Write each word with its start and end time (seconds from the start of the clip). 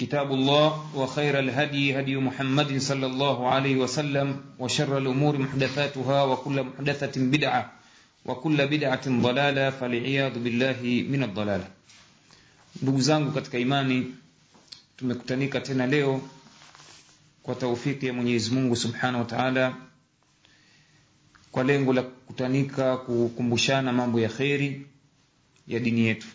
كتاب 0.00 0.31
الله 0.33 0.95
وخير 0.95 1.39
الهدي 1.39 1.99
هدي 1.99 2.15
محمد 2.17 2.77
صلى 2.77 3.05
الله 3.05 3.37
عليه 3.49 3.75
وسلم 3.75 4.41
وشر 4.59 4.97
الأمور 4.97 5.37
محدثاتها 5.37 6.23
وكل 6.23 6.63
محدثة 6.63 7.15
بدعة 7.21 7.63
وكل 8.25 8.57
بدعة 8.67 9.05
ضلالة 9.27 9.69
فالعياذ 9.69 10.33
بالله 10.43 10.79
من 11.09 11.23
الضلالة 11.23 11.67
ndugu 12.81 13.01
zangu 13.01 13.31
katika 13.31 13.59
imani 13.59 14.15
tumekutanika 14.97 15.59
tena 15.61 15.87
leo 15.87 16.21
kwa 17.43 17.55
taufiki 17.55 18.05
ya 18.07 18.13
Mwenyezi 18.13 18.51
Mungu 18.51 18.75
Subhanahu 18.75 19.17
wa 19.19 19.25
Ta'ala 19.25 19.75
kwa 21.51 21.63
lengo 21.63 21.93
la 21.93 22.01
kukutanika 22.01 22.97
kukumbushana 22.97 23.93
mambo 23.93 24.19
ya 24.19 24.29
kheri 24.29 24.85
ya 25.67 25.79
dini 25.79 26.01
yetu 26.01 26.27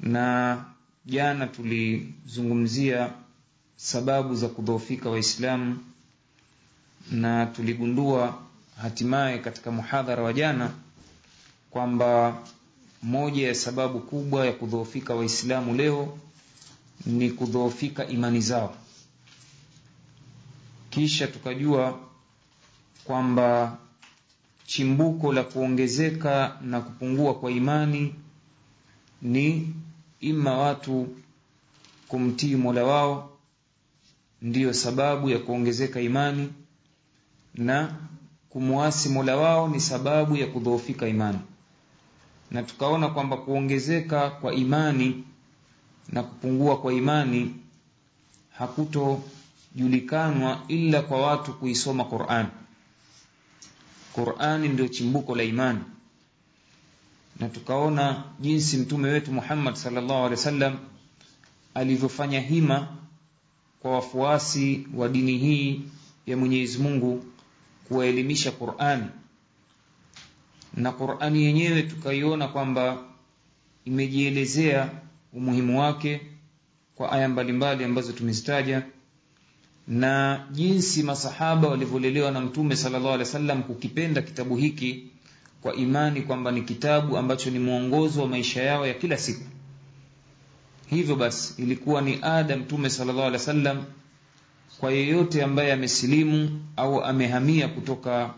na 0.00 0.64
jana 1.06 1.46
tulizungumzia 1.46 3.12
sababu 3.76 4.34
za 4.34 4.48
kudhoofika 4.48 5.10
waislamu 5.10 5.78
na 7.10 7.46
tuligundua 7.46 8.38
hatimaye 8.82 9.38
katika 9.38 9.70
muhadhara 9.70 10.22
wa 10.22 10.32
jana 10.32 10.70
kwamba 11.70 12.38
moja 13.02 13.48
ya 13.48 13.54
sababu 13.54 14.00
kubwa 14.00 14.46
ya 14.46 14.52
kudhoofika 14.52 15.14
waislamu 15.14 15.74
leo 15.74 16.18
ni 17.06 17.30
kudhoofika 17.30 18.06
imani 18.06 18.40
zao. 18.40 18.76
Kisha 20.90 21.26
tukajua 21.26 21.98
kwamba 23.04 23.78
chimbuko 24.66 25.32
la 25.32 25.42
kuongezeka 25.44 26.58
na 26.62 26.80
kupungua 26.80 27.34
kwa 27.34 27.50
imani 27.50 28.14
ni 29.22 29.74
ima 30.20 30.58
watu 30.58 31.08
kumtii 32.08 32.56
Mola 32.56 32.84
wao 32.84 33.30
ndiyo 34.42 34.72
sababu 34.74 35.30
ya 35.30 35.38
kuongezeka 35.38 36.00
imani 36.00 36.52
na 37.54 37.94
kumwasi 38.50 39.08
Mola 39.08 39.36
wao 39.36 39.68
ni 39.68 39.80
sababu 39.80 40.36
ya 40.36 40.46
kudhoofika 40.46 41.08
imani. 41.08 41.38
Na 42.50 42.62
tukaona 42.62 43.08
kwamba 43.08 43.36
kuongezeka 43.36 44.30
kwa 44.30 44.54
imani 44.54 45.24
na 46.12 46.22
kupungua 46.22 46.80
kwa 46.80 46.92
imani 46.92 47.54
hakutojulikanwa 48.50 50.60
ila 50.68 51.02
kwa 51.02 51.20
watu 51.26 51.52
kuisoma 51.54 52.04
Qur'an. 52.04 52.46
Qur'ani 54.14 54.68
ndio 54.68 54.88
chimbuko 54.88 55.36
la 55.36 55.42
imani 55.42 55.80
na 57.40 57.48
tukaona 57.48 58.24
jinsi 58.40 58.76
mtume 58.76 59.08
wetu 59.08 59.32
Muhammad 59.32 59.74
sallallahu 59.74 60.18
alaihi 60.18 60.34
wasallam 60.34 60.78
alivyofanya 61.74 62.40
hima 62.40 62.88
kwa 63.80 63.90
wafuasi 63.92 64.86
wa 64.94 65.08
dini 65.08 65.38
hii 65.38 65.80
ya 66.26 66.36
Mwenyezi 66.36 66.78
Mungu 66.78 67.24
kuwaelimisha 67.88 68.50
Qur'ani. 68.52 69.04
Na 70.74 70.92
Qur'ani 70.92 71.42
yenyewe 71.44 71.82
tukaiona 71.82 72.48
kwamba 72.48 72.98
imejielezea 73.84 74.90
umuhimu 75.32 75.80
wake 75.80 76.20
kwa 76.94 77.12
aya 77.12 77.28
mbalimbali 77.28 77.84
ambazo 77.84 78.12
tumezitaja 78.12 78.82
na 79.88 80.46
jinsi 80.50 81.02
masahaba 81.02 81.68
walivyolelewa 81.68 82.30
na 82.30 82.40
mtume 82.40 82.76
sallallahu 82.76 83.14
alaihi 83.14 83.24
wasallam 83.28 83.62
kukipenda 83.62 84.22
kitabu 84.22 84.56
hiki 84.56 85.06
kwa 85.62 85.74
imani 85.74 86.22
kwamba 86.22 86.50
ni 86.50 86.62
kitabu 86.62 87.16
ambacho 87.16 87.50
ni 87.50 87.58
mwongozo 87.58 88.22
wa 88.22 88.28
maisha 88.28 88.62
yao 88.62 88.86
ya 88.86 88.94
kila 88.94 89.16
siku. 89.18 89.44
Hivyo 90.90 91.16
basi 91.16 91.62
ilikuwa 91.62 92.02
ni 92.02 92.18
ada 92.22 92.56
mtume 92.56 92.90
sallallahu 92.90 93.26
alaihi 93.26 93.78
kwa 94.80 94.92
yeyote 94.92 95.42
ambaye 95.42 95.72
amesilimu 95.72 96.62
au 96.76 97.04
amehamia 97.04 97.68
kutoka 97.68 98.34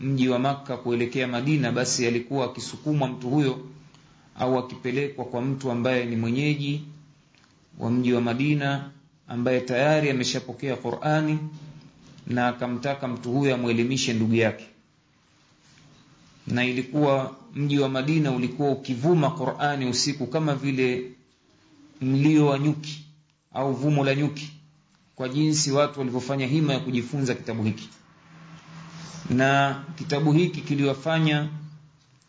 mji 0.00 0.28
wa 0.28 0.38
maka 0.38 0.76
kuelekea 0.76 1.28
Madina 1.28 1.72
basi 1.72 2.06
alikuwa 2.06 2.44
akisukumwa 2.46 3.08
mtu 3.08 3.30
huyo 3.30 3.66
au 4.38 4.58
akipelekwa 4.58 5.24
kwa 5.24 5.42
mtu 5.42 5.70
ambaye 5.70 6.04
ni 6.04 6.16
mwenyeji 6.16 6.82
wa 7.78 7.90
mji 7.90 8.12
wa 8.12 8.20
Madina 8.20 8.90
ambaye 9.28 9.60
tayari 9.60 10.10
ameshapokea 10.10 10.76
Qur'ani 10.76 11.38
na 12.26 12.48
akamtaka 12.48 13.08
mtu 13.08 13.32
huyo 13.32 13.54
amwelimishe 13.54 14.12
ndugu 14.12 14.34
yake 14.34 14.64
na 16.52 16.64
ilikuwa 16.64 17.36
mji 17.54 17.78
wa 17.78 17.88
Madina 17.88 18.32
ulikuwa 18.32 18.70
ukivuma 18.70 19.30
Qur'ani 19.30 19.86
usiku 19.86 20.26
kama 20.26 20.54
vile 20.54 21.10
mlio 22.00 22.46
wa 22.46 22.58
nyuki 22.58 23.04
au 23.52 23.72
vumo 23.74 24.04
la 24.04 24.14
nyuki 24.14 24.52
kwa 25.14 25.28
jinsi 25.28 25.72
watu 25.72 25.98
walivyofanya 25.98 26.46
hima 26.46 26.72
ya 26.72 26.80
kujifunza 26.80 27.34
kitabu 27.34 27.62
hiki. 27.64 27.88
Na 29.30 29.82
kitabu 29.98 30.32
hiki 30.32 30.60
kiliwafanya 30.60 31.48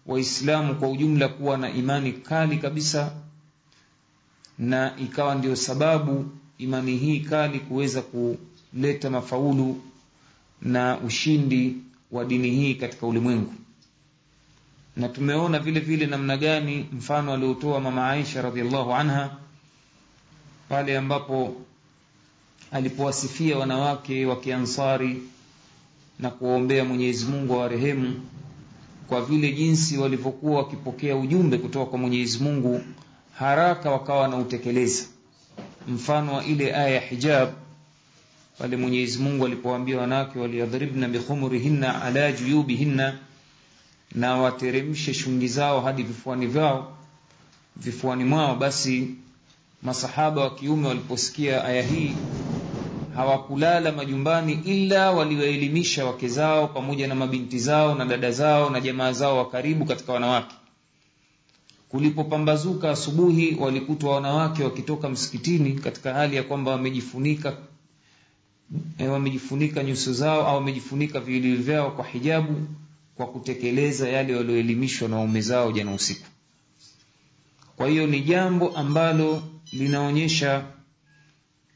waislamu 0.06 0.76
kwa 0.76 0.90
ujumla 0.90 1.28
kuwa 1.28 1.58
na 1.58 1.72
imani 1.74 2.12
kali 2.14 2.58
kabisa 2.58 3.12
na 4.60 4.98
ikawa 4.98 5.36
ndio 5.36 5.56
sababu 5.56 6.26
imani 6.58 6.98
hii 6.98 7.20
kali 7.20 7.60
kuweza 7.60 8.02
kuleta 8.02 9.10
mafaulu 9.10 9.82
na 10.62 10.98
ushindi 11.00 11.76
wa 12.12 12.26
dini 12.26 12.50
hii 12.50 12.76
katika 12.76 13.08
ulimwengu 13.08 13.54
na 14.98 15.10
tumeona 15.10 15.60
vile 15.60 15.80
vile 15.80 16.06
namna 16.06 16.38
gani 16.38 16.86
mfano 16.92 17.34
aliotoa 17.34 17.80
mama 17.80 18.10
Aisha 18.10 18.42
radhiallahu 18.42 18.94
anha 18.94 19.30
pale 20.70 20.98
ambapo 20.98 21.56
alipowasifia 22.72 23.58
wanawake 23.58 24.26
wa 24.26 24.40
Kiansari 24.40 25.22
na 26.20 26.30
kuwaombea 26.30 26.86
Mwenyezi 26.86 27.26
Mungu 27.26 27.54
awarehemu 27.54 28.22
kwa 29.08 29.26
vile 29.26 29.52
jinsi 29.52 29.98
walivyokuwa 29.98 30.58
wakipokea 30.58 31.16
ujumbe 31.16 31.58
kutoka 31.58 31.86
kwa 31.86 32.00
Mwenyezi 32.00 32.40
Mungu 32.44 32.82
haraka 33.40 33.92
wakawa 33.92 34.20
wanautekeleza, 34.20 35.04
mfano 35.88 36.34
wa 36.34 36.46
ile 36.46 36.76
aya 36.76 36.90
ya 36.90 37.02
hijab 37.02 37.50
pale 38.58 38.78
Mwenyezi 38.78 39.20
Mungu 39.20 39.46
alipowaambia 39.46 39.98
wanawake 40.00 40.40
waliyadhribna 40.40 41.08
bikhumurihinna 41.08 42.02
ala 42.02 42.32
juyubihinna 42.32 43.18
na 44.16 44.36
wateremshe 44.38 45.14
shungi 45.14 45.48
zao 45.48 45.82
hadi 45.82 46.04
vifuani 46.04 46.48
vyao 46.48 46.98
vifuani 47.76 48.24
mwao. 48.24 48.56
Basi 48.56 49.08
masahaba 49.84 50.42
wa 50.42 50.56
kiume 50.56 50.88
waliposikia 50.88 51.66
aya 51.66 51.84
hii 51.84 52.16
hawakulala 53.16 53.92
majumbani 53.92 54.54
ila 54.66 55.12
waliwaelimisha 55.12 56.06
wake 56.06 56.28
zao 56.28 56.68
pamoja 56.68 57.08
na 57.08 57.16
mabinti 57.16 57.60
zao 57.60 57.96
na 57.96 58.06
dada 58.06 58.32
zao 58.32 58.70
na 58.70 58.82
jamaa 58.82 59.12
zao 59.12 59.38
wa 59.38 59.50
karibu 59.50 59.86
katika 59.86 60.14
wanawake. 60.14 60.56
Kulipopambazuka 61.90 62.92
asubuhi 62.92 63.56
walikutwa 63.60 64.16
wanawake 64.16 64.64
wakitoka 64.64 65.10
msikitini 65.10 65.74
katika 65.74 66.14
hali 66.14 66.36
ya 66.36 66.44
kwamba 66.44 66.72
wamejifunika 66.72 67.58
e, 68.98 69.08
wamejifunika 69.08 69.84
nyuso 69.84 70.14
zao 70.14 70.48
au 70.48 70.56
wamejifunika 70.56 71.20
viwiliwili 71.20 71.64
vyao 71.64 71.92
kwa 71.92 72.06
hijabu 72.06 72.56
kwa 73.16 73.28
kutekeleza 73.28 74.10
yale 74.10 74.36
walioelimishwa 74.36 75.08
na 75.10 75.16
waume 75.16 75.42
zao 75.42 75.72
jana 75.72 75.94
usiku. 75.94 76.26
Kwa 77.76 77.88
hiyo 77.88 78.08
ni 78.08 78.22
jambo 78.22 78.70
ambalo 78.78 79.44
linaonyesha 79.72 80.66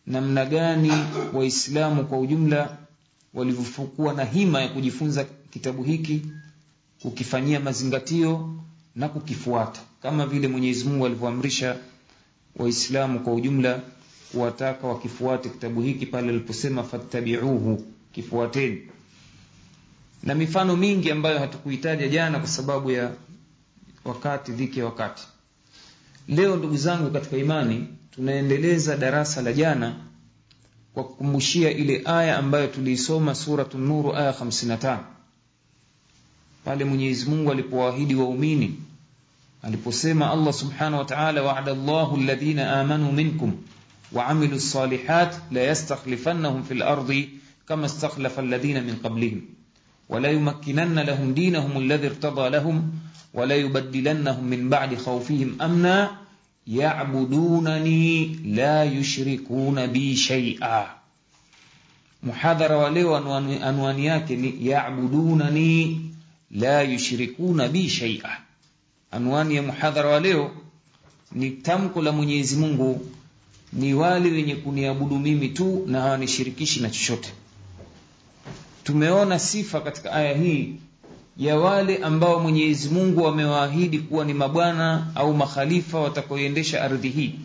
namna 0.07 0.45
gani 0.45 0.91
waislamu 1.33 2.05
kwa 2.05 2.19
ujumla 2.19 2.77
walivyokuwa 3.33 4.13
na 4.13 4.23
hima 4.25 4.61
ya 4.61 4.67
kujifunza 4.69 5.25
kitabu 5.49 5.83
hiki 5.83 6.21
kukifanyia 7.01 7.59
mazingatio 7.59 8.55
na 8.95 9.09
kukifuata. 9.09 9.81
Kama 10.01 10.25
vile 10.25 10.47
Mwenyezi 10.47 10.85
Mungu 10.85 11.05
alivyoamrisha 11.05 11.77
waislamu 12.55 13.19
kwa 13.19 13.33
ujumla 13.33 13.81
kuwataka 14.31 14.87
wakifuate 14.87 15.49
kitabu 15.49 15.81
hiki 15.81 16.05
pale 16.05 16.29
aliposema 16.29 16.83
fattabi'uhu 16.83 17.83
kifuateni 18.11 18.81
na 20.23 20.35
mifano 20.35 20.75
mingi 20.75 21.11
ambayo 21.11 21.39
hatukuitaja 21.39 22.07
jana 22.07 22.39
kwa 22.39 22.47
sababu 22.47 22.91
ya 22.91 23.11
wakati 24.05 24.51
dhiki 24.51 24.79
ya 24.79 24.85
wakati 24.85 25.23
leo 26.27 26.55
ndugu 26.55 26.77
zangu 26.77 27.11
katika 27.11 27.37
imani 27.37 27.87
tunaendeleza 28.11 28.97
darasa 28.97 29.41
la 29.41 29.53
jana 29.53 29.95
kwa 30.93 31.03
kukumbushia 31.03 31.71
ile 31.71 32.01
aya 32.05 32.37
ambayo 32.37 32.67
tuliisoma 32.67 33.35
suratul 33.35 33.81
nuru 33.81 34.15
aya 34.15 34.31
55 34.31 34.99
pale 36.65 36.85
Mwenyezi 36.85 37.29
Mungu 37.29 37.51
alipowaahidi 37.51 38.15
waumini 38.15 38.79
aliposema 39.61 40.31
Allah 40.31 40.53
subhanahu 40.53 40.97
wa 40.97 41.05
ta'ala 41.05 41.43
wa'ada 41.43 41.71
Allahu 41.71 42.15
alladhina 42.17 42.79
amanu 42.81 43.11
minkum 43.11 43.53
وعملوا 44.13 44.55
الصالحات 44.55 45.35
لا 45.51 45.67
يستخلفنهم 45.71 46.63
في 46.63 46.73
الأرض 46.73 47.27
كما 47.69 47.85
استخلف 47.85 48.39
الذين 48.39 48.83
من 48.83 48.95
قبلهم 50.10 50.12
ولا 50.12 50.28
يمكنن 50.30 50.98
لهم 50.98 51.34
دينهم 51.34 51.78
الذي 51.78 52.06
ارتضى 52.06 52.48
لهم 52.48 52.92
ولا 53.34 53.54
يبدلنهم 53.56 54.44
من 54.44 54.68
بعد 54.68 54.94
خوفهم 54.94 55.62
أمنا 55.62 56.22
ya'budunani 56.66 58.38
la 58.54 58.84
yushrikuna 58.84 59.86
bi 59.88 60.14
shay'a 60.16 60.94
muhadhara 62.22 62.76
wa 62.78 62.90
leo 62.90 63.16
anwani, 63.16 63.58
anwani 63.62 64.06
yake 64.06 64.36
ni 64.36 64.66
ya'budunani 64.68 66.00
la 66.50 66.82
yushrikuna 66.82 67.68
bi 67.68 67.88
shay'a 67.88 68.38
anwani 69.10 69.56
ya 69.56 69.62
muhadhara 69.62 70.08
wa 70.08 70.20
leo 70.20 70.50
ni 71.32 71.50
tamko 71.50 72.02
la 72.02 72.12
Mwenyezi 72.12 72.56
Mungu 72.56 73.06
ni 73.72 73.94
wale 73.94 74.30
wenye 74.30 74.54
kuniabudu 74.56 75.18
mimi 75.18 75.48
tu 75.48 75.84
na 75.86 76.00
hawanishirikishi 76.00 76.80
na 76.80 76.90
chochote 76.90 77.32
tumeona 78.87 79.39
sifa 79.39 79.81
katika 79.81 80.11
aya 80.11 80.33
hii 80.37 80.75
ya 81.37 81.57
wale 81.59 81.97
ambao 81.97 82.39
Mwenyezi 82.39 82.89
Mungu 82.89 83.27
amewaahidi 83.27 83.99
kuwa 83.99 84.25
ni 84.25 84.33
mabwana 84.33 85.07
au 85.15 85.33
makhalifa 85.33 85.99
watakaoendesha 85.99 86.83
ardhi 86.83 87.09
hii. 87.09 87.35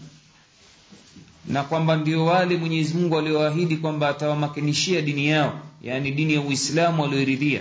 Na 1.47 1.63
kwamba 1.63 1.97
ndio 1.97 2.25
wale 2.25 2.57
Mwenyezi 2.57 2.95
Mungu 2.95 3.19
aliowaahidi 3.19 3.77
kwamba 3.77 4.09
atawamakinishia 4.09 5.03
dini 5.03 5.27
yao 5.29 5.61
yani 5.83 6.11
dini 6.11 6.35
ya 6.35 6.41
Uislamu 6.41 7.03
walioiridhia. 7.03 7.61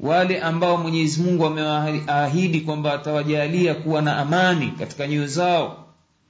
Wale 0.00 0.40
ambao 0.40 0.76
Mwenyezi 0.76 1.22
Mungu 1.22 1.46
amewaahidi 1.46 2.60
kwamba 2.60 2.92
atawajalia 2.94 3.74
kuwa 3.74 4.02
na 4.02 4.16
amani 4.16 4.72
katika 4.78 5.06
nyoyo 5.06 5.26
zao 5.26 5.86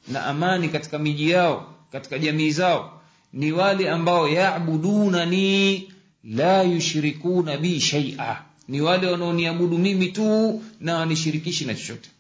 na 0.08 0.26
amani 0.26 0.68
katika 0.68 0.98
miji 0.98 1.30
yao 1.30 1.66
katika 1.92 2.18
jamii 2.18 2.50
zao 2.50 3.00
ni 3.32 3.52
wale 3.52 3.90
ambao 3.90 4.28
yaabuduna 4.28 5.26
ni 5.26 5.91
la 6.24 6.62
yushrikuna 6.62 7.56
bi 7.56 7.80
shaia 7.80 8.42
ni 8.68 8.80
wale 8.80 9.06
wanaoniabudu 9.06 9.78
mimi 9.78 10.08
tu 10.08 10.62
na 10.80 10.94
wanishirikishi 10.96 11.64
na 11.64 11.74
chochote. 11.74 12.10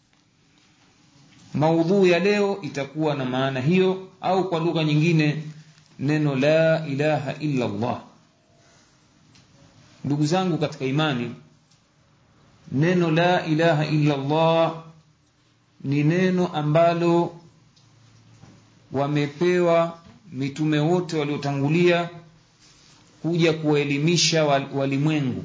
Maudhuu 1.54 2.06
ya 2.06 2.18
leo 2.18 2.58
itakuwa 2.62 3.14
na 3.14 3.24
maana 3.24 3.60
hiyo 3.60 4.08
au 4.20 4.48
kwa 4.48 4.60
lugha 4.60 4.84
nyingine 4.84 5.42
neno 5.98 6.34
la 6.36 6.86
ilaha 6.86 7.34
illa 7.38 7.64
Allah. 7.64 8.02
Ndugu 10.04 10.26
zangu 10.26 10.58
katika 10.58 10.84
imani 10.84 11.34
neno 12.72 13.10
la 13.10 13.46
ilaha 13.46 13.86
illa 13.86 14.14
Allah 14.14 14.82
ni 15.84 16.02
neno 16.04 16.46
ambalo 16.46 17.34
wamepewa 18.92 19.98
mitume 20.32 20.78
wote 20.78 21.18
waliotangulia 21.18 22.08
kuja 23.22 23.52
kuwaelimisha 23.52 24.44
walimwengu 24.74 25.44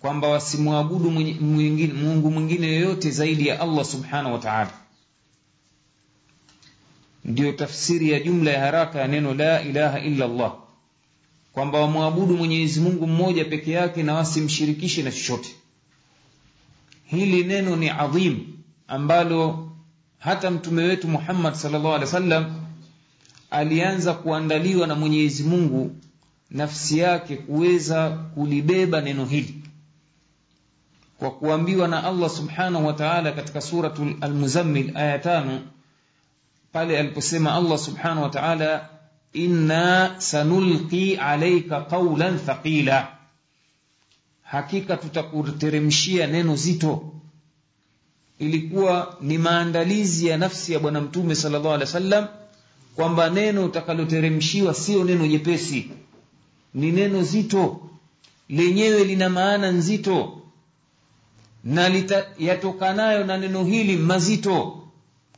kwamba 0.00 0.28
wasimwabudu 0.28 1.10
Mungu 1.10 2.30
mwingine 2.30 2.66
yoyote 2.66 3.10
zaidi 3.10 3.46
ya 3.48 3.60
Allah 3.60 3.84
subhanahu 3.84 4.32
wataala. 4.34 4.70
Ndiyo 7.24 7.52
tafsiri 7.52 8.10
ya 8.10 8.20
jumla 8.20 8.50
ya 8.50 8.60
haraka 8.60 8.98
ya 9.00 9.08
neno 9.08 9.34
la 9.34 9.62
ilaha 9.62 10.00
illa 10.00 10.24
Allah, 10.24 10.54
kwamba 11.52 11.80
wamwabudu 11.80 12.36
Mwenyezi 12.36 12.80
Mungu 12.80 13.06
mmoja 13.06 13.44
peke 13.44 13.70
yake 13.70 14.02
na 14.02 14.14
wasimshirikishe 14.14 15.02
na 15.02 15.10
chochote. 15.12 15.48
Hili 17.04 17.44
neno 17.44 17.76
ni 17.76 17.90
adhim 17.90 18.38
ambalo 18.88 19.70
hata 20.18 20.50
mtume 20.50 20.82
wetu 20.82 21.08
Muhammad 21.08 21.54
sallallahu 21.54 22.00
wa 22.00 22.06
sallam 22.06 22.60
alianza 23.50 24.14
kuandaliwa 24.14 24.86
na 24.86 24.94
Mwenyezi 24.94 25.42
Mungu 25.42 25.96
nafsi 26.50 26.98
yake 26.98 27.36
kuweza 27.36 28.10
kulibeba 28.10 29.00
neno 29.00 29.24
hili. 29.24 29.54
Kwa 31.18 31.30
kuambiwa 31.30 31.88
na 31.88 32.04
Allah 32.04 32.30
subhanahu 32.30 32.86
wa 32.86 32.92
ta'ala 32.92 33.32
katika 33.32 33.60
suratul 33.60 34.16
al-Muzammil 34.20 34.96
aya 34.96 35.18
tano 35.18 35.60
pale 36.72 36.98
aliposema 36.98 37.54
Allah 37.54 37.78
subhanahu 37.78 38.22
wa 38.22 38.28
ta'ala 38.28 38.88
inna 39.32 40.14
sanulqi 40.20 41.16
alayka 41.16 41.80
qawlan 41.80 42.38
thaqila. 42.38 43.08
Hakika 44.42 44.96
tutakuteremshia 44.96 46.26
neno 46.26 46.56
zito. 46.56 47.12
Ilikuwa 48.38 49.16
ni 49.20 49.38
maandalizi 49.38 50.26
ya 50.26 50.36
nafsi 50.38 50.72
ya 50.72 50.78
bwana 50.78 51.00
mtume 51.00 51.34
sallallahu 51.34 51.74
alaihi 51.74 51.84
wasallam 51.84 52.26
kwamba 52.96 53.30
neno 53.30 53.64
utakaloteremshiwa 53.64 54.74
sio 54.74 55.04
neno 55.04 55.26
jepesi 55.26 55.90
ni 56.74 56.92
neno 56.92 57.22
zito. 57.22 57.80
Lenyewe 58.48 59.04
lina 59.04 59.28
maana 59.28 59.70
nzito. 59.70 60.36
Na 61.64 61.90
yatokanayo 62.38 63.24
na 63.24 63.36
neno 63.38 63.64
hili 63.64 63.96
mazito. 63.96 64.76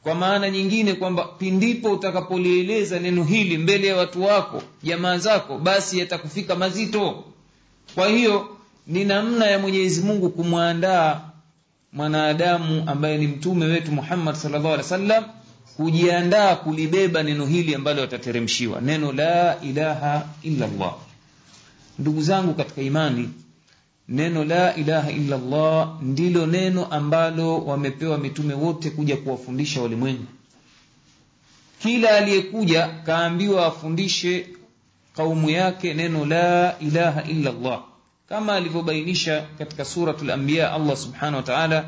Kwa 0.02 0.14
maana 0.14 0.50
nyingine 0.50 0.94
kwamba 0.94 1.25
pindipo 1.25 1.93
utakapolieleza 1.93 2.99
neno 3.00 3.25
hili 3.25 3.58
mbele 3.58 3.87
ya 3.87 3.96
watu 3.96 4.23
wako 4.25 4.62
jamaa 4.82 5.19
zako 5.19 5.58
basi 5.58 5.99
yatakufika 5.99 6.55
mazito. 6.56 7.25
Kwa 7.94 8.08
hiyo 8.08 8.49
ni 8.87 9.05
namna 9.05 9.46
ya 9.46 9.58
Mwenyezi 9.58 10.00
Mungu 10.02 10.31
kumwandaa 10.31 11.20
mwanadamu 11.93 12.85
ambaye 12.87 13.19
ni 13.19 13.26
mtume 13.26 13.67
wetu 13.67 13.93
Muhammad 13.93 14.35
sallallahu 14.35 14.69
wa 14.70 14.76
wasallam 14.76 15.25
kujiandaa 15.76 16.56
kulibeba 16.56 17.23
neno 17.23 17.46
hili 17.46 17.75
ambalo 17.75 18.00
watateremshiwa 18.00 18.81
neno 18.81 19.12
la 19.12 19.61
ilaha 19.61 20.26
illa 20.43 20.67
Allah 20.67 20.94
ndugu 21.99 22.23
zangu 22.23 22.55
katika 22.55 22.83
imani 22.83 23.29
neno 24.09 24.44
la 24.44 24.75
ilaha 24.77 25.11
illa 25.11 25.37
Allah 25.37 25.99
ndilo 26.03 26.47
neno 26.47 26.85
ambalo 26.85 27.59
wamepewa 27.65 28.19
mitume 28.19 28.55
wote 28.55 28.91
kuja 28.91 29.17
kuwafundisha 29.17 29.83
walimwengu. 29.83 30.27
Kila 31.83 32.11
aliyekuja 32.17 32.89
kaambiwa 32.89 33.67
afundishe 33.67 34.47
kaumu 35.17 35.50
yake 35.50 35.94
neno 35.94 36.25
la 36.27 36.79
ilaha 36.79 37.23
illa 37.23 37.50
Allah 37.50 37.83
kama 38.29 38.53
alivyobainisha 38.55 39.47
katika 39.59 39.85
suratul 39.85 40.31
anbiya 40.31 40.73
Allah 40.73 40.97
subhanahu 40.97 41.37
wa 41.37 41.43
ta'ala 41.43 41.85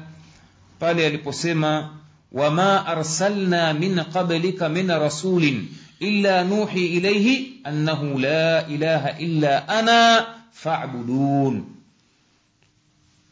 pale 0.79 1.07
aliposema 1.07 1.97
wama 2.33 2.87
arsalna 2.87 3.75
min 3.75 4.05
qablika 4.05 4.69
min 4.69 4.89
rasulin 4.89 5.69
illa 6.01 6.43
نوحي 6.43 6.87
إليه 6.99 7.47
أنه 7.67 8.19
la 8.21 8.67
ilaha 8.69 9.19
illa 9.19 9.69
ana 9.69 10.27
fa'budun. 10.53 11.65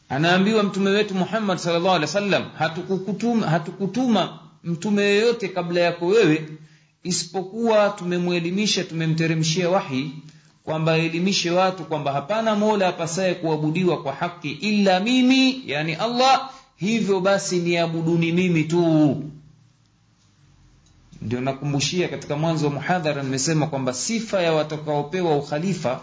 Anaambiwa 0.09 0.63
mtume 0.63 0.89
wetu 0.89 1.15
Muhammad 1.15 1.57
sallallahu 1.57 1.95
alaihi 1.95 2.05
wasallam 2.05 2.43
hatukukutuma 2.57 3.47
hatukutuma 3.47 4.39
mtume 4.63 5.01
yeyote 5.03 5.47
kabla 5.47 5.81
yako 5.81 6.07
wewe 6.07 6.49
isipokuwa 7.03 7.89
tumemwelimisha 7.89 8.83
tumemteremshia 8.83 9.69
wahi 9.69 10.11
kwamba 10.63 10.91
aelimishe 10.93 11.51
watu 11.51 11.83
kwamba 11.83 12.11
hapana 12.11 12.55
mola 12.55 12.87
apasaye 12.87 13.33
kuabudiwa 13.33 14.03
kwa 14.03 14.13
haki 14.13 14.51
illa 14.51 14.99
mimi 14.99 15.63
yani 15.65 15.95
Allah. 15.95 16.49
Hivyo 16.75 17.19
basi 17.19 17.59
niabuduni 17.59 18.31
mimi 18.31 18.63
tu 18.63 19.23
ndio 21.23 21.41
nakumbushia 21.41 22.07
katika 22.07 22.35
mwanzo 22.35 22.65
wa 22.67 22.73
muhadhara 22.73 23.23
nimesema 23.23 23.67
kwamba 23.67 23.93
sifa 23.93 24.41
ya 24.41 24.53
watakaopewa 24.53 25.35
ukhalifa 25.37 26.01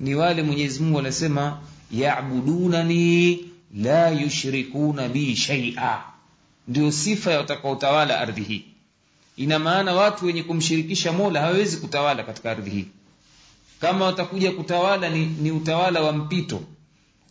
ni 0.00 0.14
wale 0.14 0.42
Mwenyezi 0.42 0.82
Mungu 0.82 0.98
anasema 0.98 1.58
ya'budunani 1.90 3.38
la 3.76 4.08
yushrikuna 4.10 5.08
bi 5.08 5.36
shaia, 5.36 5.98
ndio 6.68 6.92
sifa 6.92 7.30
ya 7.32 7.38
watakaotawala 7.38 8.20
ardhi 8.20 8.42
hii. 8.42 8.64
Ina 9.36 9.58
maana 9.58 9.92
watu 9.92 10.26
wenye 10.26 10.42
kumshirikisha 10.42 11.12
Mola 11.12 11.40
hawawezi 11.40 11.76
kutawala 11.76 12.22
katika 12.22 12.50
ardhi 12.50 12.70
hii. 12.70 12.86
Kama 13.80 14.04
watakuja 14.04 14.52
kutawala 14.52 15.08
ni, 15.08 15.26
ni 15.26 15.50
utawala 15.50 16.00
wa 16.02 16.12
mpito. 16.12 16.62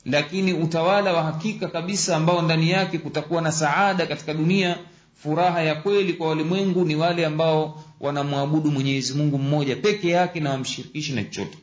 Lakini 0.05 0.53
utawala 0.53 1.13
wa 1.13 1.23
hakika 1.23 1.67
kabisa 1.67 2.15
ambao 2.15 2.41
ndani 2.41 2.69
yake 2.69 2.97
kutakuwa 2.97 3.41
na 3.41 3.51
saada 3.51 4.05
katika 4.05 4.33
dunia 4.33 4.77
furaha 5.23 5.61
ya 5.63 5.75
kweli 5.75 6.13
kwa 6.13 6.27
walimwengu 6.29 6.85
ni 6.85 6.95
wale 6.95 7.25
ambao 7.25 7.83
wanamwabudu 7.99 8.71
Mwenyezi 8.71 9.13
Mungu 9.13 9.37
mmoja 9.37 9.75
peke 9.75 10.09
yake 10.09 10.39
na 10.39 10.49
wamshirikishi 10.49 11.13
na 11.13 11.23
chochote. 11.23 11.57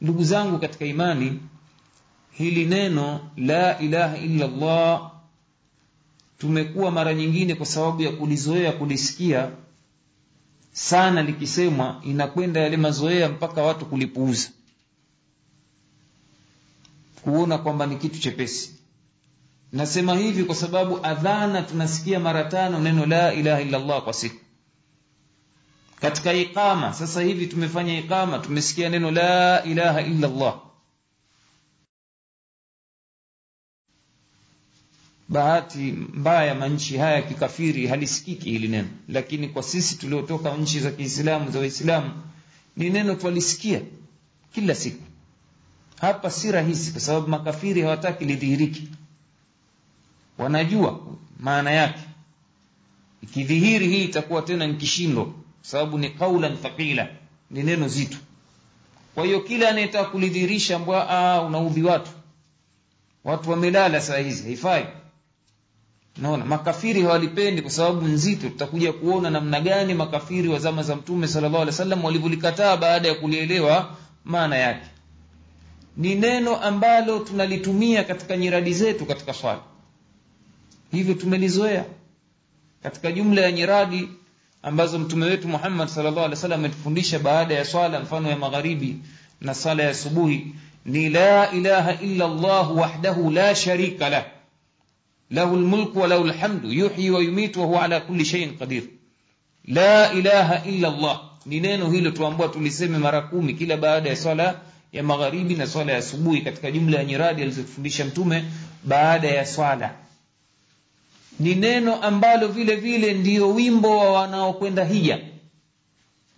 Ndugu 0.00 0.24
zangu 0.24 0.58
katika 0.58 0.84
imani 0.84 1.40
hili 2.30 2.64
neno 2.66 3.30
la 3.36 3.78
ilaha 3.78 4.16
illa 4.18 4.46
llah 4.46 5.10
tumekuwa 6.38 6.90
mara 6.90 7.14
nyingine 7.14 7.54
kwa 7.54 7.66
sababu 7.66 8.02
ya 8.02 8.12
kulizoea 8.12 8.72
kulisikia 8.72 9.50
sana 10.72 11.22
likisemwa 11.22 12.00
inakwenda 12.04 12.60
yale 12.60 12.76
mazoea 12.76 13.28
mpaka 13.28 13.62
watu 13.62 13.86
kulipuuza. 13.86 14.48
Kuona 17.22 17.58
kwamba 17.58 17.86
ni 17.86 17.96
kitu 17.96 18.18
chepesi 18.20 18.74
nasema 19.72 20.14
hivi 20.16 20.44
kwa 20.44 20.54
sababu 20.54 21.06
adhana 21.06 21.62
tunasikia 21.62 22.20
mara 22.20 22.44
tano 22.44 22.78
neno 22.80 23.06
la 23.06 23.34
ilaha 23.34 23.60
illallah 23.60 24.02
kwa 24.02 24.12
siku. 24.12 24.36
Katika 26.00 26.32
iqama 26.32 26.92
sasa 26.94 27.22
hivi 27.22 27.46
tumefanya 27.46 27.98
iqama 27.98 28.38
tumesikia 28.38 28.88
neno 28.88 29.10
la 29.10 29.64
ilaha 29.64 30.00
illallah. 30.02 30.60
Bahati 35.28 35.92
mbaya 35.92 36.54
manchi 36.54 36.96
haya 36.96 37.22
kikafiri 37.22 37.86
halisikiki 37.86 38.50
hili 38.50 38.68
neno. 38.68 38.88
Lakini 39.08 39.48
kwa 39.48 39.62
sisi 39.62 39.98
tuliotoka 39.98 40.56
nchi 40.56 40.80
za 40.80 40.90
Kiislamu 40.90 41.50
za 41.50 41.58
Waislamu 41.58 42.22
ni 42.76 42.90
neno 42.90 43.14
twalisikia 43.14 43.80
kila 44.54 44.74
siku. 44.74 45.02
Hapa 46.00 46.30
si 46.30 46.52
rahisi 46.52 46.92
kwa 46.92 47.00
sababu 47.00 47.28
makafiri 47.28 47.82
hawataki 47.82 48.24
lidhihiriki 48.24 48.88
wanajua 50.42 51.00
maana 51.38 51.70
yake. 51.70 52.00
Ikidhihiri 53.22 53.88
hii 53.88 54.04
itakuwa 54.04 54.42
tena 54.42 54.66
ni 54.66 54.74
kishindo 54.74 55.34
sababu 55.62 55.98
ni 55.98 56.10
qaulan 56.10 56.56
thaqila 56.56 57.08
ni 57.50 57.62
neno 57.62 57.88
zito. 57.88 58.16
Kwa 59.14 59.24
hiyo 59.24 59.40
kila 59.40 59.68
anayetaka 59.68 60.10
kulidhihirisha 60.10 60.78
mbwa 60.78 61.42
unaudhi 61.46 61.82
watu. 61.82 62.10
Watu 63.24 63.50
wamelala 63.50 64.00
saa 64.00 64.18
hizi 64.18 64.42
haifai. 64.42 64.86
Naona 66.16 66.44
makafiri 66.44 67.02
hawalipendi 67.02 67.62
kwa 67.62 67.70
sababu 67.70 68.06
nzito. 68.08 68.48
Tutakuja 68.48 68.92
kuona 68.92 69.30
namna 69.30 69.60
gani 69.60 69.94
makafiri 69.94 70.48
wa 70.48 70.58
zama 70.58 70.82
za 70.82 70.96
mtume 70.96 71.28
sallallahu 71.28 71.62
alaihi 71.62 71.70
wasallam 71.70 72.04
walivyolikataa 72.04 72.76
baada 72.76 73.08
ya 73.08 73.14
kulielewa 73.14 73.96
maana 74.24 74.56
yake. 74.56 74.86
Ni 75.96 76.14
neno 76.14 76.56
ambalo 76.56 77.18
tunalitumia 77.18 78.04
katika 78.04 78.36
nyiradi 78.36 78.74
zetu 78.74 79.06
katika 79.06 79.34
swala 79.34 79.60
hivyo 80.92 81.14
tumelizoea. 81.14 81.84
Katika 82.82 83.12
jumla 83.12 83.40
ya 83.40 83.52
nyiradi 83.52 84.08
ambazo 84.62 84.98
mtume 84.98 85.26
wetu 85.26 85.48
Muhammad 85.48 85.88
sallallahu 85.88 86.18
alaihi 86.18 86.34
wasallam 86.34 86.60
ametufundisha 86.60 87.18
baada 87.18 87.54
ya 87.54 87.64
swala 87.64 88.00
mfano 88.00 88.30
ya 88.30 88.36
magharibi 88.36 88.96
na 89.40 89.54
sala 89.54 89.82
ya 89.82 89.94
subuhi 89.94 90.54
ni 90.84 91.08
la 91.08 91.52
ilaha 91.52 92.00
illa 92.00 92.24
Allah 92.24 92.76
wahdahu 92.76 93.30
la 93.30 93.54
sharika 93.54 94.08
lah. 94.08 94.24
Lahu 95.30 95.56
almulku 95.56 95.98
wa 95.98 96.06
lahu 96.08 96.26
yuhyi 96.64 97.10
wa 97.10 97.20
yumitu 97.20 97.78
ala 97.78 98.00
kulli 98.00 98.24
shay'in 98.24 98.58
qadir. 98.58 98.82
La 99.64 100.12
ilaha 100.12 100.64
illa 100.64 100.88
Allah. 100.88 101.20
Ni 101.46 101.60
neno 101.60 101.90
hilo 101.90 102.10
tuambua 102.10 102.48
tuliseme 102.48 102.98
mara 102.98 103.20
kumi 103.20 103.54
kila 103.54 103.76
baada 103.76 104.08
ya 104.08 104.16
swala 104.16 104.60
ya 104.92 105.02
magharibi 105.02 105.54
na 105.54 105.66
swala 105.66 105.92
ya 105.92 105.98
asubuhi 105.98 106.40
katika 106.40 106.70
jumla 106.70 106.98
ya 106.98 107.04
nyiradi 107.04 107.42
alizofundisha 107.42 108.04
mtume 108.04 108.44
baada 108.84 109.28
ya 109.28 109.46
swala 109.46 109.94
ni 111.40 111.54
neno 111.54 111.96
ambalo 112.02 112.48
vile 112.48 112.76
vile 112.76 113.14
ndiyo 113.14 113.50
wimbo 113.54 113.98
wa 113.98 114.12
wanaokwenda 114.12 114.84
hija. 114.84 115.18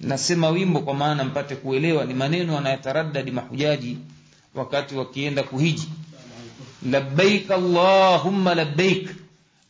Nasema 0.00 0.48
wimbo 0.48 0.80
kwa 0.80 0.94
maana 0.94 1.24
mpate 1.24 1.56
kuelewa 1.56 2.04
ni 2.04 2.14
maneno 2.14 2.58
anayataradadi 2.58 3.30
mahujaji 3.30 3.98
wakati 4.54 4.94
wakienda 4.94 5.42
kuhiji. 5.42 5.88
Labbaik 6.90 7.50
allahumma 7.50 8.54
labbaik. 8.54 9.08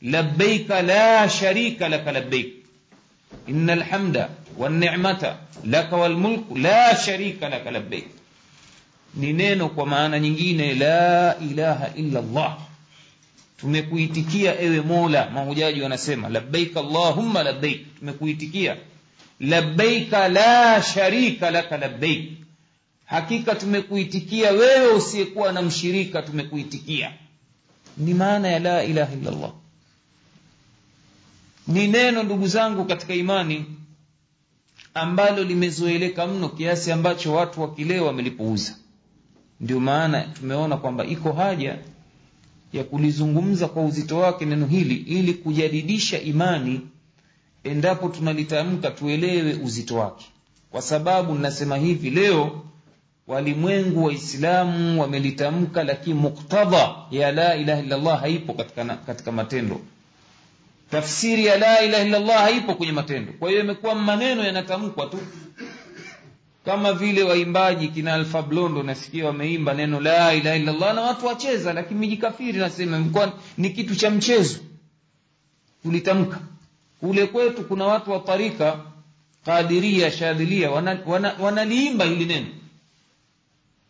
Labbaik 0.03 0.69
la 0.69 1.29
sharika 1.29 1.89
laka 1.89 2.13
labbaik. 2.13 2.53
Innal 3.47 3.83
hamda 3.83 4.29
wannicmata 4.59 5.37
laka 5.65 5.97
walmulku 5.97 6.59
la 6.59 6.97
sharika 6.97 7.49
laka 7.49 7.71
labbaik. 7.71 8.07
Ni 9.15 9.33
neno 9.33 9.69
kwa 9.69 9.87
maana 9.87 10.19
nyingine 10.21 10.75
la 10.75 11.37
ilaha 11.51 11.91
illa 11.97 12.19
allah 12.21 12.59
tumekuitikia 13.57 14.61
ewe 14.61 14.81
mola 14.81 15.31
mahujaji 15.31 15.83
wanasema 15.83 16.29
labbaik 16.29 16.77
allahumma 16.77 17.43
labbaik. 17.43 17.99
Tumekuitikia 17.99 18.77
labbaik 19.41 20.13
la 20.13 20.83
sharika 20.83 21.51
laka 21.51 21.77
labbaik. 21.77 22.31
Hakika 23.05 23.55
tumekuitikia 23.55 24.51
wewe 24.51 24.89
usiyekuwa 24.93 25.53
na 25.53 25.63
mshirika 25.63 26.23
tumekuitikia. 26.23 27.13
Ni 27.97 28.15
maana 28.15 28.49
ya 28.49 28.59
la 28.59 28.85
ilaha 28.85 29.13
illallah. 29.15 29.53
Ni 31.67 31.89
neno 31.89 32.23
ndugu 32.23 32.47
zangu 32.49 32.85
katika 32.85 33.15
imani 33.15 33.65
ambalo 34.95 35.45
limezoeleka 35.45 36.27
mno 36.27 36.49
kiasi 36.49 36.93
ambacho 36.93 37.33
watu 37.35 37.61
wakileo 37.63 38.07
wamelipuuza. 38.07 38.77
Ndio 39.61 39.81
maana 39.81 40.21
tumeona 40.23 40.77
kwamba 40.77 41.05
iko 41.05 41.33
haja 41.33 41.79
ya 42.75 42.85
kulizungumza 42.85 43.69
kwa 43.69 43.83
uzito 43.83 44.19
wake 44.19 44.45
neno 44.45 44.67
hili 44.67 44.95
ili 44.95 45.35
kujadidisha 45.35 46.21
imani 46.21 46.81
endapo 47.65 48.09
tunalitamka 48.09 48.91
tuelewe 48.91 49.55
uzito 49.55 49.97
wake. 49.97 50.27
Kwa 50.71 50.83
sababu 50.83 51.35
nasema 51.35 51.77
hivi 51.77 52.11
leo 52.11 52.63
walimwengu 53.27 54.05
waislamu 54.05 55.01
wamelitamka 55.01 55.85
lakini 55.85 56.15
muktadha 56.21 56.95
ya 57.11 57.33
la 57.33 57.57
ilaha 57.57 57.81
illallah 57.83 58.21
haipo 58.21 58.53
katika, 58.53 58.85
katika 58.85 59.33
matendo. 59.33 59.81
Tafsiri 60.91 61.47
ya 61.47 61.59
la 61.59 61.83
ilaha 61.83 62.05
illallah 62.05 62.39
haipo 62.41 62.75
kwenye 62.75 62.93
matendo. 62.93 63.33
Kwa 63.33 63.51
hiyo 63.51 63.63
imekuwa 63.63 63.95
maneno 63.95 64.45
yanatamkwa 64.45 65.07
tu 65.07 65.19
kama 66.65 66.93
vile 66.93 67.23
waimbaji 67.23 67.89
kina 67.89 68.15
Alfa 68.15 68.43
Blondo 68.43 68.83
nasikia 68.83 69.27
wameimba 69.27 69.75
neno 69.75 70.01
la 70.01 70.35
ilaha 70.35 70.57
illallah 70.57 70.95
na 70.95 71.01
watu 71.01 71.27
wacheza 71.27 71.73
lakini 71.73 72.01
mijikafiri 72.01 72.59
nasema 72.59 72.97
imekuwa 72.97 73.33
ni 73.59 73.71
kitu 73.71 73.97
cha 73.97 74.11
mchezo. 74.11 74.59
Kulitamka 75.83 76.39
kule 77.01 77.27
kwetu 77.27 77.65
kuna 77.65 77.85
watu 77.85 78.11
wa 78.11 78.19
tarika 78.19 78.81
Qadiria 79.45 80.11
Shadhilia 80.11 80.71
wanaliimba 80.71 81.13
wana, 81.13 81.35
wana 81.41 81.65
hili 81.65 82.25
neno. 82.25 82.47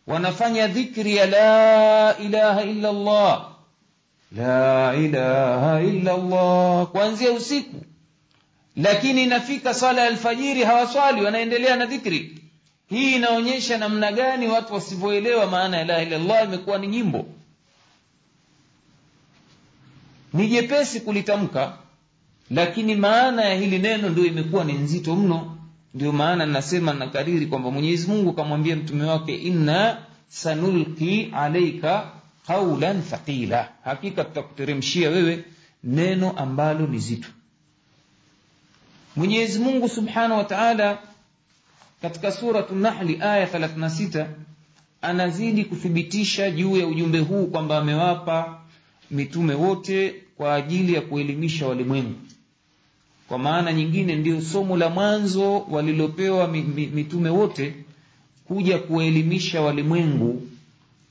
Wanafanya 0.07 0.67
dhikri 0.67 1.15
ya 1.15 1.25
la 1.25 2.17
ilaha 2.17 2.63
illa 2.63 2.91
la 4.31 4.95
ilaha 4.95 5.81
illa 5.81 6.85
kuanzia 6.85 7.31
usiku. 7.31 7.81
Lakini 8.75 9.23
inafika 9.23 9.73
swala 9.73 10.01
ya 10.01 10.07
alfajiri 10.07 10.63
hawaswali 10.63 11.21
wanaendelea 11.21 11.75
na 11.75 11.85
dhikri 11.85 12.39
hii 12.89 13.15
inaonyesha 13.15 13.77
namna 13.77 14.11
gani 14.11 14.47
watu 14.47 14.73
wasivyoelewa 14.73 15.45
maana 15.47 15.77
ya 15.77 15.85
la 15.85 16.01
ilaha 16.01 16.15
illallah 16.21 16.43
imekuwa 16.47 16.77
ni 16.77 16.87
nyimbo. 16.87 17.25
Ni 20.33 20.47
jepesi 20.47 20.99
kulitamka 21.01 21.77
lakini 22.51 22.95
maana 22.95 23.45
ya 23.45 23.55
hili 23.55 23.79
neno 23.79 24.09
ndio 24.09 24.25
imekuwa 24.25 24.63
ni 24.63 24.73
nzito 24.73 25.15
mno. 25.15 25.57
Ndio 25.93 26.11
maana 26.11 26.45
nasema 26.45 26.93
nakariri 26.93 27.45
kwamba 27.45 27.71
Mwenyezi 27.71 28.07
Mungu 28.07 28.33
kamwambia 28.33 28.75
mtume 28.75 29.03
wake 29.05 29.35
inna 29.35 29.97
sanulki 30.27 31.31
alaika 31.35 32.11
qaulan 32.47 33.01
thaqila. 33.03 33.69
Hakika 33.83 34.23
tutakuteremshia 34.23 35.09
wewe 35.09 35.43
neno 35.83 36.31
ambalo 36.31 36.87
ni 36.87 36.99
zito. 36.99 37.27
Mwenyezi 39.15 39.59
Mungu 39.59 39.89
Subhanahu 39.89 40.37
wa 40.37 40.43
Ta'ala 40.43 40.97
katika 42.05 42.31
suratu 42.31 42.75
Nahli 42.75 43.17
aya 43.21 43.45
36 43.45 44.25
anazidi 45.01 45.65
kuthibitisha 45.65 46.51
juu 46.51 46.77
ya 46.77 46.87
ujumbe 46.87 47.19
huu 47.19 47.45
kwamba 47.47 47.77
amewapa 47.77 48.59
mitume 49.11 49.53
wote 49.53 50.15
kwa 50.37 50.55
ajili 50.55 50.93
ya 50.93 51.01
kuelimisha 51.01 51.67
walimwengu. 51.67 52.15
Kwa 53.27 53.37
maana 53.39 53.73
nyingine 53.73 54.15
ndio 54.15 54.41
somo 54.41 54.77
la 54.77 54.89
mwanzo 54.89 55.59
walilopewa 55.59 56.47
mitume 56.93 57.29
wote 57.29 57.73
kuja 58.47 58.77
kuwaelimisha 58.77 59.61
walimwengu 59.61 60.47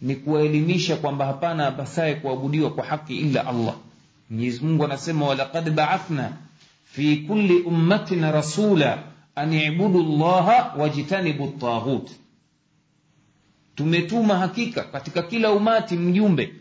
ni 0.02 0.16
kuwaelimisha 0.16 0.96
kwamba 0.96 1.26
hapana 1.26 1.66
apasaye 1.66 2.14
kuabudiwa 2.14 2.70
kwa 2.70 2.84
haki 2.84 3.16
illa 3.16 3.46
Allah. 3.46 3.74
Mwenyezi 4.30 4.64
Mungu 4.64 4.84
anasema 4.84 5.26
walaqad 5.26 5.70
ba'athna 5.70 6.32
fi 6.84 7.16
kulli 7.16 7.60
ummatin 7.60 8.20
rasula 8.32 9.13
an 9.34 9.52
i'budu 9.52 10.02
llaha 10.02 10.74
wajtanibu 10.78 11.44
at-taghut 11.44 12.10
tumetuma 13.74 14.38
hakika 14.38 14.82
katika 14.84 15.22
kila 15.22 15.52
umati 15.52 15.96
mjumbe 15.96 16.52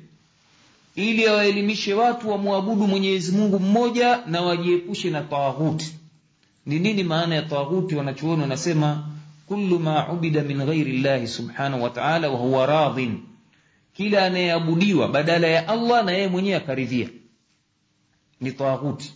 ili 0.96 1.28
awaelimishe 1.28 1.94
watu 1.94 2.30
wamwabudu 2.30 2.88
Mwenyezi 2.88 3.32
Mungu 3.38 3.60
mmoja 3.60 4.20
na 4.26 4.42
wajiepushe 4.42 5.10
na 5.10 5.22
taghuti. 5.22 5.96
Ni 6.66 6.80
nini 6.80 7.04
maana 7.04 7.36
ya 7.36 7.42
taghuti? 7.42 7.96
Wanachuoni 7.96 8.42
wanasema 8.42 9.10
kullu 9.48 9.80
ma 9.80 10.10
ubida 10.14 10.42
min 10.44 10.58
ghairi 10.66 10.98
llahi 11.02 11.28
subhanahu 11.28 11.84
wataala 11.84 12.30
wahuwa 12.30 12.66
radhin, 12.66 13.20
kila 13.94 14.26
anayeabudiwa 14.26 15.08
badala 15.08 15.48
ya 15.48 15.68
Allah 15.68 16.06
na 16.06 16.12
yeye 16.12 16.28
mwenyewe 16.28 16.56
akaridhia, 16.56 17.10
ni 18.42 18.52
taghuti. 18.52 19.14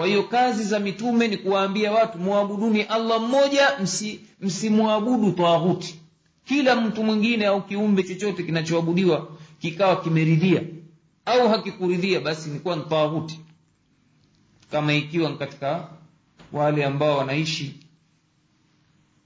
Kwa 0.00 0.06
hiyo 0.06 0.22
kazi 0.22 0.64
za 0.64 0.80
mitume 0.80 1.28
ni 1.28 1.36
kuwaambia 1.36 1.92
watu 1.92 2.18
mwabuduni 2.18 2.82
Allah 2.82 3.20
mmoja, 3.20 3.78
msimwabudu 4.40 5.26
msi 5.26 5.36
taghuti. 5.36 6.00
Kila 6.44 6.76
mtu 6.80 7.04
mwingine 7.04 7.46
au 7.46 7.62
kiumbe 7.66 8.02
chochote 8.02 8.42
kinachoabudiwa 8.42 9.28
kikawa 9.58 10.02
kimeridhia 10.02 10.62
au 11.24 11.48
hakikuridhia 11.48 12.20
basi 12.20 12.50
nikuwa 12.50 12.76
ni 12.76 12.82
taghuti 12.82 13.40
kama 14.70 14.94
ikiwa 14.94 15.36
katika 15.36 15.88
wale 16.52 16.84
ambao 16.84 17.18
wanaishi 17.18 17.80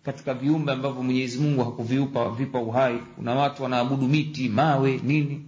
katika 0.03 0.35
viumbe 0.35 0.73
ambavyo 0.73 1.03
Mwenyezi 1.03 1.39
Mungu 1.39 1.65
hakuviupa 1.65 2.31
vipa 2.31 2.59
uhai. 2.59 2.99
Kuna 3.17 3.35
watu 3.35 3.63
wanaabudu 3.63 4.09
miti 4.09 4.49
mawe 4.49 5.01
nini. 5.05 5.45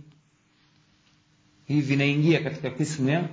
Hii 1.64 1.80
vinaingia 1.80 2.40
katika 2.42 2.70
kismu 2.70 3.08
ya 3.08 3.28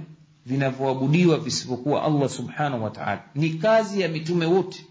vinavyoabudiwa 0.45 1.37
visivyokuwa 1.37 2.03
Allah 2.03 2.29
subhanahu 2.29 2.83
wa 2.83 2.89
ta'ala. 2.89 3.23
Ni 3.35 3.49
kazi 3.49 4.01
ya 4.01 4.07
mitume 4.07 4.45
wote. 4.45 4.85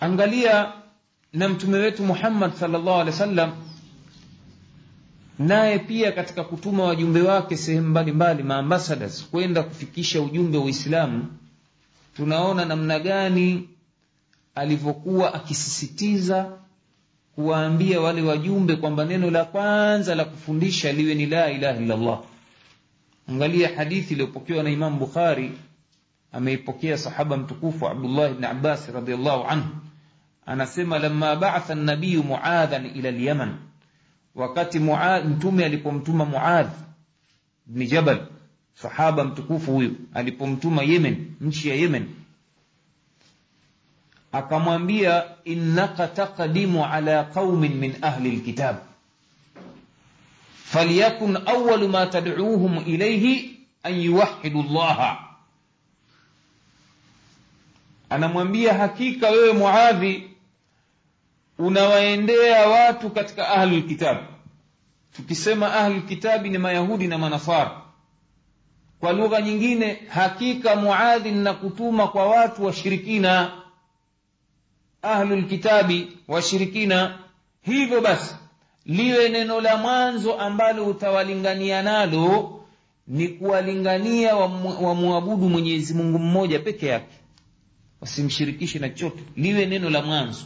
Angalia 0.00 0.72
na 1.32 1.48
mtume 1.48 1.78
wetu 1.78 2.02
Muhammad 2.04 2.54
sallallahu 2.54 2.90
alaihi 3.00 3.10
wasallam 3.10 3.52
naye 5.38 5.78
pia 5.78 6.12
katika 6.12 6.44
kutuma 6.44 6.84
wajumbe 6.84 7.22
wake 7.22 7.56
sehemu 7.56 7.88
mbalimbali 7.88 8.42
maambassadas, 8.42 9.24
kwenda 9.26 9.62
kufikisha 9.62 10.20
ujumbe 10.22 10.58
wa 10.58 10.64
Uislamu 10.64 11.26
tunaona 12.16 12.64
namna 12.64 12.98
gani 13.00 13.68
alivyokuwa 14.54 15.34
akisisitiza 15.34 16.52
kuwaambia 17.38 18.00
wale 18.00 18.22
wajumbe 18.22 18.76
kwamba 18.76 19.04
neno 19.04 19.30
la 19.30 19.44
kwanza 19.44 20.14
la 20.14 20.24
kufundisha 20.24 20.92
liwe 20.92 21.14
ni 21.14 21.26
la 21.26 21.50
ilaha 21.50 21.80
illallah. 21.80 22.20
Angalia 23.28 23.76
hadithi 23.76 24.14
iliyopokewa 24.14 24.62
na 24.62 24.70
Imam 24.70 24.98
Bukhari 24.98 25.52
ameipokea 26.32 26.98
sahaba 26.98 27.36
mtukufu 27.36 27.88
Abdullah 27.88 28.34
bni 28.34 28.46
Abbas 28.46 28.88
radiallahu 28.88 29.44
anhu. 29.48 29.68
Anasema 30.46 30.98
lama 30.98 31.36
ba'atha 31.36 31.72
an-nabiy 31.72 32.16
Muadhan 32.16 32.86
ila 32.96 33.08
al-Yaman. 33.08 33.54
Wakati 34.34 34.78
mtume 35.28 35.64
alipomtuma 35.64 36.24
Muadh 36.24 36.70
bni 37.66 37.86
Jabal 37.86 38.26
sahaba 38.74 39.24
mtukufu 39.24 39.72
huyu 39.72 39.96
alipomtuma 40.14 40.82
Yemen 40.82 41.32
nchi 41.40 41.68
ya 41.68 41.74
Yemen 41.74 42.06
akamwambia 44.32 45.24
innaka 45.44 46.08
taqdimu 46.08 46.84
ala 46.84 47.24
qaumin 47.24 47.74
min 47.74 47.96
ahli 48.02 48.30
lkitab 48.36 48.76
falyakun 50.64 51.36
awalu 51.46 51.88
ma 51.88 52.06
tad'uuhum 52.06 52.82
ilayhi 52.86 53.56
an 53.82 53.94
yuwahidu 54.00 54.62
llaha 54.62 55.18
anamwambia 58.10 58.74
hakika 58.74 59.30
wewe 59.30 59.52
Muadhi 59.52 60.30
unawaendea 61.58 62.68
watu 62.68 63.10
katika 63.10 63.48
ahlul 63.48 63.78
lkitab 63.78 64.16
tukisema 65.16 65.74
ahlul 65.74 65.98
lkitabi 65.98 66.50
ni 66.50 66.58
mayahudi 66.58 67.06
na 67.06 67.18
manasara 67.18 67.80
kwa 69.00 69.12
lugha 69.12 69.40
nyingine 69.40 70.02
hakika 70.08 70.76
muadhi 70.76 71.30
na 71.30 71.54
kutuma 71.54 72.08
kwa 72.08 72.26
watu 72.26 72.64
washirikina 72.64 73.52
ahlul 75.02 75.48
kitabi 75.48 76.08
washirikina. 76.28 77.18
Hivyo 77.62 78.00
basi 78.00 78.34
liwe 78.86 79.28
neno 79.28 79.60
la 79.60 79.76
mwanzo 79.76 80.34
ambalo 80.34 80.86
utawalingania 80.86 81.82
nalo 81.82 82.54
ni 83.06 83.28
kuwalingania 83.28 84.36
wamwabudu 84.36 85.42
wa 85.44 85.50
mwenyezi 85.50 85.94
mungu 85.94 86.18
mmoja 86.18 86.58
peke 86.58 86.86
yake. 86.86 87.14
Wasimshirikishe 88.00 88.78
na 88.78 88.88
chochote. 88.88 89.22
Liwe 89.36 89.66
neno 89.66 89.90
la 89.90 90.02
mwanzo. 90.02 90.44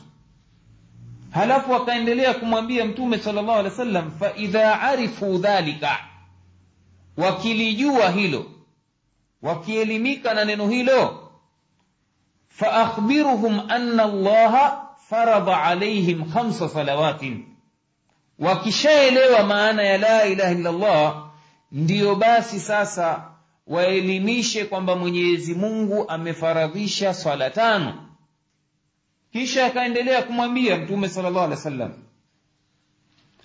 Halafu 1.30 1.74
akaendelea 1.74 2.34
kumwambia 2.34 2.84
mtume 2.84 3.18
sallallahu 3.18 3.58
alaihi 3.58 3.68
wasallam 3.70 4.10
fa 4.10 4.36
idha 4.36 4.80
arifu 4.80 5.38
dhalika. 5.38 5.98
Wakilijua 7.16 8.10
hilo 8.10 8.46
wakielimika 9.42 10.34
na 10.34 10.44
neno 10.44 10.68
hilo 10.68 11.21
فأخبرهم 12.52 13.70
أن 13.70 14.00
الله 14.00 14.72
فرض 15.08 15.48
عليهم 15.48 16.24
خمس 16.24 16.62
صلوات 16.62 17.20
wakishaelewa 18.38 19.42
maana 19.42 19.82
ya 19.82 19.98
la 19.98 20.24
ilaha 20.26 20.50
illallah 20.52 21.24
ndiyo 21.72 22.14
basi 22.14 22.60
sasa 22.60 23.24
waelimishe 23.66 24.64
kwamba 24.64 24.96
mwenyezi 24.96 25.54
mungu 25.54 26.08
amefaradhisha 26.08 27.14
swala 27.14 27.50
tano 27.50 28.08
kisha 29.32 29.66
akaendelea 29.66 30.22
kumwambia 30.22 30.76
mtume 30.76 31.08
sala 31.08 31.30
llahu 31.30 31.40
alehi 31.44 31.56
wa 31.58 31.62
sallam 31.64 31.92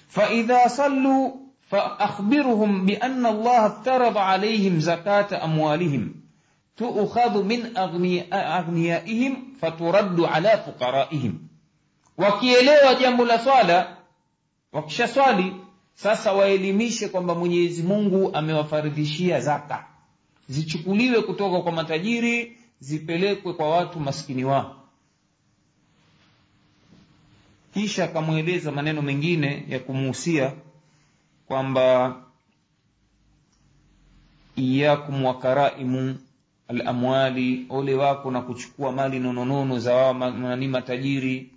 faidha 0.07 0.69
salluu 0.69 1.43
فأخبرهم 1.71 2.85
بأن 2.85 3.25
الله 3.25 3.65
افترض 3.65 4.17
عليهم 4.17 4.79
زكاة 4.79 5.43
أموالهم 5.45 6.13
tuukhadhu 6.77 7.43
min 7.43 7.77
aghniyaihim 7.77 9.35
faturaddu 9.61 10.25
ala 10.27 10.57
fuqaraihim. 10.57 11.33
Wakielewa 12.17 12.95
jambo 12.95 13.25
la 13.25 13.39
swala 13.39 13.97
wakisha 14.71 15.07
swali 15.07 15.53
sasa 15.93 16.33
waelimishe 16.33 17.07
kwamba 17.07 17.35
mwenyezi 17.35 17.83
mungu 17.83 18.35
amewafaridhishia 18.35 19.39
zaka. 19.41 19.85
Zichukuliwe 20.49 21.21
kutoka 21.21 21.61
kwa 21.61 21.71
matajiri 21.71 22.57
zipelekwe 22.79 23.53
kwa 23.53 23.69
watu 23.69 23.99
maskini 23.99 24.43
wao. 24.45 24.75
Kisha 27.73 28.03
akamweleza 28.03 28.71
maneno 28.71 29.01
mengine 29.01 29.65
ya 29.69 29.79
kumuhusia 29.79 30.53
kwamba 31.47 32.15
iyakum 34.55 35.25
wakaraimu 35.25 36.19
alamwali 36.67 37.65
ole 37.69 37.93
wako 37.95 38.31
na 38.31 38.41
kuchukua 38.41 38.91
mali 38.91 39.19
nononono 39.19 39.79
za 39.79 39.95
wao 39.95 40.13
nani 40.13 40.67
matajiri. 40.67 41.49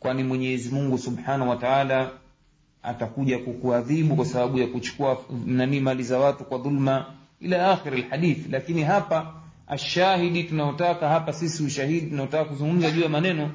Kwani 0.00 0.24
mwenyezi 0.24 0.70
mungu 0.74 0.98
subhanahu 0.98 1.50
wa 1.50 2.10
atakuja 2.82 3.38
kukuadhibu 3.38 4.16
kwa 4.16 4.24
sababu 4.24 4.58
ya 4.58 4.66
kuchukua 4.66 5.18
nani 5.46 5.80
mali 5.80 6.02
za 6.02 6.18
watu 6.18 6.44
kwa 6.44 6.58
dhulma. 6.58 7.06
Ila 7.40 7.70
akhir 7.72 7.94
alhadith. 7.94 8.46
Lakini 8.50 8.82
hapa 8.82 9.34
ashahidi 9.66 10.44
tunaotaka 10.44 11.08
hapa 11.08 11.32
sisi 11.32 11.62
ushahidi 11.62 12.06
tunaotaka 12.10 12.44
kuzungumza 12.44 12.90
juu 12.90 13.00
ya 13.00 13.08
maneno 13.08 13.50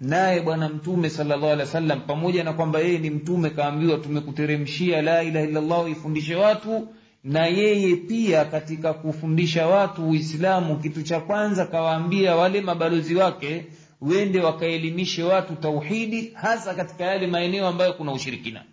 naye 0.00 0.40
bwana 0.40 0.68
mtume 0.68 1.10
sallallahu 1.10 1.44
alaihi 1.52 1.60
wasallam 1.60 2.00
pamoja 2.00 2.44
na 2.44 2.52
kwamba 2.52 2.78
yeye 2.78 2.98
ni 2.98 3.10
mtume 3.10 3.50
kaambiwa 3.50 3.98
tumekuteremshia 3.98 5.02
la 5.02 5.22
ilaha 5.22 5.46
illallah 5.46 5.90
ifundishe 5.90 6.34
watu 6.34 6.88
na 7.26 7.46
yeye 7.46 7.96
pia 7.96 8.44
katika 8.44 8.94
kufundisha 8.94 9.66
watu 9.66 10.08
uislamu 10.10 10.76
kitu 10.78 11.02
cha 11.02 11.20
kwanza 11.20 11.66
kawaambia 11.66 12.36
wale 12.36 12.60
mabalozi 12.60 13.14
wake 13.14 13.66
wende 14.00 14.40
wakaelimishe 14.40 15.22
watu 15.22 15.54
tauhidi 15.54 16.30
hasa 16.34 16.74
katika 16.74 17.04
yale 17.04 17.26
maeneo 17.26 17.66
ambayo 17.66 17.92
kuna 17.92 18.12
ushirikina. 18.12 18.64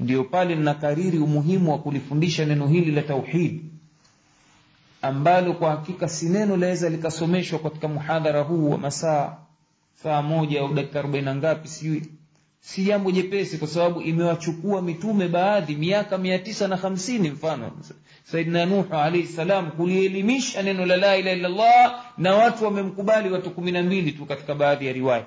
Ndio 0.00 0.24
pale 0.24 0.54
ninakariri 0.56 1.18
umuhimu 1.18 1.72
wa 1.72 1.78
kulifundisha 1.78 2.44
neno 2.46 2.66
hili 2.66 2.92
la 2.92 3.02
tauhidi 3.02 3.64
ambalo 5.02 5.52
kwa 5.52 5.70
hakika 5.70 6.08
si 6.08 6.28
neno 6.28 6.56
laweza 6.56 6.88
likasomeshwa 6.88 7.58
katika 7.58 7.88
muhadhara 7.88 8.42
huu 8.42 8.70
wa 8.70 8.78
masaa 8.78 9.36
saa 10.02 10.22
moja 10.22 10.60
au 10.60 10.74
dakika 10.74 10.98
arobaini 10.98 11.24
na 11.24 11.34
ngapi 11.34 11.68
sijui 11.68 12.02
si 12.60 12.84
jambo 12.84 13.10
jepesi 13.10 13.58
kwa 13.58 13.68
sababu 13.68 14.00
imewachukua 14.02 14.82
mitume 14.82 15.28
baadhi 15.28 15.76
miaka 15.76 16.18
mia 16.18 16.38
tisa 16.38 16.68
na 16.68 16.76
hamsini 16.76 17.30
mfano. 17.30 17.72
Saidna 18.24 18.66
nuhu 18.66 18.94
alaihi 18.94 19.26
salam 19.26 19.70
kulielimisha 19.70 20.62
neno 20.62 20.86
la 20.86 20.96
la 20.96 21.16
ilaha 21.16 21.36
illallah 21.36 22.04
na 22.18 22.34
watu 22.34 22.64
wamemkubali 22.64 23.30
watu 23.30 23.50
kumi 23.50 23.72
na 23.72 23.82
mbili 23.82 24.12
tu 24.12 24.26
katika 24.26 24.54
baadhi 24.54 24.86
ya 24.86 24.92
riwaya. 24.92 25.24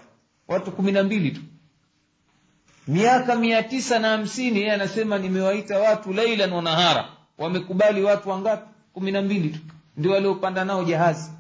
Watu 0.48 0.72
kumi 0.72 0.92
na 0.92 1.04
mbili 1.04 1.32
tu. 1.32 1.42
Miaka 2.88 3.36
mia 3.36 3.64
tisa 3.64 4.00
na 4.00 4.10
hamsini 4.10 4.60
yeye 4.60 4.72
anasema 4.72 5.18
nimewaita 5.18 5.80
watu 5.80 6.14
lailan 6.14 6.54
wa 6.54 6.62
nahara. 6.62 7.10
Wamekubali 7.38 8.04
watu 8.04 8.30
wangapi? 8.30 8.70
Kumi 8.94 9.12
na 9.12 9.22
mbili 9.22 9.50
tu. 9.50 9.60
Ndio 9.98 10.12
waliopanda 10.12 10.66
nao 10.66 10.84
jahazi. 10.84 11.32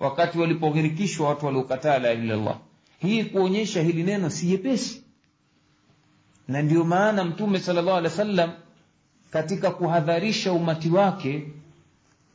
Wakati 0.00 0.38
walipoghirikishwa 0.38 1.28
watu 1.28 1.46
waliokataa 1.46 1.98
la 1.98 2.12
ilallah 2.12 2.56
hii 3.02 3.24
kuonyesha 3.24 3.82
hili 3.82 4.02
neno 4.02 4.30
si 4.30 4.46
jepesi. 4.46 5.02
Na 6.48 6.62
ndio 6.62 6.84
maana 6.84 7.24
mtume 7.24 7.58
sallallahu 7.60 8.04
wa 8.04 8.10
sallam 8.10 8.50
katika 9.30 9.70
kuhadharisha 9.70 10.52
umati 10.52 10.90
wake 10.90 11.48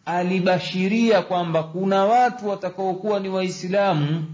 alibashiria 0.06 1.22
kwamba 1.22 1.64
kuna 1.64 2.06
watu 2.06 2.48
watakaokuwa 2.50 3.20
ni 3.20 3.30
waislamu 3.30 4.26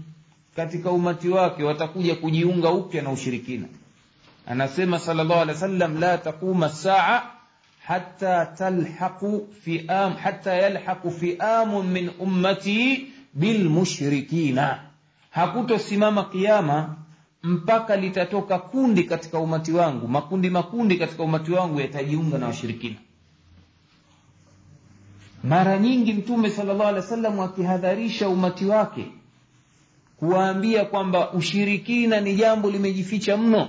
katika 0.56 0.90
umati 0.90 1.28
wake 1.28 1.62
watakuja 1.62 2.14
kujiunga 2.14 2.70
upya 2.70 3.02
na 3.02 3.10
ushirikina. 3.10 3.66
Anasema 4.46 4.98
sal 4.98 5.16
llah 5.16 5.26
sallallahu 5.26 5.48
wa 5.48 5.54
wasallam 5.54 6.00
la 6.00 6.18
taquma 6.18 6.68
saa 6.68 7.22
hata 7.84 8.46
talhaqu 8.46 9.48
fi'am 9.64 10.14
hatta 10.14 10.54
yalhaqu 10.54 11.10
fi'amun 11.10 11.86
min 11.86 12.10
ummati 12.18 13.06
bilmushrikina 13.34 14.93
hakutosimama 15.34 16.24
kiama 16.24 16.96
mpaka 17.42 17.96
litatoka 17.96 18.58
kundi 18.58 19.04
katika 19.04 19.38
umati 19.38 19.72
wangu. 19.72 20.08
Makundi 20.08 20.50
makundi 20.50 20.96
katika 20.96 21.22
umati 21.22 21.52
wangu 21.52 21.80
yatajiunga 21.80 22.38
na 22.38 22.46
washirikina. 22.46 22.96
Mara 25.44 25.78
nyingi 25.78 26.12
mtume 26.12 26.50
sallallahu 26.50 26.88
alaihi 26.88 27.00
wasallam 27.04 27.40
akihadharisha 27.40 28.28
umati 28.28 28.64
wake 28.66 29.06
kuwaambia 30.16 30.84
kwamba 30.84 31.32
ushirikina 31.32 32.20
ni 32.20 32.34
jambo 32.34 32.70
limejificha 32.70 33.36
mno. 33.36 33.68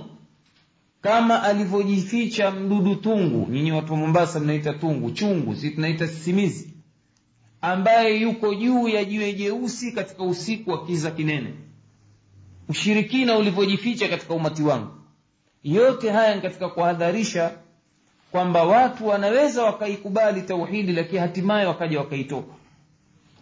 Kama 1.00 1.42
alivyojificha 1.42 2.50
mdudu 2.50 2.94
tungu. 2.94 3.50
Nyinyi 3.52 3.72
watu 3.72 3.92
wa 3.92 3.98
mombasa 3.98 4.40
mnaita 4.40 4.72
tungu 4.72 5.10
chungu 5.10 5.54
si 5.56 5.70
tunaita 5.70 6.06
sisimizi 6.08 6.75
ambaye 7.66 8.20
yuko 8.20 8.54
juu 8.54 8.88
ya 8.88 9.04
jiwe 9.04 9.32
jeusi 9.32 9.92
katika 9.92 10.22
usiku 10.24 10.70
wa 10.70 10.86
kiza 10.86 11.10
kinene. 11.10 11.54
Ushirikina 12.68 13.36
ulivyojificha 13.38 14.08
katika 14.08 14.34
umati 14.34 14.62
wangu. 14.62 14.88
Yote 15.64 16.10
haya 16.10 16.34
ni 16.34 16.40
katika 16.42 16.68
kuhadharisha 16.68 17.52
kwamba 18.32 18.64
watu 18.64 19.06
wanaweza 19.06 19.64
wakaikubali 19.64 20.42
tauhidi 20.42 20.92
lakini 20.92 21.18
hatimaye 21.18 21.66
wakaja 21.66 21.98
wakaitoka. 21.98 22.54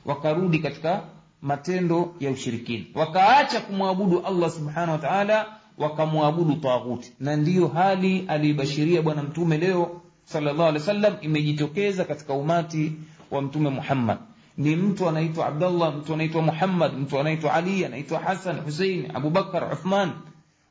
Wakarudi 0.05 0.59
katika 0.59 1.03
matendo 1.43 2.15
ya 2.21 2.31
ushirikina. 2.31 2.85
Wakaacha 2.95 3.61
kumwabudu 3.61 4.21
allah 4.27 4.51
subhanahu 4.51 5.03
wa 5.03 5.47
wakamwabudu 5.79 6.55
taghuti 6.55 7.13
na 7.21 7.37
ndiyo 7.37 7.69
hali 7.69 8.25
aliibashiria 8.29 9.03
bwana 9.03 9.23
mtume 9.23 9.59
leo 9.59 10.01
sallallahu 10.25 10.75
wa 10.75 10.81
sallam 10.81 11.17
imejitokeza 11.21 12.05
katika 12.05 12.33
umati 12.33 12.93
wa 13.37 13.43
mtume 13.43 13.71
muhammad. 13.71 14.19
Ni 14.59 14.77
mtu 14.77 15.09
anaitwa 15.09 15.47
Abdullah 15.47 15.97
mtu 15.97 16.15
anaitwa 16.15 16.43
muhammad 16.43 16.93
mtu 16.99 17.19
anaitwa 17.21 17.55
ali 17.55 17.85
anaitwa 17.85 18.19
hasan 18.21 18.61
husein 18.61 19.11
abubakar 19.15 19.73
uthman 19.73 20.13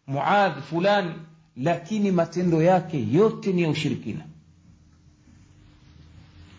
muadh 0.08 0.62
fulani. 0.62 1.12
Lakini 1.58 2.12
matendo 2.12 2.64
yake 2.64 3.08
yote 3.12 3.54
ni 3.54 3.62
ya 3.62 3.70
ushirikina. 3.70 4.26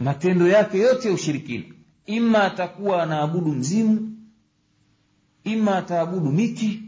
Matendo 0.01 0.49
yake 0.49 0.79
yote 0.79 1.09
ya 1.09 1.14
ushirikina. 1.14 1.64
Ima 2.07 2.45
atakuwa 2.45 3.03
anaabudu 3.03 3.53
mzimu 3.53 4.11
ima 5.45 5.77
ataabudu 5.79 6.33
miti 6.33 6.83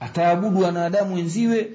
ataabudu 0.00 0.60
wanadamu 0.60 1.14
wenziwe 1.14 1.70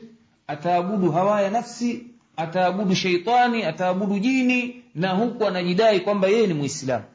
ataabudu 0.47 1.11
hawa 1.11 1.41
ya 1.41 1.49
nafsi 1.49 2.03
ataabudu 2.37 2.95
sheitani 2.95 3.63
ataabudu 3.63 4.19
jini 4.19 4.83
na 4.95 5.09
huku 5.11 5.45
anajidai 5.47 5.99
kwamba 5.99 6.27
yeye 6.27 6.47
ni 6.47 6.53
mwislamu 6.53 7.05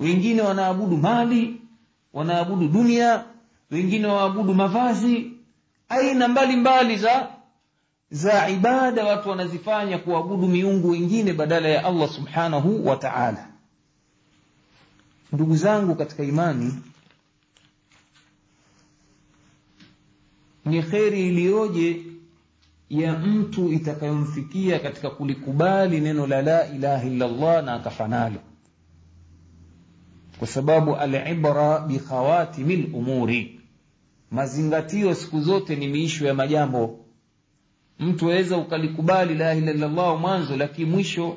wengine 0.00 0.42
wanaabudu 0.42 0.96
mali 0.96 1.60
wanaabudu 2.12 2.68
dunia 2.68 3.24
wengine 3.70 4.06
waabudu 4.06 4.54
mavazi 4.54 5.32
aina 5.88 6.28
mbalimbali 6.28 6.96
za 6.96 7.28
za 8.10 8.48
ibada 8.48 9.04
watu 9.04 9.28
wanazifanya 9.28 9.98
kuabudu 9.98 10.48
miungu 10.48 10.90
wengine 10.90 11.32
badala 11.32 11.68
ya 11.68 11.84
allah 11.84 12.08
subhanahu 12.08 12.86
wa 12.86 12.96
taala. 12.96 13.48
Ndugu 15.32 15.56
zangu 15.56 15.94
katika 15.94 16.22
imani 16.24 16.72
ni 20.64 20.82
kheri 20.82 21.28
iliyoje 21.28 22.02
ya 22.90 23.12
mtu 23.18 23.72
itakayomfikia 23.72 24.78
katika 24.78 25.10
kulikubali 25.10 26.00
neno 26.00 26.26
la 26.26 26.42
la 26.42 26.66
ilaha 26.66 27.04
illallah 27.04 27.64
na 27.64 27.74
akafanalo 27.74 28.40
kwa 30.38 30.48
sababu 30.48 30.96
alibra 30.96 31.78
bikhawatimi 31.80 32.76
lumuri 32.76 33.60
mazingatio 34.30 35.14
siku 35.14 35.40
zote 35.40 35.76
ni 35.76 35.88
miisho 35.88 36.26
ya 36.26 36.34
majambo. 36.34 36.98
Mtu 37.98 38.30
aweza 38.32 38.56
ukalikubali 38.56 39.34
la 39.34 39.54
ilaha 39.54 39.74
illallah 39.76 40.20
mwanzo 40.20 40.56
lakini 40.56 40.90
mwisho 40.90 41.36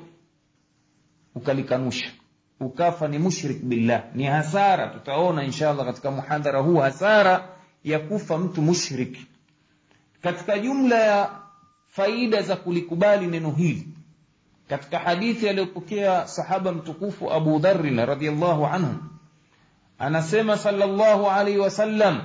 ukalikanusha. 1.35 2.11
Ukafa 2.59 3.07
ni 3.07 3.17
mushrik 3.19 3.63
billah. 3.63 4.03
Ni 4.15 4.23
hasara. 4.23 4.87
Tutaona 4.87 5.43
inshallah 5.43 5.85
katika 5.85 6.11
muhadhara 6.11 6.59
huu 6.59 6.75
hasara 6.77 7.49
ya 7.83 7.99
kufa 7.99 8.37
mtu 8.37 8.61
mushrik 8.61 9.17
katika 10.21 10.59
jumla 10.59 10.95
ya 10.99 11.29
faida 11.87 12.41
za 12.41 12.55
kulikubali 12.55 13.27
neno 13.27 13.51
hili 13.51 13.87
katika 14.69 14.99
hadithi 14.99 15.49
aliyopokea 15.49 16.27
sahaba 16.27 16.71
mtukufu 16.71 17.31
abu 17.33 17.59
dharin 17.59 18.05
radiallahu 18.05 18.65
anhu 18.65 18.95
anasema 19.99 20.57
sallallahu 20.57 21.29
alaihi 21.29 21.59
wasallam 21.59 22.21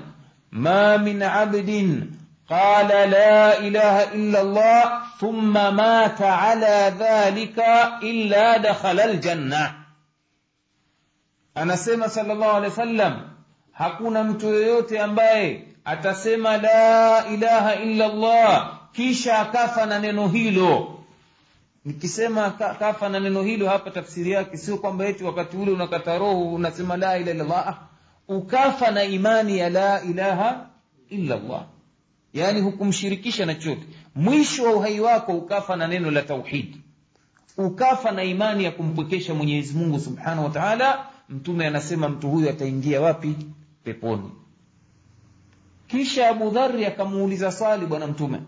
ma 0.50 0.98
min 0.98 1.22
abdin 1.22 2.12
qala 2.48 3.06
la 3.06 3.56
ilaha 3.58 4.12
illa 4.14 4.40
allah 4.40 5.08
thumma 5.18 5.70
mata 5.72 6.40
ala 6.42 6.90
dhalika 6.90 7.98
illa 8.00 8.58
dakhala 8.58 9.02
aljanna 9.04 9.74
anasema 11.54 12.08
sallallahu 12.08 12.50
alaihi 12.56 12.70
wasallam 12.70 13.20
hakuna 13.72 14.24
mtu 14.24 14.46
yoyote 14.46 15.00
ambaye 15.00 15.66
atasema 15.84 16.56
la 16.56 17.26
ilaha 17.34 17.74
illa 17.74 18.04
allah 18.06 18.78
kisha 18.92 19.38
akafa 19.38 19.86
na 19.86 19.98
neno 19.98 20.28
hilo. 20.28 20.98
Nikisema 21.84 22.50
kafa 22.50 23.08
na 23.08 23.20
neno 23.20 23.42
hilo 23.42 23.68
hapa 23.68 23.90
tafsiri 23.90 24.30
yake 24.30 24.56
sio 24.56 24.78
kwamba 24.78 25.06
eti 25.06 25.24
wakati 25.24 25.56
ule 25.56 25.72
unakata 25.72 26.18
roho 26.18 26.52
unasema 26.54 26.96
la 26.96 27.18
ilaha 27.18 27.30
illallah. 27.30 27.78
Ukafa 28.28 28.90
na 28.90 29.04
imani 29.04 29.58
ya 29.58 29.70
la 29.70 30.02
ilaha 30.02 30.66
illa 31.10 31.34
allah 31.34 31.64
yaani 32.32 32.60
hukumshirikisha 32.60 33.46
na 33.46 33.54
chote 33.54 33.82
mwisho 34.14 34.64
wa 34.64 34.72
uhai 34.72 35.00
wako 35.00 35.32
ukafa 35.32 35.76
na 35.76 35.88
neno 35.88 36.10
la 36.10 36.22
tauhid. 36.22 36.76
Ukafa 37.58 38.10
na 38.10 38.24
imani 38.24 38.64
ya 38.64 38.70
kumpwekesha 38.70 39.34
mwenyezi 39.34 39.74
mungu 39.78 40.00
subhanahu 40.00 40.44
wa 40.44 40.50
taala. 40.50 41.06
Mtume 41.28 41.66
anasema 41.66 42.08
mtu 42.08 42.28
huyu 42.30 42.50
ataingia 42.50 43.00
wapi? 43.00 43.36
Peponi 43.84 44.30
kisha 45.92 46.28
abu 46.28 46.50
dhari 46.50 46.86
akamuuliza 46.86 47.52
swali 47.52 47.86
bwana 47.86 48.06
mtume. 48.06 48.40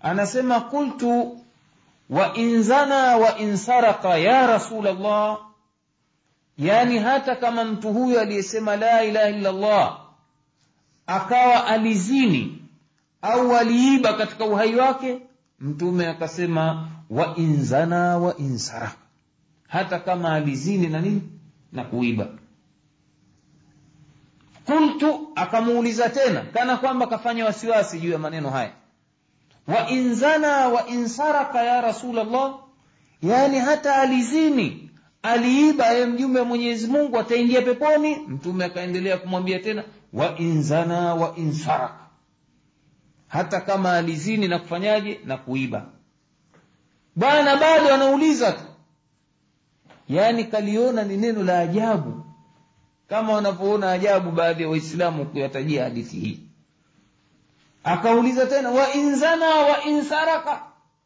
Anasema 0.00 0.60
qultu 0.60 1.40
wa 2.10 2.34
in 2.34 2.62
zana 2.62 3.16
wa 3.16 3.38
in 3.38 3.56
saraka 3.56 4.16
ya 4.18 4.46
rasul 4.46 4.84
llah 4.84 5.38
yaani 6.58 6.98
hata 6.98 7.36
kama 7.36 7.64
mtu 7.64 7.92
huyo 7.92 8.20
aliyesema 8.20 8.76
la 8.76 9.04
ilaha 9.04 9.28
illa 9.28 9.52
llah 9.52 10.00
akawa 11.06 11.66
alizini 11.66 12.58
au 13.22 13.56
aliiba 13.56 14.12
katika 14.12 14.44
uhai 14.44 14.74
wake 14.74 15.18
mtume 15.60 16.06
akasema 16.06 16.88
wa 17.10 17.36
in 17.36 17.64
zana 17.64 18.18
wa 18.18 18.36
in 18.36 18.58
saraka 18.58 18.96
hata 19.68 19.98
kama 19.98 20.32
alizini 20.34 20.86
na 20.88 21.00
nini? 21.00 21.22
Na 21.72 21.84
kuiba 21.84 22.26
qultu 24.70 25.32
akamuuliza 25.34 26.08
tena 26.08 26.40
kana 26.40 26.76
kwamba 26.76 27.06
kafanya 27.06 27.44
wasiwasi 27.44 28.00
juu 28.00 28.10
ya 28.10 28.18
maneno 28.18 28.50
haya. 28.50 28.72
Wa 29.66 29.88
inzana 29.90 30.68
wa 30.68 30.86
insaraka 30.86 31.62
ya 31.62 31.80
rasulllah 31.80 32.54
yaani 33.22 33.58
hata 33.58 33.94
alizini 33.96 34.90
aliiba 35.22 35.86
ye 35.86 36.06
mjumbe 36.06 36.38
wa 36.38 36.44
mwenyezi 36.44 36.86
mungu 36.86 37.18
ataingia 37.18 37.62
peponi 37.62 38.16
mtume 38.16 38.64
akaendelea 38.64 39.18
kumwambia 39.18 39.58
tena 39.58 39.84
wa 40.12 40.38
inzana 40.38 41.14
wa 41.14 41.36
insaraka 41.36 42.00
hata 43.28 43.60
kama 43.60 43.92
alizini 43.96 44.48
na 44.48 44.58
kufanyaje 44.58 45.20
na 45.24 45.36
kuiba. 45.36 45.86
Bwana 47.16 47.56
bado 47.56 47.94
anauliza 47.94 48.52
tu. 48.52 48.64
Yaani 50.08 50.44
kaliona 50.44 51.02
ni 51.02 51.16
neno 51.16 51.42
la 51.42 51.58
ajabu 51.58 52.24
kama 53.10 53.32
wanavyoona 53.32 53.90
ajabu 53.92 54.30
baadhi 54.30 54.62
ya 54.62 54.68
waislamu 54.68 55.26
kuyatajia 55.26 55.84
hadithi 55.84 56.16
hii. 56.16 56.40
Akauliza 57.84 58.46
tena 58.46 58.70
wa 58.70 58.92
in 58.92 59.14
wa 59.22 59.84
in 59.84 60.04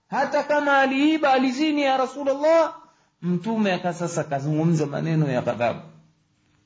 hata 0.09 0.43
kama 0.43 0.79
aliiba 0.79 1.33
alizini 1.33 1.83
ya 1.83 1.97
rasulllah 1.97 2.75
mtume 3.23 3.73
akasasa 3.73 4.25
kazungumza 4.25 4.87
maneno 4.87 5.31
ya 5.31 5.43
ghadhabu. 5.43 5.81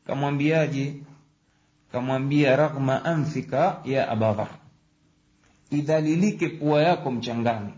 Kamwambiaje? 0.07 0.94
Kamwambia 1.92 2.57
raghma 2.57 3.05
anfika 3.05 3.81
ya 3.85 4.09
abadhar 4.09 4.48
idhalilike 5.70 6.48
pua 6.48 6.83
yako 6.83 7.11
mchangani. 7.11 7.72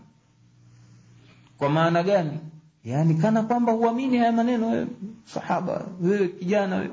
Kwa 1.57 1.69
maana 1.69 2.03
gani? 2.03 2.39
Yaani 2.83 3.15
kana 3.15 3.43
kwamba 3.43 3.71
huamini 3.71 4.17
haya 4.17 4.31
maneno 4.31 4.67
wewe 4.69 4.87
sahaba 5.25 5.85
wewe 6.01 6.27
kijana 6.27 6.75
wewe 6.75 6.91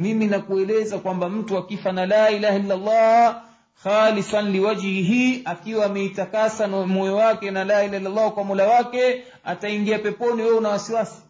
mimi 0.00 0.26
nakueleza 0.26 0.98
kwamba 0.98 1.28
mtu 1.28 1.58
akifa 1.58 1.92
na 1.92 2.06
la 2.06 2.30
ilaha 2.30 2.56
illallah 2.58 3.42
khalisan 3.82 4.50
liwajhihi 4.52 5.42
akiwa 5.44 5.86
ameitakasa 5.86 6.68
moyo 6.68 7.16
wake 7.16 7.50
na 7.50 7.64
la 7.64 7.84
ilaha 7.84 7.96
illallah 7.96 8.32
kwa 8.32 8.44
mola 8.44 8.66
wake 8.66 9.24
ataingia 9.44 9.98
peponi 9.98 10.42
wewe 10.42 10.56
una 10.58 10.68
wasiwasi. 10.68 11.22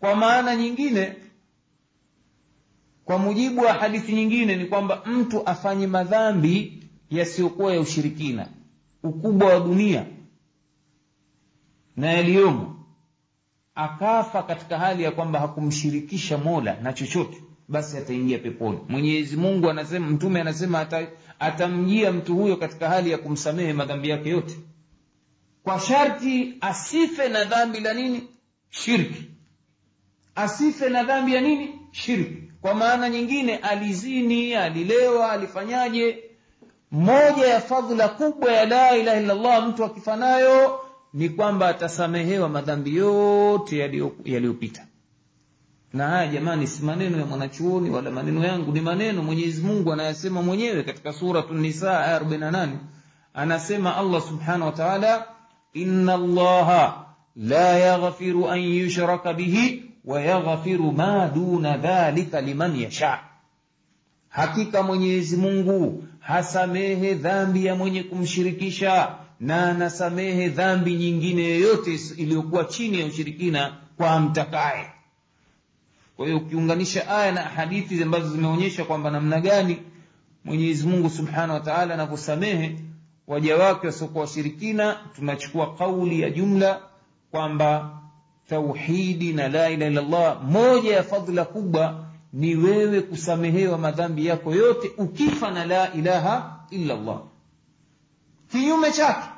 Kwa 0.00 0.14
maana 0.14 0.56
nyingine 0.56 1.16
kwa 3.04 3.18
mujibu 3.18 3.60
wa 3.60 3.72
hadithi 3.72 4.12
nyingine 4.12 4.56
ni 4.56 4.64
kwamba 4.66 5.02
mtu 5.06 5.46
afanye 5.46 5.86
madhambi 5.86 6.82
yasiyokuwa 7.10 7.74
ya 7.74 7.80
ushirikina 7.80 8.48
ukubwa 9.02 9.48
wa 9.54 9.60
dunia 9.60 10.06
na 11.96 12.12
yaliyomo 12.12 12.76
akafa 13.74 14.42
katika 14.42 14.78
hali 14.78 15.02
ya 15.02 15.10
kwamba 15.10 15.38
hakumshirikisha 15.40 16.38
mola 16.38 16.76
na 16.82 16.92
chochote 16.92 17.41
basi 17.68 17.96
ataingia 17.96 18.38
peponi. 18.38 18.78
Mwenyezi 18.88 19.36
mungu 19.36 19.70
anasema 19.70 20.06
mtume 20.06 20.40
anasema 20.40 20.80
ata, 20.80 21.06
atamjia 21.38 22.12
mtu 22.12 22.34
huyo 22.36 22.56
katika 22.56 22.88
hali 22.88 23.10
ya 23.10 23.18
kumsamehe 23.18 23.72
madhambi 23.72 24.08
yake 24.08 24.28
yote. 24.30 24.58
Kwa 25.62 25.80
sharti 25.80 26.54
asife 26.60 27.28
na 27.28 27.44
dhambi 27.44 27.80
la 27.80 27.94
nini? 27.94 28.28
Shirki. 28.70 29.24
Asife 30.34 30.88
na 30.88 31.02
dhambi 31.04 31.34
ya 31.34 31.40
nini? 31.40 31.68
Shirki. 31.90 32.42
Kwa 32.60 32.74
maana 32.74 33.08
nyingine 33.08 33.56
alizini 33.56 34.54
alilewa 34.54 35.32
alifanyaje? 35.32 36.18
Moja 36.90 37.46
ya 37.46 37.60
fadhila 37.60 38.08
kubwa 38.08 38.52
ya 38.52 38.64
la 38.66 38.96
ilaha 38.96 39.20
illallah 39.20 39.68
mtu 39.68 39.84
akifanayo 39.84 40.80
ni 41.14 41.28
kwamba 41.28 41.68
atasamehewa 41.68 42.48
madhambi 42.48 42.96
yote 42.96 43.78
yaliyopita 44.24 44.86
na 45.92 46.08
haya 46.08 46.26
jamani 46.28 46.66
si 46.66 46.82
maneno 46.82 47.18
ya 47.18 47.26
mwanachuoni 47.26 47.90
wala 47.90 48.10
maneno 48.10 48.44
yangu 48.44 48.72
ni 48.72 48.80
maneno 48.80 49.22
mwenyezi 49.22 49.62
mungu 49.62 49.92
anayasema 49.92 50.42
mwenyewe 50.42 50.82
katika 50.82 51.12
suratu 51.12 51.54
nisa 51.54 52.00
aya 52.04 52.18
48 52.18 52.68
anasema 53.34 53.96
allah 53.96 54.22
subhanahu 54.22 54.64
wa 54.66 54.72
taala 54.72 55.24
inna 55.72 56.14
allaha 56.14 57.04
la 57.36 57.78
yaghfiru 57.78 58.48
an 58.50 58.60
yushraka 58.60 59.32
bihi 59.34 59.84
wayaghfiru 60.04 60.92
ma 60.92 61.28
duna 61.34 61.76
dhalika 61.76 62.40
liman 62.40 62.80
yasha. 62.80 63.18
Hakika 64.28 64.82
mwenyezi 64.82 65.36
mungu 65.36 66.04
hasamehe 66.20 67.14
dhambi 67.14 67.66
ya 67.66 67.74
mwenye 67.74 68.02
kumshirikisha 68.02 69.14
na 69.40 69.66
anasamehe 69.70 70.48
dhambi 70.48 70.94
nyingine 70.94 71.42
yoyote 71.48 72.00
iliyokuwa 72.16 72.64
chini 72.64 73.00
ya 73.00 73.06
ushirikina 73.06 73.72
kwa 73.96 74.10
amtakaye 74.10 74.86
kwa 76.16 76.26
hiyo 76.26 76.38
ukiunganisha 76.38 77.08
aya 77.08 77.32
na 77.32 77.42
hadithi 77.42 78.02
ambazo 78.02 78.28
zimeonyesha 78.28 78.84
kwamba 78.84 79.10
namna 79.10 79.40
gani 79.40 79.78
mwenyezi 80.44 80.86
mungu 80.86 81.10
subhanahu 81.10 81.52
wataala 81.52 81.94
anavyosamehe 81.94 82.78
waja 83.26 83.56
wake 83.56 83.86
wasiokuwa 83.86 84.24
washirikina 84.24 84.96
tunachukua 85.16 85.74
kauli 85.74 86.20
ya 86.20 86.30
jumla 86.30 86.80
kwamba 87.30 87.98
tauhidi 88.48 89.32
na 89.32 89.48
la 89.48 89.70
ilaha 89.70 89.90
illallah 89.90 90.42
moja 90.44 90.94
ya 90.96 91.02
fadhila 91.02 91.44
kubwa 91.44 92.04
ni 92.32 92.56
wewe 92.56 93.00
kusamehewa 93.00 93.78
madhambi 93.78 94.26
yako 94.26 94.54
yote 94.54 94.90
ukifa 94.98 95.50
na 95.50 95.64
la 95.64 95.92
ilaha 95.92 96.60
illallah 96.70 97.20
kinyume 98.50 98.92
chake 98.92 99.28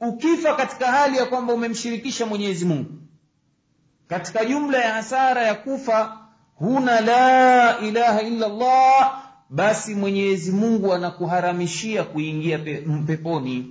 ukifa 0.00 0.54
katika 0.54 0.86
hali 0.92 1.16
ya 1.16 1.26
kwamba 1.26 1.52
umemshirikisha 1.54 2.26
mwenyezi 2.26 2.64
mungu 2.64 2.90
katika 4.08 4.44
jumla 4.44 4.78
ya 4.78 4.92
hasara 4.94 5.42
ya 5.42 5.54
kufa 5.54 6.18
huna 6.54 7.00
la 7.00 7.78
ilaha 7.78 8.22
illallah 8.22 9.20
basi 9.50 9.94
mwenyezi 9.94 10.52
mungu 10.52 10.94
anakuharamishia 10.94 12.04
kuingia 12.04 12.58
pe, 12.58 12.84
peponi 13.06 13.66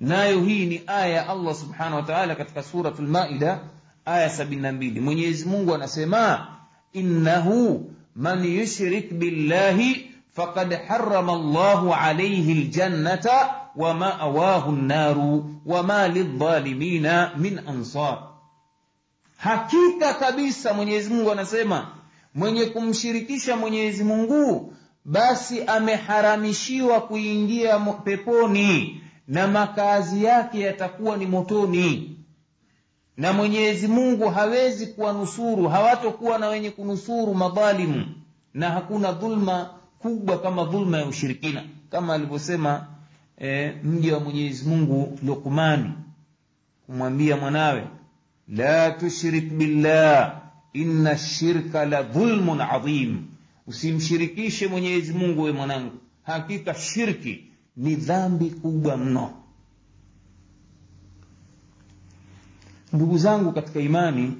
nayo 0.00 0.40
hii 0.40 0.66
ni 0.66 0.82
aya 0.86 1.06
ya 1.08 1.28
allah 1.28 1.54
subhanahu 1.54 1.96
wa 1.96 2.02
taala 2.02 2.34
katika 2.34 2.62
suratu 2.62 3.02
lmaida 3.02 3.60
aya 4.04 4.28
72 4.28 5.00
mwenyezi 5.00 5.44
mungu 5.48 5.74
anasema 5.74 6.46
innahu 6.92 7.90
man 8.16 8.44
yushrik 8.44 9.12
billahi 9.14 10.10
faqad 10.36 10.78
harama 10.88 11.32
llahu 11.34 11.94
alaihi 11.94 12.54
ljannata 12.54 13.54
wamawahu 13.76 14.72
nnaru 14.72 15.54
wama 15.66 16.08
lildhalimina 16.08 17.30
min 17.36 17.60
ansar 17.68 18.27
hakika 19.38 20.14
kabisa 20.14 20.74
mwenyezi 20.74 21.10
mungu 21.14 21.32
anasema 21.32 21.86
mwenye 22.34 22.66
kumshirikisha 22.66 23.56
mwenyezi 23.56 24.04
mungu 24.04 24.74
basi 25.04 25.62
ameharamishiwa 25.64 27.00
kuingia 27.00 27.78
peponi 27.78 29.00
na 29.28 29.46
makazi 29.48 30.24
yake 30.24 30.60
yatakuwa 30.60 31.16
ni 31.16 31.26
motoni. 31.26 32.14
Na 33.16 33.32
mwenyezi 33.32 33.88
mungu 33.88 34.28
hawezi 34.28 34.86
kuwanusuru 34.86 35.68
hawatokuwa 35.68 36.38
na 36.38 36.48
wenye 36.48 36.70
kunusuru 36.70 37.34
madhalimu 37.34 38.06
na 38.54 38.70
hakuna 38.70 39.12
dhulma 39.12 39.70
kubwa 39.98 40.38
kama 40.38 40.64
dhulma 40.64 40.98
ya 40.98 41.06
ushirikina 41.06 41.64
kama 41.90 42.14
alivyosema 42.14 42.86
e, 43.40 43.72
mja 43.84 44.14
wa 44.14 44.20
mwenyezi 44.20 44.68
mungu 44.68 45.18
lukmani 45.22 45.90
kumwambia 46.86 47.36
mwanawe 47.36 47.86
la 48.48 48.90
tushrik 48.90 49.52
billah 49.52 50.42
inna 50.72 51.16
shirka 51.18 51.84
la 51.86 52.02
dhulmun 52.02 52.60
adhim. 52.60 53.26
Usimshirikishe 53.66 54.66
mwenyezi 54.66 55.12
mungu 55.12 55.42
we 55.42 55.52
mwanangu. 55.52 55.96
Hakika 56.22 56.74
shirki 56.74 57.44
ni 57.76 57.94
dhambi 57.96 58.50
kubwa 58.50 58.96
mno. 58.96 59.34
Ndugu 62.92 63.18
zangu 63.18 63.52
katika 63.52 63.80
imani 63.80 64.36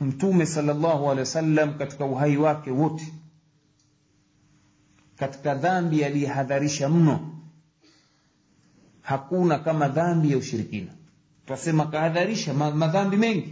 mtume 0.00 0.46
salllahu 0.46 1.04
alehi 1.04 1.18
wasallam 1.20 1.78
katika 1.78 2.04
uhai 2.04 2.36
wake 2.36 2.70
wote 2.70 3.12
katika 5.16 5.54
dhambi 5.54 6.04
aliyehadharisha 6.04 6.88
mno 6.88 7.32
hakuna 9.02 9.58
kama 9.58 9.88
dhambi 9.88 10.30
ya 10.30 10.38
ushirikina 10.38 10.92
twasema 11.46 11.86
kahadharisha 11.86 12.54
madhambi 12.54 13.16
mengi. 13.16 13.48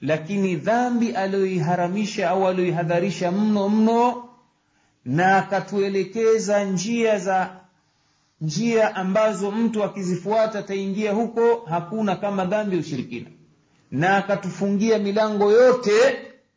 Lakini 0.00 0.56
dhambi 0.56 1.10
aliyoiharamisha 1.12 2.30
au 2.30 2.48
aliyoihadharisha 2.48 3.32
mno 3.32 3.68
mno 3.68 4.28
na 5.04 5.36
akatuelekeza 5.36 6.64
njia 6.64 7.18
za 7.18 7.56
njia 8.40 8.96
ambazo 8.96 9.50
mtu 9.50 9.84
akizifuata 9.84 10.58
ataingia 10.58 11.12
huko 11.12 11.64
hakuna 11.68 12.16
kama 12.16 12.44
dhambi 12.44 12.76
ya 12.76 12.80
ushirikina. 12.82 13.26
Na 13.90 14.16
akatufungia 14.16 14.98
milango 14.98 15.52
yote 15.52 15.92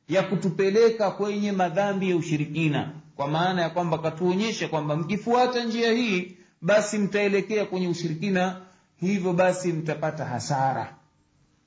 ya 0.10 0.24
kutupeleka 0.24 1.12
kwenye 1.12 1.52
madhambi 1.52 2.10
ya 2.10 2.16
ushirikina. 2.16 2.92
Kwa 3.16 3.28
maana 3.28 3.62
ya 3.62 3.70
kwamba 3.70 3.98
akatuonyesha 3.98 4.68
kwamba 4.68 4.96
mkifuata 4.96 5.64
njia 5.64 5.92
hii 5.92 6.38
basi 6.62 6.98
mtaelekea 6.98 7.66
kwenye 7.66 7.88
ushirikina 7.88 8.62
hivyo 9.02 9.34
basi 9.34 9.74
mtapata 9.74 10.26
hasara. 10.26 10.96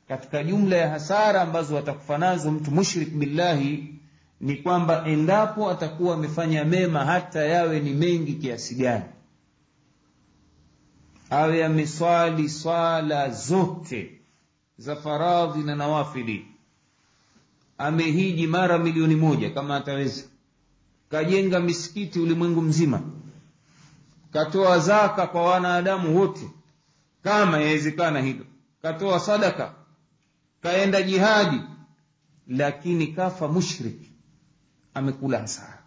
Katika 0.09 0.45
jumla 0.45 0.77
ya 0.77 0.91
hasara 0.91 1.43
ambazo 1.43 1.79
atakufa 1.79 2.19
nazo 2.19 2.51
mtu 2.53 2.71
mushrik 2.71 3.11
billahi 3.15 3.95
ni 4.41 4.57
kwamba 4.57 5.07
endapo 5.07 5.71
atakuwa 5.71 6.15
amefanya 6.15 6.65
mema 6.65 7.05
hata 7.05 7.45
yawe 7.45 7.81
ni 7.81 7.91
mengi 7.91 8.33
kiasi 8.33 8.75
gani. 8.75 9.05
Awe 11.31 11.65
ameswali 11.65 12.49
swala 12.49 13.31
zote 13.31 14.21
za 14.79 14.97
faradhi 14.97 15.59
na 15.63 15.77
nawafili 15.77 16.47
amehiji 17.79 18.47
mara 18.47 18.79
milioni 18.79 19.15
moja 19.17 19.51
kama 19.51 19.77
ataweza. 19.77 20.23
Kajenga 21.11 21.61
misikiti 21.61 22.21
ulimwengu 22.21 22.61
mzima. 22.63 23.01
Katoa 24.33 24.79
zaka 24.79 25.27
kwa 25.27 25.43
wanadamu 25.43 26.19
wote 26.19 26.51
kama 27.25 27.59
yawezekana 27.61 28.21
hilo 28.21 28.45
katoa 28.83 29.21
sadaka 29.21 29.75
kaenda 30.63 31.03
jihadi 31.03 31.61
lakini 32.49 33.07
kafa 33.07 33.49
mushrik 33.49 34.01
amekula 34.95 35.39
hasara. 35.39 35.79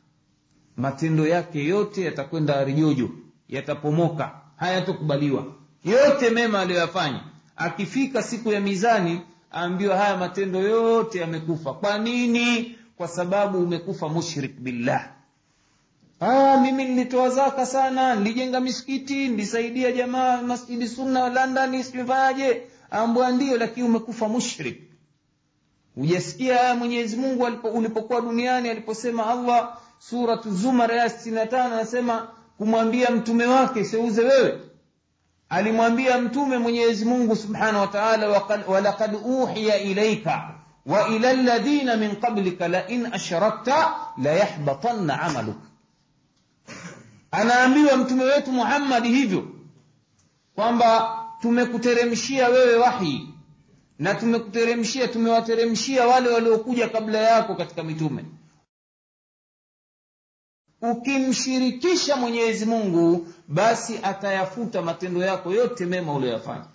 Matendo 0.78 1.28
yake 1.28 1.66
yote 1.66 2.02
yatakwenda 2.06 2.58
arijojo 2.60 3.10
yatapomoka 3.50 4.32
hayatokubaliwa. 4.56 5.46
Yote 5.84 6.30
mema 6.30 6.60
aliyoyafanya 6.60 7.24
akifika 7.56 8.24
siku 8.24 8.52
ya 8.52 8.60
mizani 8.62 9.22
aambiwa 9.54 9.98
haya 9.98 10.18
matendo 10.18 10.60
yote 10.60 11.20
yamekufa. 11.20 11.74
Kwa 11.74 11.98
nini? 11.98 12.76
Kwa 12.98 13.08
sababu 13.08 13.60
umekufa 13.64 14.10
mushrik 14.10 14.60
billah 14.60 15.10
ah, 16.20 16.58
mimi 16.62 16.86
nilitoa 16.86 17.30
zaka 17.30 17.66
sana 17.66 18.16
nilijenga 18.16 18.60
misikiti 18.60 19.28
nilisaidia 19.28 19.92
jamaa 19.92 20.42
masjidi 20.42 20.88
sunna 20.88 21.30
london 21.30 21.84
sifanyaje 21.84 22.62
ambwa 22.92 23.32
ndio 23.32 23.58
lakini 23.58 23.88
umekufa 23.88 24.28
mushrik. 24.28 24.82
Hujasikia 25.96 26.62
aya 26.62 26.76
mwenyezi 26.76 27.16
mungu 27.18 27.48
ulipokuwa 27.74 28.22
duniani 28.22 28.70
aliposema 28.70 29.28
allah 29.28 29.78
suratu 30.00 30.52
zumar 30.52 30.92
aya 30.92 31.08
65 31.08 31.60
anasema 31.66 32.28
kumwambia 32.58 33.10
mtume 33.12 33.46
wake 33.46 33.86
seuze 33.86 34.22
wewe. 34.22 34.60
Alimwambia 35.50 36.18
mtume 36.18 36.58
mwenyezi 36.58 37.06
mungu 37.06 37.36
subhanahu 37.36 37.80
wa 37.80 37.88
taala 37.88 38.28
walaqad 38.68 39.16
uhiya 39.26 39.80
ilaika 39.80 40.50
wa 40.86 41.08
ila 41.10 41.34
ladhina 41.34 41.98
min 41.98 42.16
qablika 42.16 42.68
lain 42.68 43.06
ashrakta 43.14 43.96
layahbatanna 44.24 45.22
amaluk 45.22 45.58
anaambiwa 47.32 47.98
mtume 47.98 48.24
wetu 48.24 48.52
muhammadi 48.52 49.10
hivyo 49.10 49.48
kwamba 50.56 51.18
tumekuteremshia 51.42 52.48
wewe 52.50 52.76
wahi 52.76 53.30
na 54.00 54.16
tumekuteremshia 54.16 55.08
tumewateremshia 55.08 56.08
wale 56.08 56.30
waliokuja 56.30 56.90
kabla 56.90 57.18
yako 57.18 57.56
katika 57.56 57.84
mitume. 57.84 58.26
Ukimshirikisha 60.82 62.16
mwenyezi 62.16 62.66
mungu 62.66 63.28
basi 63.48 64.00
atayafuta 64.04 64.82
matendo 64.82 65.22
yako 65.26 65.52
yote 65.54 65.86
mema 65.86 66.14
uliyoyafanya. 66.14 66.66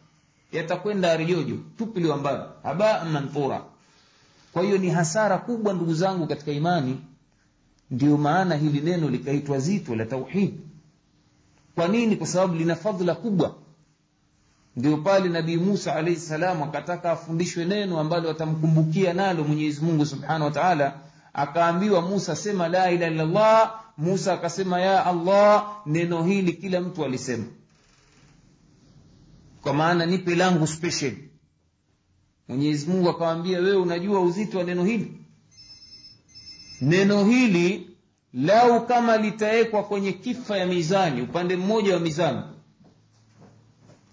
Yatakwenda 0.52 1.12
arijojo 1.12 1.56
tupiliwa 1.78 2.16
mbali. 2.16 2.42
Habaa 2.62 3.04
manthura 3.04 3.64
kwa 4.52 4.62
hiyo 4.62 4.78
ni 4.78 4.90
hasara 4.90 5.38
kubwa 5.38 5.72
ndugu 5.74 5.94
zangu 5.94 6.26
katika 6.26 6.52
imani 6.52 7.00
ndiyo 7.92 8.16
maana 8.16 8.56
hili 8.56 8.80
neno 8.80 9.08
likaitwa 9.10 9.58
zito 9.58 9.94
la 9.96 10.04
tauhid. 10.06 10.54
Kwa 11.74 11.88
nini? 11.88 12.16
Kwa 12.16 12.26
sababu 12.26 12.54
lina 12.54 12.76
fadhila 12.76 13.14
kubwa. 13.14 13.54
Ndio 14.76 14.96
pale 14.96 15.28
nabii 15.28 15.56
musa 15.56 15.94
alaihi 15.96 16.20
salam 16.20 16.62
akataka 16.62 17.10
afundishwe 17.12 17.64
neno 17.64 18.00
ambalo 18.00 18.30
atamkumbukia 18.30 19.12
nalo 19.12 19.44
mwenyezi 19.44 19.80
mungu 19.84 20.06
subhanahu 20.06 20.44
wa 20.44 20.50
taala. 20.50 20.98
Akaambiwa 21.32 22.00
musa 22.02 22.36
sema 22.36 22.68
la 22.68 22.90
ilaha 22.90 23.12
illallah 23.12 23.80
musa 23.98 24.32
akasema 24.32 24.80
ya 24.80 25.06
allah 25.06 25.76
neno 25.86 26.22
hili 26.24 26.52
kila 26.52 26.80
mtu 26.80 27.04
alisema. 27.04 27.44
Kwa 29.62 29.72
maana 29.74 30.06
nipe 30.06 30.34
langu 30.34 30.66
special. 30.66 31.12
Mwenyezi 32.48 32.86
mungu 32.90 33.08
akawambia 33.10 33.58
wewe 33.58 33.76
unajua 33.76 34.20
uzito 34.20 34.58
wa 34.58 34.64
neno 34.64 34.84
hili 34.84 35.12
neno 36.82 37.24
hili 37.24 37.90
lau 38.34 38.86
kama 38.86 39.16
litawekwa 39.16 39.82
kwenye 39.82 40.12
kifa 40.12 40.56
ya 40.58 40.66
mizani 40.66 41.22
upande 41.22 41.56
mmoja 41.56 41.94
wa 41.94 42.00
mizani 42.00 42.40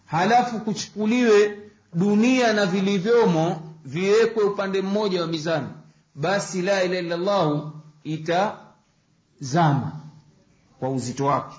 halafu 0.05 0.59
kuchukuliwe 0.59 1.59
dunia 1.93 2.53
na 2.53 2.65
vilivyomo 2.65 3.61
viwekwe 3.85 4.43
upande 4.43 4.81
mmoja 4.81 5.21
wa 5.21 5.27
mizani 5.27 5.67
basi 6.15 6.61
la 6.61 6.83
ilaha 6.83 6.99
illallahu 7.01 7.71
itazama 8.03 9.91
kwa 10.79 10.89
uzito 10.89 11.25
wake. 11.25 11.55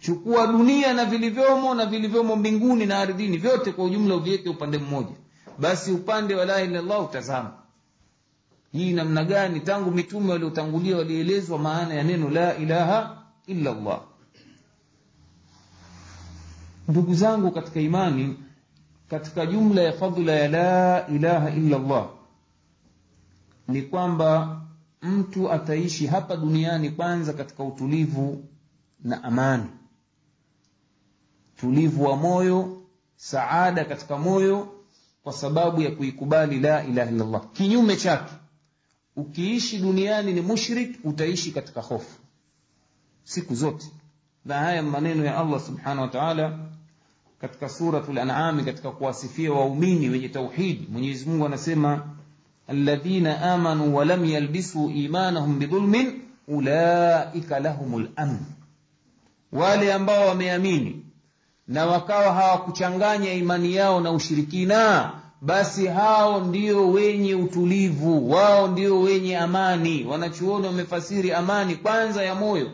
Chukua 0.00 0.46
dunia 0.46 0.92
na 0.94 1.04
vilivyomo 1.04 1.74
na 1.74 1.86
vilivyomo 1.86 2.36
mbinguni 2.36 2.86
na 2.86 2.98
ardhini 2.98 3.36
vyote 3.38 3.72
kwa 3.72 3.84
ujumla 3.84 4.14
uviweke 4.16 4.48
upande 4.48 4.78
mmoja 4.78 5.14
basi 5.58 5.92
upande 5.92 6.34
wa 6.34 6.44
la 6.44 6.62
ilaha 6.62 6.64
illallah 6.80 7.04
utazama 7.04 7.52
hii 8.72 8.92
namna 8.92 9.24
gani 9.24 9.60
tangu 9.60 9.90
mitume 9.90 10.32
waliotangulia 10.32 10.96
walielezwa 10.96 11.58
maana 11.58 11.94
ya 11.94 12.02
neno 12.02 12.30
la 12.30 12.56
ilaha 12.56 13.22
illa 13.46 13.72
llah 13.74 14.00
ndugu 16.88 17.14
zangu 17.14 17.50
katika 17.50 17.80
imani 17.80 18.36
katika 19.10 19.46
jumla 19.46 19.82
ya 19.82 19.92
fadhila 19.92 20.32
ya 20.32 20.48
la 20.48 21.06
ilaha 21.08 21.50
illa 21.50 21.78
llah 21.78 22.08
ni 23.68 23.82
kwamba 23.82 24.60
mtu 25.02 25.52
ataishi 25.52 26.06
hapa 26.06 26.36
duniani 26.36 26.90
kwanza 26.90 27.32
katika 27.32 27.64
utulivu 27.64 28.44
na 29.04 29.24
amani. 29.24 29.66
Tulivu 31.56 32.04
wa 32.04 32.16
moyo 32.16 32.82
saada 33.16 33.84
katika 33.84 34.18
moyo 34.18 34.68
kwa 35.22 35.32
sababu 35.32 35.80
ya 35.82 35.90
kuikubali 35.90 36.60
la 36.60 36.84
ilaha 36.84 37.10
illallah 37.10 37.42
kinyume 37.52 37.96
chake 37.96 38.32
ukiishi 39.18 39.78
duniani 39.78 40.32
ni 40.32 40.40
mushrik 40.40 40.98
utaishi 41.04 41.50
katika 41.52 41.80
hofu. 41.80 42.18
Siku 43.24 43.54
zote. 43.54 43.86
Na 44.44 44.54
haya 44.58 44.82
maneno 44.82 45.24
ya 45.24 45.38
allah 45.38 45.60
subhanahu 45.60 46.00
wa 46.00 46.08
taala 46.08 46.58
katika 47.40 47.68
suratul 47.68 48.18
an'ami 48.18 48.64
katika 48.64 48.90
kuwasifia 48.90 49.52
waumini 49.52 50.08
wenye 50.08 50.28
tauhidi 50.28 50.88
mwenyezi 50.92 51.26
mungu 51.26 51.46
anasema 51.46 52.06
alladhina 52.68 53.52
amanu 53.52 53.96
walam 53.96 54.24
yalbisu 54.24 54.90
imanahum 54.90 55.58
bidhulmin 55.58 56.12
ulaika 56.48 57.60
lahum 57.60 58.06
lamn 58.16 58.38
wale 59.52 59.92
ambao 59.92 60.28
wameamini 60.28 61.04
na 61.68 61.86
wakawa 61.86 62.32
hawakuchanganya 62.34 63.32
imani 63.32 63.74
yao 63.74 64.00
na 64.00 64.12
ushirikina 64.12 65.12
basi 65.40 65.86
hao 65.86 66.40
ndio 66.44 66.90
wenye 66.90 67.34
utulivu 67.34 68.30
wao 68.30 68.68
ndio 68.68 69.00
wenye 69.00 69.36
amani. 69.38 70.04
Wanachuoni 70.04 70.66
wamefasiri 70.66 71.32
amani 71.32 71.76
kwanza 71.76 72.22
ya 72.22 72.34
moyo. 72.34 72.72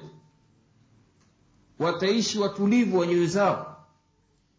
Wataishi 1.79 2.39
watulivu 2.39 2.99
wa 2.99 3.07
nyoyo 3.07 3.27
zao. 3.27 3.77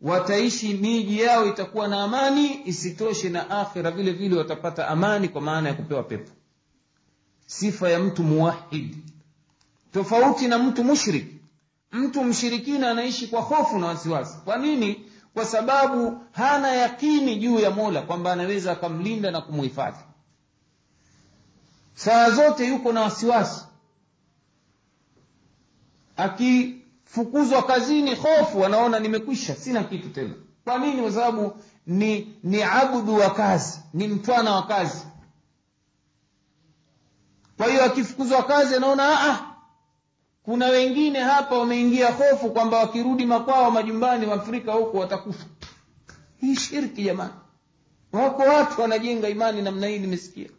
Wataishi 0.02 0.74
miji 0.74 1.20
yao 1.22 1.46
itakuwa 1.46 1.88
na 1.88 2.04
amani 2.04 2.62
isitoshe 2.66 3.30
na 3.30 3.50
akhira 3.50 3.92
vile 3.92 4.12
vile 4.12 4.36
watapata 4.38 4.88
amani 4.88 5.30
kwa 5.30 5.42
maana 5.42 5.70
ya 5.70 5.76
kupewa 5.76 6.04
pepo. 6.04 6.32
Sifa 7.46 7.90
ya 7.90 8.00
mtu 8.00 8.24
muwahid 8.24 8.96
tofauti 9.94 10.48
na 10.48 10.58
mtu 10.60 10.84
mushrik. 10.84 11.26
Mtu 11.92 12.24
mshirikina 12.24 12.92
anaishi 12.92 13.28
kwa 13.28 13.42
hofu 13.42 13.80
na 13.80 13.88
wasiwasi. 13.88 14.38
Kwa 14.46 14.58
nini 14.58 15.05
kwa 15.36 15.46
sababu 15.46 16.22
hana 16.32 16.68
yakini 16.68 17.36
juu 17.36 17.60
ya 17.60 17.72
mola 17.72 18.02
kwamba 18.02 18.32
anaweza 18.34 18.72
akamlinda 18.72 19.32
na 19.32 19.42
kumuhifadhi. 19.42 20.00
Saa 21.94 22.30
zote 22.30 22.68
yuko 22.68 22.92
na 22.94 23.02
wasiwasi. 23.02 23.66
Akifukuzwa 26.18 27.64
kazini 27.64 28.16
hofu 28.16 28.66
anaona 28.66 29.00
nimekwisha 29.00 29.56
sina 29.56 29.84
kitu 29.84 30.10
tena. 30.10 30.34
Kwa 30.64 30.78
nini? 30.78 31.02
Kwa 31.02 31.12
sababu 31.12 31.58
ni 31.88 32.36
ni 32.44 32.64
abudu 32.64 33.16
wa 33.16 33.30
kazi 33.30 33.80
ni 33.94 34.08
mtwana 34.08 34.52
wa 34.56 34.64
kazi. 34.68 35.06
Kwa 37.58 37.68
hiyo 37.68 37.84
akifukuzwa 37.86 38.44
kazi 38.44 38.76
anaona 38.76 39.20
ah 39.22 39.55
kuna 40.46 40.66
wengine 40.68 41.20
hapa 41.20 41.58
wameingia 41.58 42.12
hofu 42.12 42.50
kwamba 42.50 42.78
wakirudi 42.78 43.26
makwao 43.26 43.72
majumbani 43.72 44.26
waafrika 44.26 44.72
huko 44.74 44.98
watakufa. 44.98 45.46
Hii 46.38 46.56
shirki 46.56 47.04
jamani. 47.04 47.34
Wako 48.12 48.42
watu 48.42 48.82
wanajenga 48.82 49.30
imani 49.30 49.62
namna 49.62 49.88
hii 49.88 50.00
nimesikia. 50.00 50.50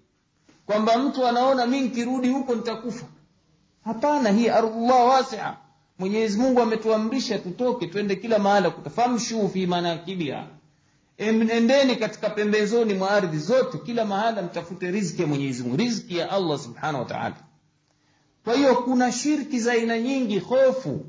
Kwamba 0.66 0.98
mtu 0.98 1.26
anaona 1.26 1.66
mi 1.66 1.80
nkirudi 1.80 2.28
huko 2.28 2.54
nitakufa. 2.54 3.06
Hapana 3.84 4.30
hii 4.30 4.48
ardhullah 4.48 5.06
wasia. 5.08 5.56
Mwenyezi 5.98 6.38
mungu 6.38 6.60
ametuamrisha 6.60 7.38
tutoke 7.38 7.86
twende 7.86 8.16
kila 8.16 8.38
mahala 8.38 8.70
kutafamshu 8.70 9.48
fi 9.48 9.66
manakibia 9.66 10.46
endeni 11.18 11.96
katika 11.96 12.30
pembezoni 12.30 12.94
mwa 12.94 13.10
ardhi 13.10 13.38
zote 13.38 13.78
kila 13.78 14.04
mahala 14.04 14.42
mtafute 14.42 14.90
riziki 14.90 15.22
ya 15.22 15.28
mwenyezi 15.28 15.62
mungu 15.62 15.76
riziki 15.76 16.16
ya 16.16 16.30
allah 16.30 16.58
subhanahu 16.58 16.98
wa 16.98 17.04
taala 17.04 17.34
kwa 18.46 18.54
hiyo 18.54 18.76
kuna 18.76 19.12
shirki 19.12 19.60
za 19.60 19.72
aina 19.72 19.98
nyingi 19.98 20.38
hofu. 20.38 21.06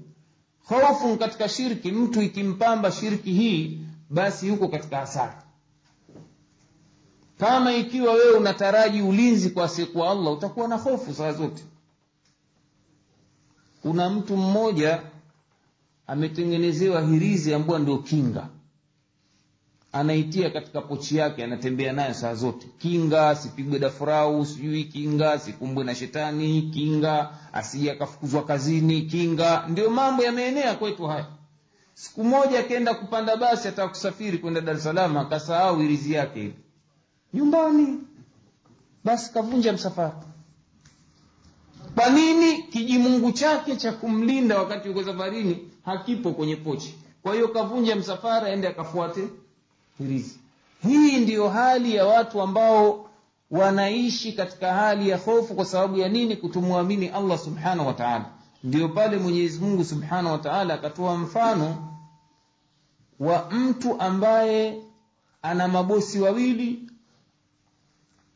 Hofu 0.64 1.18
katika 1.18 1.50
shirki 1.50 1.92
mtu 1.92 2.22
ikimpamba 2.22 2.92
shirki 2.92 3.34
hii 3.34 3.80
basi 4.10 4.48
yuko 4.48 4.68
katika 4.68 4.98
hasara. 4.98 5.44
Kama 7.40 7.74
ikiwa 7.74 8.14
wewe 8.14 8.32
unataraji 8.38 9.02
ulinzi 9.02 9.50
kwa 9.50 9.66
asiyekuwa 9.66 10.10
allah 10.12 10.34
utakuwa 10.34 10.68
na 10.68 10.76
hofu 10.76 11.14
saa 11.14 11.34
zote. 11.34 11.64
Kuna 13.82 14.10
mtu 14.10 14.38
mmoja 14.38 15.02
ametengenezewa 16.08 17.02
hirizi 17.02 17.54
ambayo 17.54 17.80
ndio 17.80 17.98
kinga 17.98 18.48
anaitia 19.92 20.50
katika 20.50 20.82
pochi 20.82 21.18
yake 21.18 21.44
anatembea 21.44 21.94
nayo 21.94 22.14
saa 22.14 22.36
zote. 22.36 22.68
Kinga 22.78 23.30
asipigwe 23.30 23.80
dafurau 23.80 24.46
sijui 24.46 24.84
kinga 24.84 25.32
asikumbwe 25.32 25.84
na 25.84 25.96
shetani 25.96 26.62
kinga 26.62 27.30
asije 27.54 27.92
akafukuzwa 27.92 28.46
kazini 28.46 29.02
kinga. 29.02 29.66
Ndio 29.68 29.90
mambo 29.90 30.24
yameenea 30.24 30.76
kwetu 30.76 31.06
haya. 31.08 31.26
Siku 31.94 32.24
moja 32.24 32.60
akaenda 32.60 32.94
kupanda 32.94 33.36
basi 33.38 33.68
ataka 33.68 33.88
kusafiri 33.90 34.38
kwenda 34.38 34.62
dar 34.62 34.80
salaam 34.80 35.18
akasahau 35.18 35.82
irizi 35.82 36.14
yake 36.14 36.52
nyumbani. 37.34 37.98
Basi 39.04 39.34
kavunja 39.34 39.74
msafara. 39.74 40.16
Kwa 41.96 42.10
nini 42.10 42.64
kijimungu 42.64 43.32
chake 43.32 43.76
cha 43.76 43.92
kumlinda 43.92 44.58
wakati 44.58 44.90
uko 44.90 45.04
safarini 45.04 45.58
hakipo 45.86 46.32
kwenye 46.32 46.56
pochi? 46.56 46.96
Kwa 47.22 47.34
hiyo 47.34 47.48
kavunja 47.48 47.96
msafara 47.96 48.50
ende 48.50 48.68
akafuate 48.68 49.28
hirizi. 49.98 50.40
Hii 50.84 51.18
ndiyo 51.18 51.50
hali 51.50 51.96
ya 51.96 52.06
watu 52.06 52.42
ambao 52.42 53.10
wanaishi 53.52 54.34
katika 54.34 54.74
hali 54.74 55.10
ya 55.10 55.18
hofu 55.18 55.56
kwa 55.56 55.66
sababu 55.66 55.98
ya 55.98 56.10
nini? 56.10 56.36
Kutumwamini 56.36 57.08
allah 57.08 57.38
subhanahu 57.40 57.88
wa 57.88 57.94
taala. 57.94 58.26
Ndiyo 58.64 58.90
pale 58.90 59.18
mwenyezi 59.18 59.60
mungu 59.60 59.84
subhanahu 59.84 60.28
wa 60.32 60.38
akatoa 60.74 61.18
mfano 61.18 61.94
wa 63.20 63.50
mtu 63.52 64.00
ambaye 64.02 64.82
ana 65.42 65.68
mabosi 65.68 66.20
wawili 66.20 66.80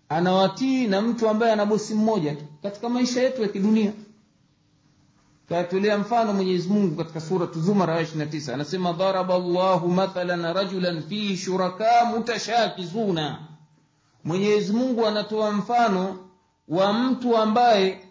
anawatii 0.10 0.88
na 0.88 1.02
mtu 1.02 1.30
ambaye 1.30 1.54
ana 1.54 1.66
bosi 1.66 1.94
mmoja 1.96 2.36
tu 2.36 2.44
katika 2.64 2.90
maisha 2.90 3.22
yetu 3.22 3.42
ya 3.42 3.48
kidunia 3.48 3.92
kayatolea 5.52 5.98
mfano 5.98 6.34
mwenyezi 6.34 6.70
mungu 6.70 6.96
katika 6.96 7.22
suratu 7.22 7.62
zumar 7.62 7.90
aya 7.90 8.04
29 8.04 8.54
anasema 8.54 8.94
daraba 8.94 9.38
llahu 9.40 9.88
mathalan 9.88 10.54
rajulan 10.54 11.04
fihi 11.04 11.38
shuraka 11.38 12.06
mutashakizuna. 12.06 13.40
Mwenyezi 14.24 14.74
mungu 14.74 15.06
anatoa 15.08 15.52
mfano 15.52 16.18
wa 16.68 16.94
mtu 16.94 17.38
ambaye 17.38 18.02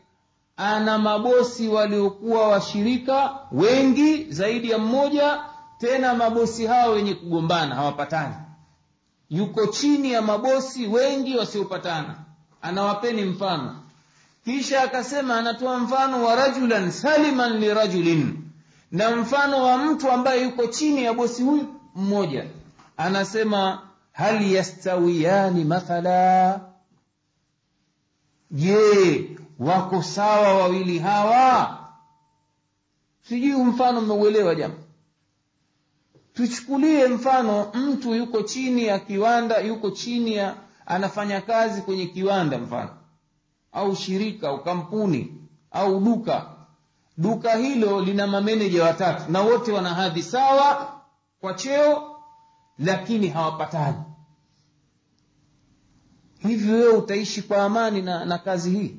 ana 0.57 0.99
mabosi 0.99 1.69
waliokuwa 1.69 2.49
washirika 2.49 3.39
wengi 3.53 4.25
zaidi 4.33 4.71
ya 4.71 4.79
mmoja 4.79 5.41
tena 5.79 6.15
mabosi 6.15 6.67
hao 6.67 6.91
wenye 6.93 7.15
kugombana 7.15 7.75
hawapatani. 7.75 8.35
Yuko 9.31 9.67
chini 9.67 10.13
ya 10.13 10.23
mabosi 10.23 10.87
wengi 10.87 11.37
wasiopatana. 11.37 12.15
Anawapeni 12.63 13.25
mfano 13.25 13.77
kisha 14.45 14.83
akasema 14.83 15.37
anatoa 15.39 15.79
mfano 15.79 16.25
wa 16.25 16.37
rajulan 16.37 16.91
saliman 16.91 17.59
lirajulin 17.59 18.37
na 18.91 19.17
mfano 19.17 19.65
wa 19.65 19.79
mtu 19.79 20.11
ambaye 20.11 20.43
yuko 20.43 20.67
chini 20.67 21.05
ya 21.05 21.13
bosi 21.15 21.43
huyu 21.43 21.75
mmoja. 21.95 22.45
Anasema 22.97 23.83
hal 24.13 24.53
yastawiyani 24.53 25.65
mathala? 25.65 26.61
Je 28.51 29.37
wako 29.59 30.03
sawa 30.03 30.55
wawili 30.55 30.99
hawa? 30.99 31.79
Sijui 33.29 33.53
mfano 33.65 34.01
mmeuelewa 34.01 34.55
jama 34.55 34.75
tuchukulie 36.35 37.07
mfano 37.09 37.71
mtu 37.75 38.15
yuko 38.15 38.43
chini 38.43 38.85
ya 38.85 38.99
kiwanda 38.99 39.59
yuko 39.61 39.91
chini 39.91 40.35
ya 40.35 40.55
anafanya 40.87 41.41
kazi 41.41 41.83
kwenye 41.83 42.07
kiwanda 42.07 42.59
mfano 42.59 42.91
au 43.73 43.97
shirika 43.97 44.49
au 44.49 44.63
kampuni 44.65 45.35
au 45.71 46.01
duka. 46.01 46.47
Duka 47.19 47.57
hilo 47.57 48.01
lina 48.01 48.27
mameneja 48.27 48.85
watatu 48.85 49.33
na 49.33 49.41
wote 49.43 49.73
wana 49.73 49.95
hadhi 49.95 50.23
sawa 50.23 51.01
kwa 51.41 51.55
cheo 51.55 52.17
lakini 52.79 53.29
hawapatani. 53.29 53.97
Hivi 56.39 56.73
wewe 56.73 56.89
utaishi 56.93 57.43
kwa 57.43 57.63
amani 57.65 58.03
na, 58.03 58.25
na 58.25 58.39
kazi 58.39 58.71
hii. 58.71 58.97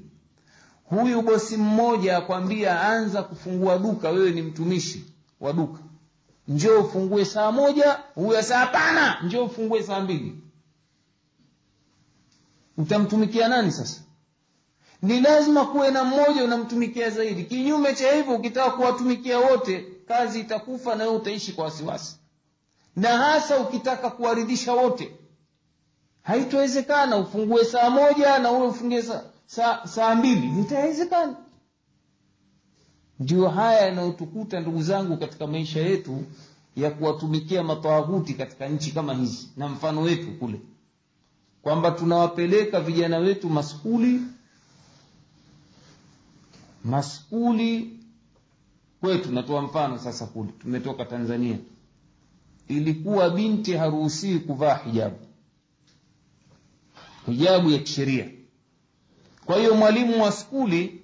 Huyu 0.83 1.21
bosi 1.21 1.57
mmoja 1.57 2.17
akwambia 2.17 2.81
anza 2.81 3.23
kufungua 3.23 3.77
duka 3.77 4.09
wewe 4.09 4.31
ni 4.31 4.41
mtumishi 4.41 5.05
wa 5.39 5.53
duka. 5.53 5.79
Njoo 6.47 6.79
ufungue 6.81 7.25
saa 7.25 7.51
moja 7.51 7.99
huyo 8.15 8.43
saa 8.43 8.59
hapana 8.59 9.21
njoo 9.23 9.43
ufungue 9.45 9.83
saa 9.83 9.99
mbili. 9.99 10.37
Utamtumikia 12.77 13.47
nani 13.47 13.71
sasa 13.71 14.01
ni 15.01 15.21
lazima 15.21 15.65
kuwe 15.65 15.91
na 15.91 16.03
mmoja 16.03 16.43
unamtumikia 16.43 17.09
zaidi. 17.09 17.43
Kinyume 17.43 17.93
cha 17.93 18.11
hivyo 18.15 18.35
ukitaka 18.35 18.71
kuwatumikia 18.71 19.39
wote 19.39 19.85
kazi 20.07 20.39
itakufa 20.39 20.95
na 20.95 21.03
wewe 21.03 21.15
utaishi 21.15 21.51
kwa 21.53 21.63
wasiwasi. 21.65 22.17
Na 22.95 23.09
hasa 23.17 23.57
ukitaka 23.59 24.09
kuwaridhisha 24.09 24.73
wote. 24.73 25.11
Haitowezekana 26.21 27.17
ufungue 27.17 27.65
saa 27.65 27.89
moja 27.89 28.39
na 28.39 28.51
uwe 28.51 28.67
ufungie 28.67 29.01
saa, 29.03 29.21
saa, 29.45 29.87
saa 29.87 30.15
mbili. 30.15 30.61
Itawezekana. 30.61 31.35
Ndio 33.19 33.47
haya 33.49 33.81
yanayotukuta 33.85 34.59
ndugu 34.59 34.81
zangu 34.83 35.17
katika 35.17 35.47
maisha 35.47 35.79
yetu 35.79 36.23
ya 36.75 36.89
kuwatumikia 36.91 37.63
matawaghuti 37.63 38.33
katika 38.33 38.67
nchi 38.67 38.91
kama 38.91 39.13
hizi 39.13 39.49
na 39.57 39.67
mfano 39.67 40.01
wetu 40.01 40.31
kule. 40.31 40.61
Kwamba 41.61 41.91
tunawapeleka 41.91 42.79
vijana 42.81 43.17
wetu 43.17 43.49
maskuli 43.49 44.21
maskuli 46.83 47.99
kwetu 49.01 49.31
natoa 49.31 49.61
mfano 49.61 49.97
sasa 49.99 50.25
kule 50.25 50.51
tumetoka 50.51 51.05
tanzania. 51.05 51.57
Ilikuwa 52.67 53.29
binti 53.29 53.73
haruhusiwi 53.73 54.39
kuvaa 54.39 54.75
hijabu. 54.75 55.17
Hijabu 57.25 57.69
ya 57.71 57.79
kisheria. 57.79 58.29
Kwa 59.45 59.57
hiyo 59.57 59.75
mwalimu 59.75 60.23
wa 60.23 60.31
skuli 60.31 61.01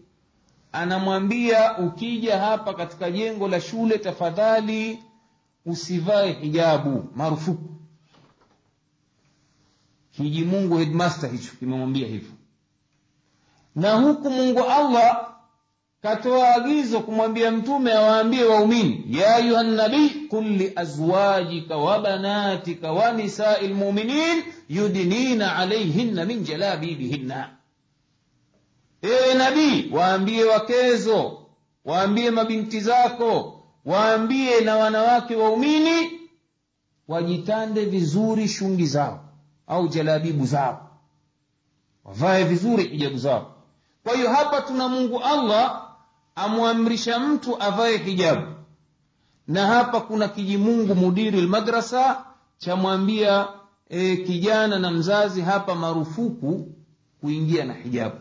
anamwambia 0.71 1.77
ukija 1.77 2.39
hapa 2.39 2.73
katika 2.73 3.11
jengo 3.11 3.47
la 3.47 3.61
shule 3.61 3.97
tafadhali 3.97 5.03
usivae 5.65 6.31
hijabu 6.33 7.09
marufuku. 7.15 7.69
Kiji 10.11 10.45
mungu 10.45 10.77
headmaster 10.77 11.29
hicho 11.29 11.51
kimemwambia 11.59 12.07
hivyo. 12.07 12.31
Na 13.75 13.93
huku 13.95 14.29
mungu 14.29 14.63
allah 14.63 15.36
katoa 16.01 16.55
agizo 16.55 16.99
kumwambia 16.99 17.51
mtume 17.51 17.93
awaambie 17.93 18.43
waumini 18.43 19.05
ya 19.09 19.35
ayuha 19.35 19.63
nabii 19.63 20.09
qul 20.09 20.43
liazwajika 20.45 21.77
wa 21.77 21.99
banatika 21.99 23.11
nisai 23.13 23.67
lmuminin 23.67 24.43
yudnina 24.69 25.55
alaihinna 25.55 26.25
min 26.25 26.43
jalabibihinna. 26.43 27.49
Ewe 29.01 29.33
nabii 29.33 29.89
waambie 29.91 30.43
wakezo 30.43 31.45
waambie 31.85 32.31
mabinti 32.31 32.79
zako 32.79 33.63
waambie 33.85 34.61
na 34.61 34.75
wanawake 34.75 35.35
waumini 35.35 36.11
wajitande 37.07 37.85
vizuri 37.85 38.47
shungi 38.47 38.85
zao 38.85 39.23
au 39.67 39.87
jalabibu 39.87 40.45
zao. 40.45 40.89
Wavae 42.05 42.43
vizuri 42.43 42.83
hijabu 42.83 43.17
zao. 43.17 43.53
Kwa 44.03 44.15
hiyo 44.15 44.29
hapa 44.29 44.61
tuna 44.61 44.87
mungu 44.87 45.19
allah 45.23 45.86
amwamrisha 46.37 47.19
mtu 47.19 47.63
avae 47.63 47.97
hijabu. 47.97 48.47
Na 49.47 49.67
hapa 49.67 50.01
kuna 50.01 50.27
kijimungu 50.27 50.95
mudiri 50.95 51.41
lmadrasa 51.41 52.25
chamwambia 52.57 53.47
e, 53.89 54.17
kijana 54.17 54.79
na 54.79 54.91
mzazi 54.91 55.41
hapa 55.41 55.75
marufuku 55.75 56.71
kuingia 57.21 57.65
na 57.65 57.73
hijabu. 57.73 58.15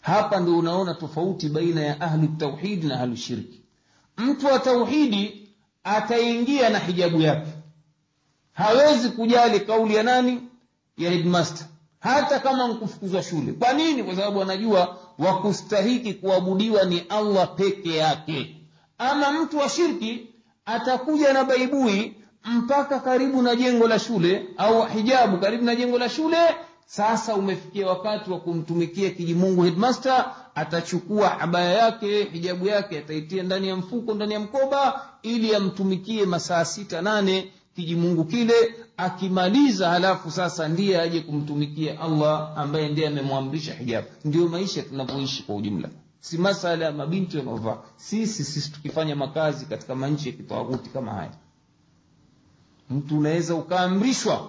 Hapa 0.00 0.40
ndio 0.40 0.58
unaona 0.58 0.94
tofauti 0.94 1.48
baina 1.48 1.80
ya 1.80 2.00
ahlu 2.00 2.26
tauhidi 2.28 2.86
na 2.86 3.00
ahlu 3.00 3.16
shirki 3.16 3.60
mtu 4.16 4.46
wa 4.46 4.58
tauhidi 4.58 5.48
ataingia 5.84 6.68
na 6.70 6.78
hijabu 6.78 7.20
yake. 7.20 7.50
Hawezi 8.52 9.08
kujali 9.08 9.60
kauli 9.60 9.94
ya 9.94 10.02
nani? 10.02 10.40
Ya 10.98 11.10
headmaster. 11.10 11.66
Hata 12.00 12.38
kama 12.40 12.68
nkufukuzwa 12.68 13.22
shule. 13.22 13.52
Kwa 13.52 13.72
nini? 13.72 14.04
Kwa 14.04 14.14
sababu 14.16 14.42
anajua 14.42 14.98
wakustahiki 15.18 16.14
kuabudiwa 16.14 16.84
ni 16.84 16.98
allah 17.08 17.54
peke 17.54 17.96
yake. 17.96 18.56
Ama 18.98 19.32
mtu 19.32 19.58
wa 19.58 19.68
shirki 19.68 20.26
atakuja 20.66 21.32
na 21.32 21.44
baibui 21.44 22.14
mpaka 22.44 23.00
karibu 23.00 23.42
na 23.42 23.56
jengo 23.56 23.88
la 23.88 23.98
shule 23.98 24.46
au 24.56 24.86
hijabu 24.86 25.38
karibu 25.38 25.64
na 25.64 25.74
jengo 25.76 25.98
la 25.98 26.08
shule. 26.08 26.36
Sasa 26.86 27.34
umefikia 27.34 27.86
wakati 27.86 28.30
wa 28.30 28.40
kumtumikia 28.40 29.10
kijimungu 29.10 29.62
headmaster 29.62 30.34
atachukua 30.54 31.40
abaya 31.40 31.72
yake 31.72 32.24
hijabu 32.24 32.66
yake 32.66 32.98
ataitia 32.98 33.42
ndani 33.42 33.68
ya 33.68 33.76
mfuko 33.76 34.14
ndani 34.14 34.34
ya 34.34 34.40
mkoba 34.40 35.08
ili 35.22 35.54
amtumikie 35.54 36.26
masaa 36.26 36.64
sita 36.64 37.02
nane 37.02 37.52
kijimungu 37.76 38.24
kile 38.24 38.54
akimaliza 38.96 39.90
halafu 39.90 40.30
sasa 40.30 40.68
ndiye 40.68 41.00
aje 41.00 41.20
kumtumikia 41.20 42.00
allah 42.00 42.52
ambaye 42.58 42.88
ndiye 42.88 43.06
amemwamrisha 43.08 43.74
hijabu. 43.74 44.06
Ndio 44.24 44.48
maisha 44.48 44.82
tunavyoishi 44.82 45.42
kwa 45.42 45.54
ujumla. 45.56 45.88
Si 46.20 46.38
masala 46.38 46.84
ya 46.84 46.92
mabinti 46.92 47.38
wanaovaa. 47.38 47.78
Sisi 47.96 48.44
sisi 48.44 48.70
tukifanya 48.72 49.16
makazi 49.16 49.66
katika 49.66 49.94
manchi 49.94 50.28
ya 50.28 50.34
kitawaghuti 50.36 50.90
kama 50.90 51.12
haya. 51.12 51.32
Mtu 52.90 53.18
unaweza 53.18 53.54
ukaamrishwa 53.54 54.48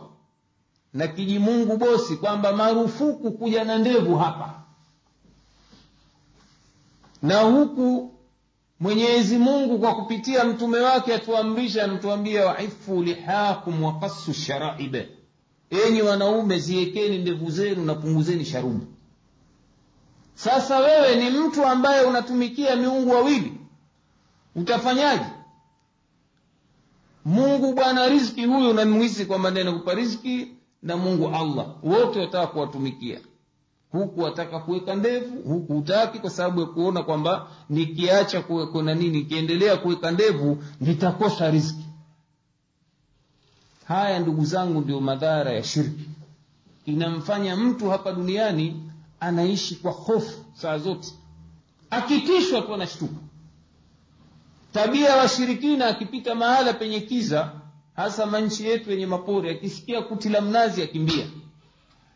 na 0.93 1.07
kijimungu 1.07 1.77
bosi 1.77 2.15
kwamba 2.17 2.53
marufuku 2.53 3.31
kuja 3.31 3.63
na 3.63 3.77
ndevu 3.77 4.15
hapa. 4.17 4.61
Na 7.21 7.41
huku 7.41 8.14
mwenyezi 8.79 9.37
mungu 9.37 9.79
kwa 9.79 9.95
kupitia 9.95 10.43
mtume 10.45 10.79
wake 10.79 11.13
atuamrisha 11.13 11.83
anatuambia 11.83 12.45
waifu 12.45 13.03
lihakum 13.03 13.83
waqassu 13.83 14.33
sharaibe 14.33 15.09
enyi 15.69 16.01
wanaume 16.01 16.59
ziekeni 16.59 17.17
ndevu 17.17 17.49
zenu 17.51 17.85
na 17.85 17.95
punguzeni 17.95 18.45
sharubu. 18.45 18.85
Sasa 20.35 20.79
wewe 20.79 21.15
ni 21.15 21.29
mtu 21.39 21.65
ambaye 21.65 22.01
unatumikia 22.05 22.75
miungu 22.75 23.11
wawili. 23.11 23.53
Utafanyaje? 24.55 25.25
Mungu 27.25 27.73
bwana 27.73 28.07
riziki 28.07 28.45
huyu 28.45 28.69
unamwisi 28.69 29.25
kwamba 29.25 29.51
ndiye 29.51 29.67
anakupa 29.67 29.93
riziki 29.93 30.47
na 30.83 30.97
mungu 30.97 31.27
allah. 31.27 31.67
Wote 31.83 32.19
wataka 32.19 32.47
kuwatumikia 32.47 33.19
huku 33.99 34.19
wataka 34.21 34.59
kuweka 34.59 34.95
ndevu 34.95 35.41
huku 35.53 35.73
hutaki 35.73 36.19
kwa 36.19 36.29
sababu 36.29 36.59
ya 36.61 36.65
kuona 36.67 37.03
kwamba 37.03 37.47
nikiacha 37.69 38.41
kuna 38.41 38.95
nini 38.95 39.09
nikiendelea 39.17 39.77
kuweka 39.77 40.11
ndevu 40.11 40.63
nitakosa 40.81 41.51
riski 41.51 41.85
haya 43.87 44.19
ndugu 44.19 44.45
zangu 44.45 44.81
ndio 44.81 44.99
madhara 45.01 45.51
ya 45.51 45.63
shirki. 45.63 46.09
Inamfanya 46.85 47.55
mtu 47.55 47.89
hapa 47.89 48.11
duniani 48.11 48.83
anaishi 49.19 49.75
kwa 49.75 49.91
hofu 49.91 50.45
saa 50.53 50.77
zote. 50.77 51.07
Akitishwa 51.89 52.61
tu 52.61 52.73
anashtuka. 52.73 53.15
Tabia 54.73 55.09
ya 55.09 55.15
washirikina 55.15 55.85
akipita 55.87 56.35
mahala 56.35 56.73
penye 56.73 56.99
kiza 56.99 57.51
hasa 57.95 58.25
manchi 58.25 58.65
yetu 58.65 58.91
yenye 58.91 59.05
mapori 59.05 59.49
akisikia 59.49 60.01
kuti 60.01 60.29
la 60.29 60.41
mnazi 60.41 60.83
akimbia 60.83 61.27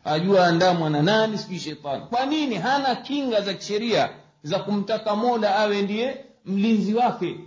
ajua 0.04 0.46
andamwa 0.46 0.90
na 0.90 1.02
nani 1.02 1.38
sijui 1.38 1.58
shetani. 1.58 2.04
Kwa 2.06 2.26
nini? 2.26 2.54
Hana 2.54 2.94
kinga 2.96 3.40
za 3.40 3.54
kisheria 3.54 4.10
za 4.42 4.58
kumtaka 4.58 5.16
mola 5.16 5.56
awe 5.56 5.82
ndiye 5.82 6.24
mlinzi 6.44 6.94
wake. 6.94 7.40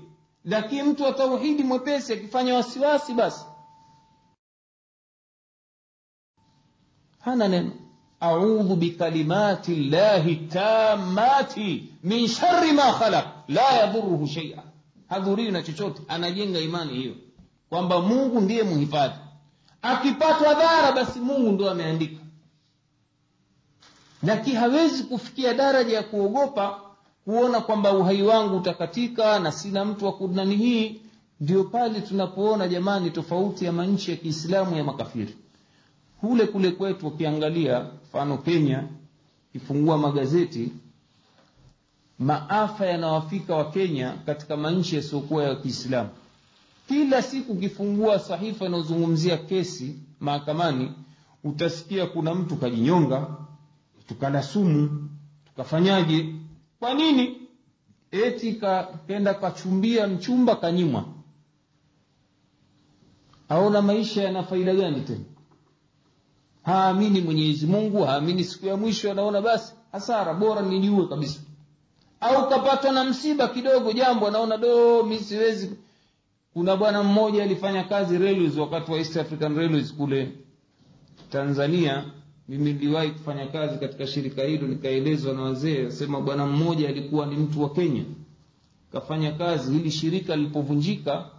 Lakini 0.46 0.84
mtu 0.84 1.04
wa 1.04 1.12
tauhidi 1.12 1.64
mwepesi 1.64 2.14
akifanya 2.14 2.56
wasiwasi 2.56 3.14
basi. 3.14 3.46
Hana 7.20 7.48
neno. 7.48 7.72
Audhu 8.20 8.76
bikalimati 8.76 9.76
llahi 9.76 10.36
tamati 10.36 11.90
min 12.04 12.28
shari 12.28 12.72
ma 12.72 12.94
khalaq. 12.94 13.26
La 13.48 13.62
yadhuruhu 13.72 14.28
sheia 14.28 14.64
hadhurii 15.10 15.52
na 15.52 15.64
chochote. 15.64 16.02
Anajenga 16.08 16.60
imani 16.60 16.94
hiyo. 16.94 17.16
Kwamba 17.70 18.02
mungu 18.02 18.42
ndiye 18.42 18.64
muhifadhi. 18.64 19.16
Akipatwa 19.82 20.54
dhara 20.54 20.92
basi 20.92 21.20
mungu 21.20 21.52
ndo 21.52 21.70
ameandika 21.72 22.23
lakini 24.24 24.56
hawezi 24.56 25.04
kufikia 25.04 25.54
daraja 25.54 25.96
ya 25.96 26.04
kuogopa 26.04 26.80
kuona 27.26 27.62
kwamba 27.62 27.92
uhai 27.94 28.22
wangu 28.24 28.58
utakatika 28.58 29.40
na 29.40 29.52
sina 29.52 29.86
mtu 29.86 30.06
wa 30.06 30.14
kunani 30.14 30.56
hii 30.56 31.02
ndio 31.40 31.64
pale 31.64 32.02
tunapoona 32.02 32.68
jamani 32.68 33.10
tofauti 33.12 33.66
ya 33.66 33.72
manchi 33.72 34.12
ya 34.12 34.18
kiislamu 34.18 34.76
ya 34.78 34.84
makafiri. 34.84 35.36
Kule 36.22 36.46
kule 36.48 36.72
kwetu 36.72 37.08
ukiangalia 37.08 37.86
mfano 38.10 38.38
kenya 38.38 38.84
kifungua 39.52 39.98
magazeti 39.98 40.72
maafa 42.20 42.86
yanawafika 42.86 43.56
wa 43.56 43.72
kenya 43.72 44.14
katika 44.26 44.58
manchi 44.58 44.96
yasiokuwa 44.96 45.44
ya 45.44 45.56
kiislamu. 45.56 46.10
Kila 46.88 47.22
siku 47.22 47.52
ukifungua 47.52 48.20
sahifa 48.20 48.66
inayozungumzia 48.66 49.38
kesi 49.38 49.96
mahakamani 50.20 50.92
utasikia 51.44 52.06
kuna 52.06 52.36
mtu 52.36 52.56
kajinyonga 52.56 53.28
tukala 54.08 54.44
sumu 54.44 55.10
tukafanyaje? 55.46 56.36
Kwa 56.80 56.94
nini? 56.94 57.38
Eti 58.12 58.62
kenda 59.08 59.34
kachumbia 59.34 60.08
mchumba 60.08 60.56
kanyimwa. 60.56 61.06
Aona 63.50 63.82
maisha 63.82 64.24
yana 64.24 64.44
faida 64.44 64.76
gani 64.76 65.02
tena? 65.02 65.24
Haamini 66.64 67.22
mwenyezi 67.22 67.66
mungu 67.68 68.04
haamini 68.04 68.44
siku 68.44 68.66
ya 68.66 68.78
mwisho 68.78 69.12
anaona 69.12 69.42
basi 69.42 69.74
hasara 69.92 70.34
bora 70.34 70.62
nijue 70.62 71.08
kabisa. 71.08 71.40
Au 72.20 72.50
kapatwa 72.50 72.92
na 72.92 73.04
msiba 73.04 73.48
kidogo 73.48 73.92
jambo 73.94 74.28
anaona 74.28 74.58
do 74.58 75.04
mi 75.04 75.20
siwezi. 75.20 75.72
Kuna 76.54 76.76
bwana 76.76 77.04
mmoja 77.04 77.44
alifanya 77.44 77.84
kazi 77.84 78.18
railways 78.18 78.58
wakati 78.58 78.92
wa 78.92 78.98
east 78.98 79.18
african 79.18 79.56
railways 79.58 79.94
kule 79.94 80.32
tanzania 81.30 82.06
mimi 82.48 82.74
niliwahi 82.74 83.12
kufanya 83.12 83.48
kazi 83.48 83.80
katika 83.80 84.08
shirika 84.08 84.44
hilo 84.44 84.68
nikaelezwa 84.68 85.34
na 85.34 85.42
wazee 85.42 85.86
asema 85.88 86.22
bwana 86.22 86.46
mmoja 86.46 86.90
alikuwa 86.90 87.26
ni 87.26 87.36
mtu 87.36 87.62
wa 87.64 87.70
kenya. 87.70 88.04
Kafanya 88.92 89.32
kazi 89.32 89.74
hili 89.74 89.92
shirika 89.92 90.36
lilipovunjika 90.36 91.30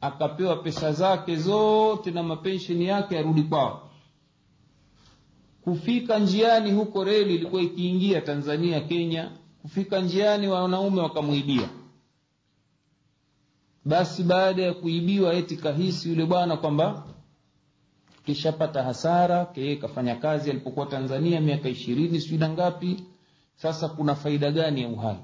akapewa 0.00 0.56
pesa 0.56 0.92
zake 0.92 1.36
zote 1.36 2.10
na 2.10 2.22
mapensheni 2.22 2.84
yake 2.84 3.18
arudi 3.18 3.42
kwao. 3.42 3.90
Kufika 5.64 6.18
njiani 6.18 6.72
huko 6.72 7.04
reli 7.04 7.34
ilikuwa 7.34 7.62
ikiingia 7.62 8.20
tanzania 8.20 8.80
kenya. 8.80 9.30
Kufika 9.62 10.00
njiani 10.00 10.48
wanaume 10.48 11.00
wakamwibia. 11.00 11.68
Basi 13.84 14.22
baada 14.22 14.62
ya 14.62 14.74
kuibiwa 14.74 15.34
eti 15.34 15.56
kahisi 15.56 16.08
yule 16.08 16.26
bwana 16.26 16.56
kwamba 16.56 17.06
kishapata 18.34 18.82
hasara 18.82 19.44
kee 19.44 19.76
kafanya 19.76 20.16
kazi 20.16 20.50
alipokuwa 20.50 20.86
tanzania 20.86 21.40
miaka 21.40 21.68
ishirini 21.68 22.20
sijui 22.20 22.38
na 22.38 22.48
ngapi. 22.48 23.04
Sasa 23.56 23.88
kuna 23.88 24.14
faida 24.14 24.50
gani 24.50 24.82
ya 24.82 24.88
uhai? 24.88 25.16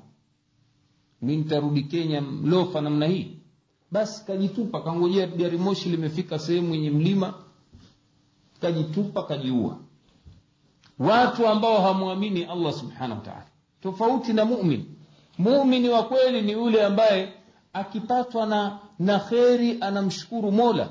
Mi 1.22 1.36
nitarudi 1.36 1.82
kenya 1.82 2.20
mlofa 2.20 2.80
namna 2.80 3.06
hii? 3.06 3.36
Basi 3.90 4.24
kajitupa 4.24 4.82
kangojea 4.82 5.26
gari 5.26 5.58
moshi 5.58 5.88
limefika 5.88 6.38
sehemu 6.38 6.74
yenye 6.74 6.90
mlima. 6.90 7.34
Kajitupa 8.60 9.22
kajiua. 9.22 9.78
Watu 10.98 11.46
ambao 11.48 11.80
hamwamini 11.80 12.44
allah 12.44 12.72
subhanahu 12.72 13.20
wataala 13.20 13.46
tofauti 13.82 14.32
na 14.32 14.44
mumin. 14.44 14.84
Mumini 15.38 15.88
wa 15.88 16.02
kweli 16.02 16.42
ni 16.42 16.52
yule 16.52 16.84
ambaye 16.84 17.32
akipatwa 17.72 18.46
na 18.46 18.78
na 18.98 19.18
kheri 19.18 19.78
anamshukuru 19.80 20.52
mola 20.52 20.88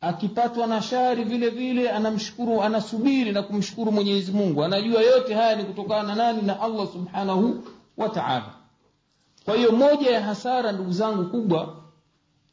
akipatwa 0.00 0.66
na 0.66 0.82
shari 0.82 1.24
vile 1.24 1.50
vile 1.50 1.90
anamshukuru 1.90 2.62
anasubiri 2.62 3.32
na 3.32 3.42
kumshukuru 3.42 3.92
mwenyezi 3.92 4.32
mungu. 4.32 4.64
Anajua 4.64 5.02
yote 5.02 5.34
haya 5.34 5.56
ni 5.56 5.64
kutokana 5.64 6.02
na 6.02 6.14
nani? 6.14 6.42
Na 6.42 6.60
allah 6.60 6.88
subhanahu 6.92 7.64
wa 7.96 8.08
taala. 8.08 8.54
Kwa 9.44 9.56
hiyo 9.56 9.72
moja 9.72 10.10
ya 10.10 10.22
hasara 10.22 10.72
ndugu 10.72 10.92
zangu 10.92 11.24
kubwa 11.24 11.76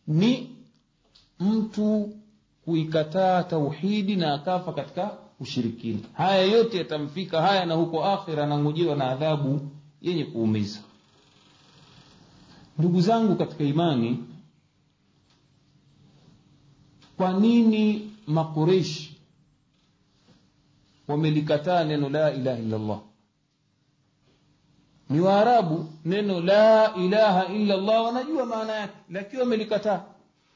ni 0.07 0.49
mtu 1.39 2.09
kuikataa 2.65 3.43
tauhidi 3.43 4.15
na 4.15 4.33
akafa 4.33 4.73
katika 4.73 5.11
ushirikina. 5.39 5.99
Haya 6.13 6.41
yote 6.41 6.77
yatamfika 6.77 7.41
haya 7.41 7.65
na 7.65 7.73
huko 7.73 8.05
akhira 8.05 8.43
anangojewa 8.43 8.95
na 8.95 9.09
adhabu 9.09 9.59
yenye 10.01 10.25
kuumiza. 10.25 10.79
Ndugu 12.79 13.01
zangu 13.01 13.35
katika 13.35 13.63
imani 13.63 14.19
kwa 17.17 17.33
nini 17.33 18.11
makureishi 18.27 19.17
wamelikataa 21.07 21.83
neno 21.83 22.09
la 22.09 22.33
ilaha 22.33 22.59
illallah? 22.59 22.99
Ni 25.09 25.19
waarabu 25.19 25.85
neno 26.05 26.41
la 26.41 26.93
ilaha 26.95 27.45
illallah 27.47 28.03
wanajua 28.05 28.45
maana 28.45 28.73
yake 28.75 28.93
lakini 29.09 29.41
wamelikataa. 29.41 30.01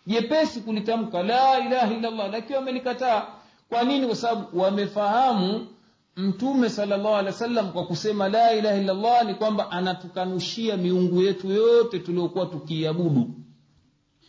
Jepesi 0.08 0.62
kulitamka 0.62 1.24
la 1.24 1.60
ilaha 1.66 1.94
illallah 1.94 2.32
lakini 2.32 2.56
wamelikataa. 2.56 3.28
Kwa 3.70 3.84
nini? 3.84 4.08
Kwa 4.08 4.16
sababu 4.16 4.60
wamefahamu 4.60 5.68
mtume 6.16 6.70
salllah 6.70 7.14
alehi 7.14 7.26
wa 7.26 7.32
sallam 7.34 7.72
kwa 7.72 7.86
kusema 7.86 8.30
la 8.30 8.54
ilaha 8.54 8.76
illallah 8.78 9.26
ni 9.26 9.36
kwamba 9.36 9.72
anatukanushia 9.72 10.78
miungu 10.78 11.22
yetu 11.22 11.48
yote 11.52 12.00
tuliokuwa 12.00 12.46
tukiiabudu 12.46 13.30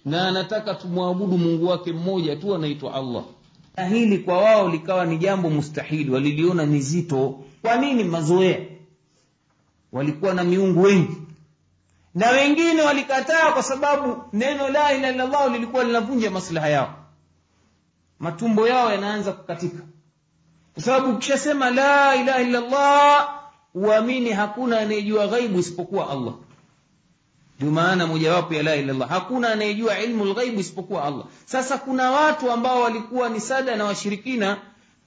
na 0.04 0.28
anataka 0.28 0.74
tumwabudu 0.74 1.38
mungu 1.38 1.66
wake 1.68 1.92
mmoja 1.92 2.36
tu 2.36 2.54
anaitwa 2.54 2.94
allah. 2.94 3.24
Na 3.76 3.84
hili 3.88 4.18
kwa 4.18 4.38
wao 4.38 4.68
likawa 4.68 5.06
ni 5.06 5.18
jambo 5.18 5.50
mustahili 5.50 6.10
waliliona 6.10 6.66
ni 6.66 6.80
zito. 6.80 7.40
Kwa 7.62 7.76
nini? 7.76 8.04
Mazoea. 8.04 8.58
Walikuwa 9.92 10.34
na 10.34 10.44
miungu 10.44 10.82
wengi. 10.82 11.16
Na 12.14 12.30
wengine 12.30 12.82
walikataa 12.82 13.52
kwa 13.52 13.62
sababu 13.62 14.22
neno 14.32 14.68
la 14.68 14.92
ilaha 14.94 15.12
illallah 15.12 15.52
lilikuwa 15.52 15.84
linavunja 15.84 16.30
maslaha 16.30 16.68
yao. 16.68 16.94
Matumbo 18.18 18.68
yao 18.68 18.92
yanaanza 18.92 19.32
kukatika. 19.32 19.82
Kwa 20.74 20.82
sababu 20.82 21.12
ukishasema 21.16 21.70
la 21.70 22.16
ilaha 22.16 22.40
illallah 22.42 23.28
uamini 23.74 24.30
hakuna 24.30 24.78
anayejua 24.78 25.26
ghaibu 25.26 25.58
isipokuwa 25.58 26.10
allah 26.10 26.34
ndio 27.62 27.72
maana 27.74 28.06
mojawapo 28.06 28.54
ya 28.54 28.62
la 28.62 28.76
ilallah 28.76 29.08
hakuna 29.08 29.48
anayejua 29.52 29.98
ilmu 29.98 30.24
lghaibu 30.24 30.60
isipokuwa 30.60 31.04
allah. 31.04 31.24
Sasa 31.44 31.78
kuna 31.78 32.10
watu 32.10 32.50
ambao 32.50 32.80
walikuwa 32.82 33.28
ni 33.28 33.40
sada 33.40 33.76
na 33.76 33.84
washirikina 33.84 34.56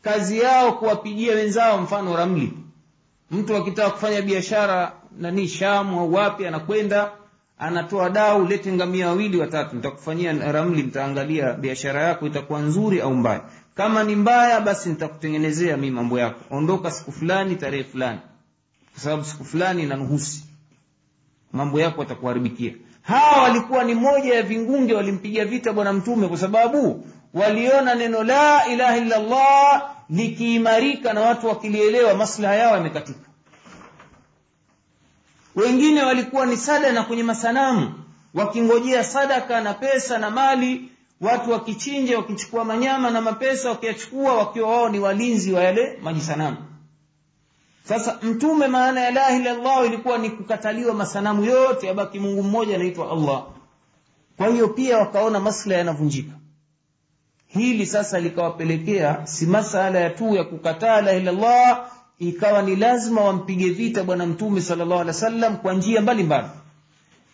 kazi 0.01 0.39
yao 0.39 0.71
kuwapigia 0.71 1.35
wenzao 1.35 1.77
mfano 1.81 2.15
ramli. 2.17 2.53
Mtu 3.31 3.55
akitaka 3.55 3.89
kufanya 3.89 4.21
biashara 4.21 4.93
nani 5.17 5.47
shamu 5.47 5.99
au 5.99 6.13
wapi 6.13 6.47
anakwenda 6.47 7.11
anatoa 7.59 8.09
dau 8.09 8.45
lete 8.45 8.71
ngamia 8.73 9.07
wawili 9.07 9.37
watatu. 9.37 9.75
Nitakufanyia 9.75 10.51
ramli 10.51 10.83
nitaangalia 10.83 11.53
biashara 11.53 12.01
yako 12.03 12.27
itakuwa 12.27 12.59
nzuri 12.59 13.01
au 13.01 13.13
mbaya. 13.15 13.41
Kama 13.75 14.03
ni 14.03 14.15
mbaya 14.15 14.61
basi 14.61 14.89
nitakutengenezea 14.89 15.77
mi 15.77 15.91
mambo 15.91 16.19
yako. 16.19 16.55
Ondoka 16.55 16.91
siku 16.91 17.11
fulani 17.11 17.55
tarehe 17.55 17.83
fulani. 17.83 18.19
Kwa 18.93 19.01
sababu 19.01 19.23
siku 19.23 19.45
fulani 19.45 19.83
inanuhusi 19.83 20.43
mambo 21.55 21.79
yako 21.79 22.01
atakuharibikia 22.01 22.73
hawa 23.01 23.41
walikuwa 23.43 23.83
ni 23.83 23.93
moja 23.95 24.33
ya 24.35 24.41
vingunge 24.43 24.93
walimpiga 24.93 25.45
vita 25.45 25.73
bwana 25.73 25.93
mtume 25.93 26.27
kwa 26.27 26.37
sababu 26.37 27.05
waliona 27.33 27.95
neno 27.95 28.23
la 28.23 28.67
ilaha 28.67 28.97
illallah 28.97 29.89
likiimarika 30.09 31.13
na 31.13 31.21
watu 31.21 31.47
wakilielewa 31.47 32.13
maslaha 32.13 32.55
yao 32.55 32.75
yamekatika. 32.77 33.29
Wengine 35.55 36.03
walikuwa 36.03 36.45
ni 36.45 36.57
sada 36.57 36.91
na 36.91 37.03
kwenye 37.03 37.23
masanamu 37.23 37.93
wakingojea 38.33 39.03
sadaka 39.03 39.61
na 39.61 39.73
pesa 39.73 40.17
na 40.17 40.29
mali 40.31 40.91
watu 41.21 41.51
wakichinja 41.51 42.17
wakichukua 42.17 42.65
manyama 42.65 43.09
na 43.09 43.21
mapesa 43.21 43.69
wakiyachukua 43.69 44.33
wakiwa 44.35 44.69
wao 44.71 44.89
ni 44.89 44.99
walinzi 44.99 45.53
wa 45.53 45.63
yale 45.63 45.99
majisanamu 46.03 46.57
sasa 47.87 48.19
mtume 48.21 48.67
maana 48.67 48.99
ya 49.01 49.11
la 49.11 49.29
ilaha 49.29 49.35
illallah 49.37 49.85
ilikuwa 49.85 50.17
ni 50.17 50.29
kukataliwa 50.29 50.93
masanamu 50.93 51.43
yote 51.43 51.87
yabaki 51.87 52.19
mungu 52.19 52.43
mmoja 52.43 52.75
anaitwa 52.75 53.11
allah. 53.11 53.43
Kwa 54.37 54.47
hiyo 54.47 54.67
pia 54.67 54.97
wakaona 54.97 55.39
maslahi 55.39 55.77
yanavunjika. 55.79 56.31
Hili 57.47 57.85
sasa 57.85 58.19
likawapelekea 58.19 59.27
si 59.27 59.45
masala 59.45 59.99
ya 59.99 60.09
tu 60.09 60.35
ya 60.35 60.43
kukataa 60.43 61.01
la 61.01 61.13
ilallah 61.13 61.89
ikawa 62.19 62.61
ni 62.61 62.75
lazima 62.75 63.21
wampige 63.21 63.69
vita 63.69 64.03
bwana 64.03 64.25
mtume 64.25 64.61
sallallahu 64.61 65.01
alaihi 65.01 65.07
wasallam 65.17 65.57
kwa 65.57 65.73
njia 65.73 66.01
mbalimbali. 66.01 66.47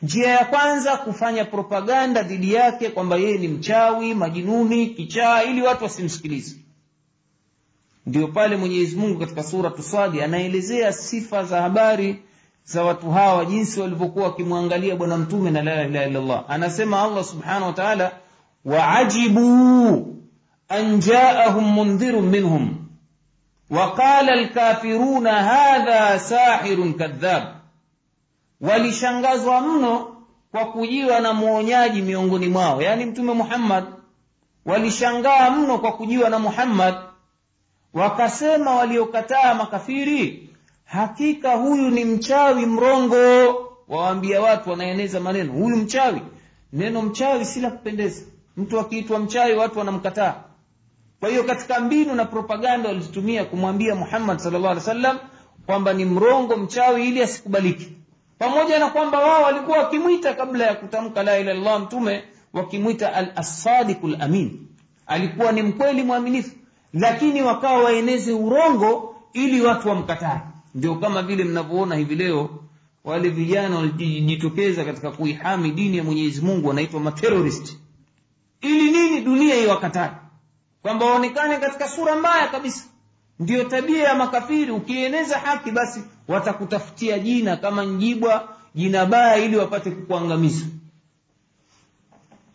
Njia 0.01 0.27
ya 0.27 0.45
kwanza 0.45 0.97
kufanya 0.97 1.45
propaganda 1.45 2.23
dhidi 2.23 2.53
yake 2.53 2.89
kwamba 2.89 3.15
yeye 3.15 3.37
ni 3.37 3.47
mchawi 3.47 4.13
majinuni 4.13 4.87
kichaa 4.87 5.43
ili 5.43 5.61
watu 5.61 5.83
wasimsikilize 5.83 6.55
ndio 8.05 8.27
pale 8.27 8.55
mwenyezi 8.57 8.95
mungu 8.95 9.19
katika 9.19 9.43
suratu 9.43 9.83
swadi 9.83 10.21
anaelezea 10.21 10.93
sifa 10.93 11.43
za 11.43 11.61
habari 11.61 12.19
za 12.63 12.83
watu 12.83 13.11
hawa 13.11 13.45
jinsi 13.45 13.79
walivyokuwa 13.79 14.25
wakimwangalia 14.25 14.95
bwana 14.95 15.17
mtume 15.17 15.51
na 15.51 15.61
la 15.61 15.83
ilaha 15.87 16.05
illallah 16.05 16.43
anasema 16.47 17.01
allah 17.03 17.23
subhanahu 17.23 17.65
wa 17.65 17.73
taala 17.73 18.11
waajibuu 18.65 20.15
an 20.69 20.99
jaahum 20.99 21.63
mundhirun 21.65 22.25
minhum 22.25 22.77
وقال 23.71 24.29
الكافرون 24.29 25.27
هذا 25.27 26.17
ساحر 26.17 26.91
كذاب 26.99 27.55
walishangazwa 28.61 29.61
mno 29.61 30.15
kwa 30.51 30.65
kujiwa 30.65 31.19
na 31.19 31.33
mwonyaji 31.33 32.01
miongoni 32.01 32.47
mwao 32.47 32.81
yaani 32.81 33.05
mtume 33.05 33.33
muhammad 33.33 33.83
walishangaa 34.65 35.49
mno 35.51 35.77
kwa 35.77 35.91
kujiwa 35.91 36.29
na 36.29 36.39
muhammad 36.39 36.95
wakasema 37.93 38.75
waliokataa 38.75 39.53
makafiri 39.53 40.49
hakika 40.85 41.55
huyu 41.55 41.89
ni 41.89 42.05
mchawi 42.05 42.65
mrongo. 42.65 43.17
Wawaambia 43.87 44.41
watu 44.41 44.69
wanaeneza 44.69 45.19
maneno 45.19 45.53
huyu 45.53 45.77
mchawi 45.77 46.21
neno 46.73 47.01
mchawi 47.01 47.45
si 47.45 47.59
la 47.61 47.71
kupendeza. 47.71 48.21
Mtu 48.57 48.79
akiitwa 48.79 49.19
mchawi 49.19 49.53
watu 49.53 49.79
wanamkataa. 49.79 50.35
Kwa 51.19 51.29
hiyo 51.29 51.43
katika 51.43 51.79
mbinu 51.79 52.15
na 52.15 52.25
propaganda 52.25 52.89
walizitumia 52.89 53.45
kumwambia 53.45 53.95
muhammad 53.95 54.37
salllah 54.39 54.71
alih 54.71 54.77
wasallam 54.83 55.19
kwamba 55.65 55.93
ni 55.93 56.05
mrongo 56.05 56.57
mchawi 56.57 57.07
ili 57.07 57.21
asikubaliki. 57.21 57.91
Pamoja 58.39 58.79
na 58.79 58.89
kwamba 58.89 59.19
wao 59.19 59.43
walikuwa 59.43 59.77
wakimwita 59.77 60.33
kabla 60.33 60.65
ya 60.65 60.75
kutamka 60.75 61.23
la 61.23 61.37
ilaha 61.39 61.57
illallah 61.57 61.81
mtume 61.81 62.23
wakimwita 62.53 63.13
al-sadiqu 63.13 64.07
al-amin 64.07 64.67
alikuwa 65.07 65.51
ni 65.51 65.61
mkweli 65.61 66.03
mwaminifu 66.03 66.55
lakini 66.93 67.41
wakawa 67.41 67.83
waeneze 67.83 68.33
urongo 68.33 69.15
ili 69.33 69.61
watu 69.61 69.89
wamkatae 69.89 70.39
ndio 70.75 70.95
kama 70.95 71.21
vile 71.21 71.43
mnavyoona 71.43 71.95
hivi 71.95 72.15
leo 72.15 72.49
wale 73.03 73.29
vijana 73.29 73.75
walijitokeza 73.75 74.85
katika 74.85 75.11
kuihami 75.11 75.71
dini 75.71 75.97
ya 75.97 76.03
mwenyezi 76.03 76.41
mungu 76.41 76.67
wanaitwa 76.67 76.99
materorist 76.99 77.77
ili 78.61 78.91
nini? 78.91 79.21
Dunia 79.21 79.55
iwakatae. 79.55 80.11
Kwamba 80.81 81.05
waonekane 81.05 81.57
katika 81.57 81.89
sura 81.89 82.15
mbaya 82.15 82.47
kabisa. 82.47 82.83
Ndiyo 83.39 83.63
tabia 83.63 84.03
ya 84.03 84.15
makafiri 84.15 84.71
ukieneza 84.71 85.37
haki 85.39 85.71
basi 85.71 86.03
watakutafutia 86.27 87.19
jina 87.19 87.57
kama 87.57 87.83
njibwa 87.83 88.49
jina 88.75 89.05
baya 89.05 89.37
ili 89.37 89.57
wapate 89.57 89.91
kukuangamiza 89.91 90.65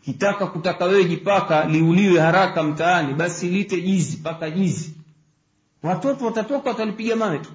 kitaka 0.07 0.47
kutaka 0.47 0.85
wewe 0.85 1.05
jipaka 1.05 1.65
liuliwe 1.65 2.21
haraka 2.21 2.63
mtaani 2.63 3.15
basi 3.15 3.49
lite 3.49 3.81
jizi 3.83 4.17
paka 4.17 4.51
jizi 4.51 4.95
watoto 5.83 6.25
watatoka 6.27 6.69
watalipiga 6.71 7.17
mawe 7.17 7.39
tu. 7.39 7.51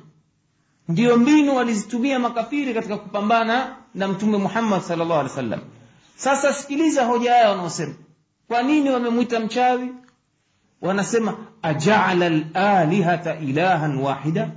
Ndio 0.88 1.18
mbinu 1.18 1.56
walizitumia 1.56 2.20
makafiri 2.20 2.74
katika 2.74 2.98
kupambana 2.98 3.76
na 3.96 4.08
mtume 4.08 4.38
muhammad 4.38 4.82
sallallahu 4.82 5.14
alaihi 5.20 5.30
wasallam. 5.30 5.60
Sasa 6.16 6.54
sikiliza 6.54 7.06
hoja 7.06 7.32
yao 7.36 7.52
wanaosema. 7.52 7.94
Kwa 8.48 8.64
nini 8.64 8.90
wamemwita 8.90 9.40
mchawi? 9.40 9.90
Wanasema 10.82 11.38
ajaala 11.62 12.30
lalihata 12.30 13.40
ilahan 13.40 13.98
wahida. 13.98 14.52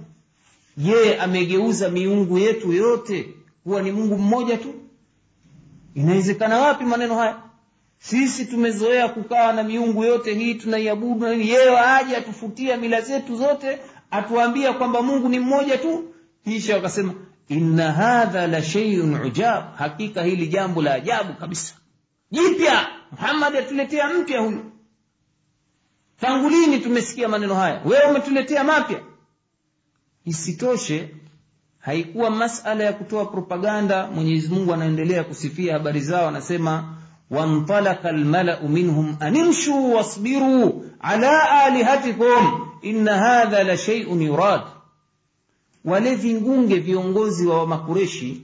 Je 0.77 1.17
amegeuza 1.19 1.89
miungu 1.89 2.39
yetu 2.39 2.73
yote 2.73 3.35
kuwa 3.65 3.83
ni 3.83 3.93
mungu 3.93 4.19
mmoja 4.19 4.57
tu? 4.59 4.75
Inawezekana 5.95 6.59
wapi 6.59 6.85
maneno 6.85 7.17
haya 7.19 7.37
sisi 7.99 8.47
tumezoea 8.47 9.09
kukaa 9.09 9.53
na 9.53 9.63
miungu 9.63 10.05
yote 10.05 10.35
hii 10.35 10.55
tunaiabudu 10.55 11.27
yeye 11.33 11.79
aje 11.79 12.17
atufutia 12.17 12.77
mila 12.77 13.01
zetu 13.01 13.37
zote 13.37 13.79
atuambia 14.11 14.73
kwamba 14.73 15.03
mungu 15.03 15.29
ni 15.29 15.39
mmoja 15.39 15.79
tu. 15.79 16.05
Kisha 16.45 16.75
wakasema 16.77 17.15
inna 17.49 17.93
hadha 17.93 18.47
la 18.47 18.63
sheiun 18.63 19.15
ujab. 19.23 19.65
Hakika 19.77 20.23
hili 20.23 20.47
jambo 20.49 20.83
la 20.83 20.95
ajabu 20.95 21.35
kabisa. 21.35 21.75
Jipya! 22.31 22.87
Muhammad 23.11 23.57
atuletea 23.57 24.09
mpya 24.15 24.41
huyu. 24.41 24.65
Tangu 26.21 26.49
lini 26.51 26.79
tumesikia 26.79 27.29
maneno 27.29 27.55
haya? 27.55 27.81
Wewe 27.85 28.05
umetuletea 28.11 28.65
mapya. 28.65 29.01
Isitoshe 30.25 31.15
haikuwa 31.79 32.31
masala 32.31 32.85
ya 32.85 32.93
kutoa 32.93 33.27
propaganda. 33.27 34.07
Mwenyezi 34.07 34.49
mungu 34.49 34.73
anaendelea 34.75 35.25
kusifia 35.25 35.73
habari 35.73 36.01
zao 36.01 36.29
anasema 36.29 36.94
wantalaka 37.35 38.11
الملأ 38.11 38.61
minhum 38.69 39.17
أن 39.23 39.35
wasbiruu 39.35 39.95
واصبروا 39.97 40.73
على 41.01 41.33
آلهتكم 41.69 42.69
إن 42.85 43.05
la 43.05 43.63
لشيء 43.63 44.09
yurad 44.09 44.63
wale 45.85 46.15
vingunge 46.15 46.79
viongozi 46.79 47.47
wa 47.47 47.67
makureshi 47.67 48.43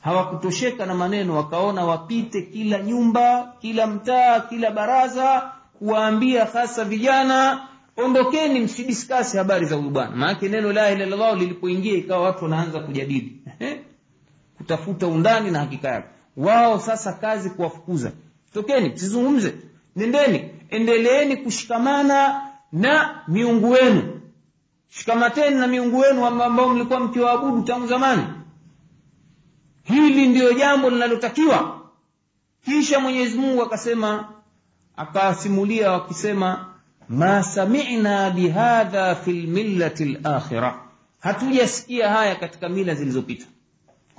hawakutosheka 0.00 0.86
na 0.86 0.94
maneno 0.94 1.36
wakaona 1.36 1.84
wapite 1.84 2.42
kila 2.42 2.82
nyumba 2.82 3.52
kila 3.60 3.86
mtaa 3.86 4.40
kila 4.40 4.70
baraza 4.70 5.52
kuwaambia 5.78 6.44
hasa 6.44 6.84
vijana 6.84 7.68
ondokeni 7.96 8.60
msidiskasi 8.60 9.36
habari 9.36 9.66
za 9.66 9.76
huyu 9.76 9.90
bwana. 9.90 10.16
Maanake 10.16 10.48
neno 10.48 10.72
la 10.72 10.90
ilaha 10.90 11.04
illallah 11.04 11.38
lilipoingia 11.38 11.94
ikawa 11.94 12.22
watu 12.22 12.44
wanaanza 12.44 12.80
kujadili. 12.80 13.42
Kutafuta 14.56 15.06
undani 15.06 15.50
na 15.50 15.58
hakika 15.58 15.88
yake. 15.88 16.08
Wao 16.36 16.80
sasa 16.80 17.12
kazi 17.12 17.50
kuwafukuza 17.50 18.12
tokeni 18.52 18.92
zizungumze 18.96 19.54
nendeni 19.96 20.50
endeleeni 20.70 21.36
kushikamana 21.36 22.42
na 22.72 23.22
miungu 23.28 23.70
wenu 23.70 24.20
shikamateni 24.88 25.56
na 25.56 25.66
miungu 25.66 25.98
wenu 25.98 26.26
ambao 26.26 26.68
mlikuwa 26.68 27.00
mkiwaabudu 27.00 27.62
tangu 27.62 27.86
zamani. 27.86 28.22
Hili 29.82 30.26
ndiyo 30.28 30.52
jambo 30.52 30.90
linalotakiwa. 30.90 31.80
Kisha 32.64 33.00
mwenyezi 33.00 33.38
mungu 33.38 33.62
akasema 33.62 34.28
akasimulia 34.96 35.90
wakisema 35.92 36.74
ma 37.08 37.42
samina 37.42 38.30
bihadha 38.30 39.14
fi 39.14 39.32
lmillati 39.32 40.04
lakhira. 40.04 40.78
Hatujasikia 41.20 42.08
haya 42.08 42.36
katika 42.36 42.68
mila 42.68 42.94
zilizopita 42.94 43.46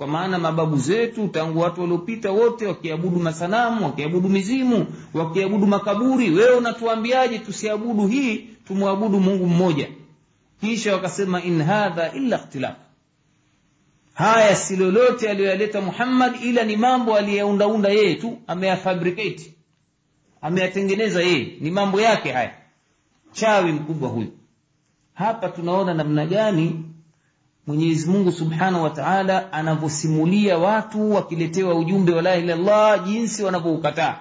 kwa 0.00 0.06
maana 0.08 0.38
mababu 0.38 0.76
zetu 0.78 1.28
tangu 1.28 1.58
watu 1.60 1.80
waliopita 1.80 2.30
wote 2.30 2.66
wakiabudu 2.66 3.18
masanamu 3.20 3.84
wakiabudu 3.84 4.28
mizimu 4.28 4.86
wakiabudu 5.14 5.66
makaburi 5.66 6.30
wewe 6.30 6.56
unatuambiaje 6.56 7.38
tusiabudu 7.38 8.06
hii 8.06 8.36
tumwabudu 8.66 9.20
mungu 9.20 9.46
mmoja? 9.46 9.88
Kisha 10.60 10.92
wakasema 10.92 11.42
in 11.42 11.62
hadha 11.62 12.12
illa 12.12 12.36
ikhtilaf. 12.36 12.76
Haya 14.14 14.56
si 14.56 14.76
lolote 14.76 15.30
aliyoyaleta 15.30 15.80
muhammad 15.80 16.34
ila 16.44 16.64
ni 16.64 16.76
mambo 16.76 17.16
aliyeundaunda 17.16 17.88
yeye 17.88 18.14
tu 18.14 18.38
ameyafabricate 18.46 19.54
ameyatengeneza 20.42 21.22
yeye. 21.22 21.56
Ni 21.60 21.70
mambo 21.70 22.00
yake 22.00 22.32
haya. 22.32 22.54
Chawi 23.32 23.72
mkubwa 23.72 24.08
huyu. 24.08 24.32
Hapa 25.14 25.48
tunaona 25.48 25.94
namna 25.94 26.26
gani 26.26 26.84
mwenyezi 27.66 28.10
mungu 28.10 28.32
subhanahu 28.32 28.84
wataala 28.84 29.52
anavyosimulia 29.52 30.58
watu 30.58 31.14
wakiletewa 31.14 31.74
ujumbe 31.74 32.12
wa 32.12 32.22
la 32.22 32.36
ilallah 32.36 33.04
jinsi 33.04 33.42
wanavyoukataa. 33.44 34.16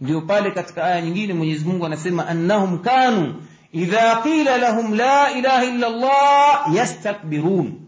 Ndio 0.00 0.20
pale 0.20 0.50
katika 0.50 0.84
aya 0.84 1.00
nyingine 1.02 1.34
mwenyezi 1.34 1.64
mungu 1.64 1.86
anasema 1.86 2.26
annahum 2.28 2.78
kanu 2.78 3.42
idha 3.72 4.16
qila 4.22 4.56
lahum 4.58 4.94
la 4.94 5.30
ilaha 5.32 5.64
illa 5.64 5.88
llah 5.88 6.74
yastakbirun. 6.74 7.80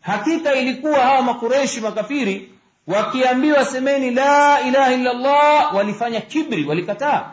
Hakika 0.00 0.54
ilikuwa 0.54 1.00
hawa 1.00 1.22
makureshi 1.22 1.80
makafiri 1.80 2.52
wakiambiwa 2.86 3.64
semeni 3.64 4.10
la 4.10 4.60
ilaha 4.60 4.92
illa 4.94 5.12
llah 5.12 5.74
walifanya 5.74 6.20
kibri 6.20 6.64
walikataa. 6.66 7.30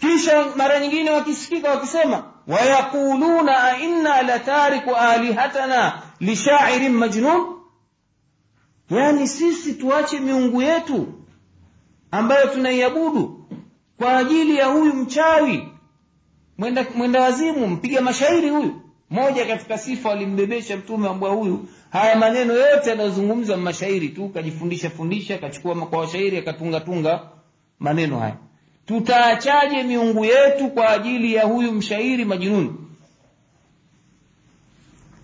Kisha 0.00 0.44
mara 0.56 0.80
nyingine 0.80 1.10
wakisikika 1.10 1.70
wakisema 1.70 2.24
wayaquluna 2.48 3.52
أئنا 3.72 4.22
latariku 4.22 4.90
آلهتنا 4.90 6.02
lishairin 6.20 6.92
majnun 6.92 7.40
yaani 8.90 9.28
sisi 9.28 9.74
tuache 9.74 10.20
miungu 10.20 10.62
yetu 10.62 11.06
ambayo 12.10 12.46
tunaiabudu 12.46 13.44
kwa 13.98 14.16
ajili 14.16 14.56
ya 14.56 14.66
huyu 14.66 14.94
mchawi 14.94 15.68
mwenda, 16.58 16.86
mwenda 16.94 17.20
wazimu 17.22 17.66
mpiga 17.68 18.00
mashairi 18.00 18.48
huyu. 18.50 18.80
Moja 19.10 19.46
katika 19.46 19.78
sifa 19.78 20.08
walimbebesha 20.08 20.76
mtume 20.76 21.08
ambwa 21.08 21.30
huyu 21.30 21.68
haya 21.90 22.16
maneno 22.16 22.54
yote 22.54 22.90
yanayozungumzwa 22.90 23.56
mashairi 23.56 24.08
tu 24.08 24.28
kajifundisha 24.28 24.90
fundisha 24.90 25.38
kachukua 25.38 25.86
kwa 25.86 25.98
washairi 26.00 26.38
akatungatunga 26.38 27.20
maneno 27.78 28.18
haya 28.18 28.36
tutaachaje 28.88 29.82
miungu 29.82 30.24
yetu 30.24 30.68
kwa 30.70 30.90
ajili 30.90 31.34
ya 31.34 31.44
huyu 31.44 31.72
mshairi 31.72 32.24
majununi 32.24 32.72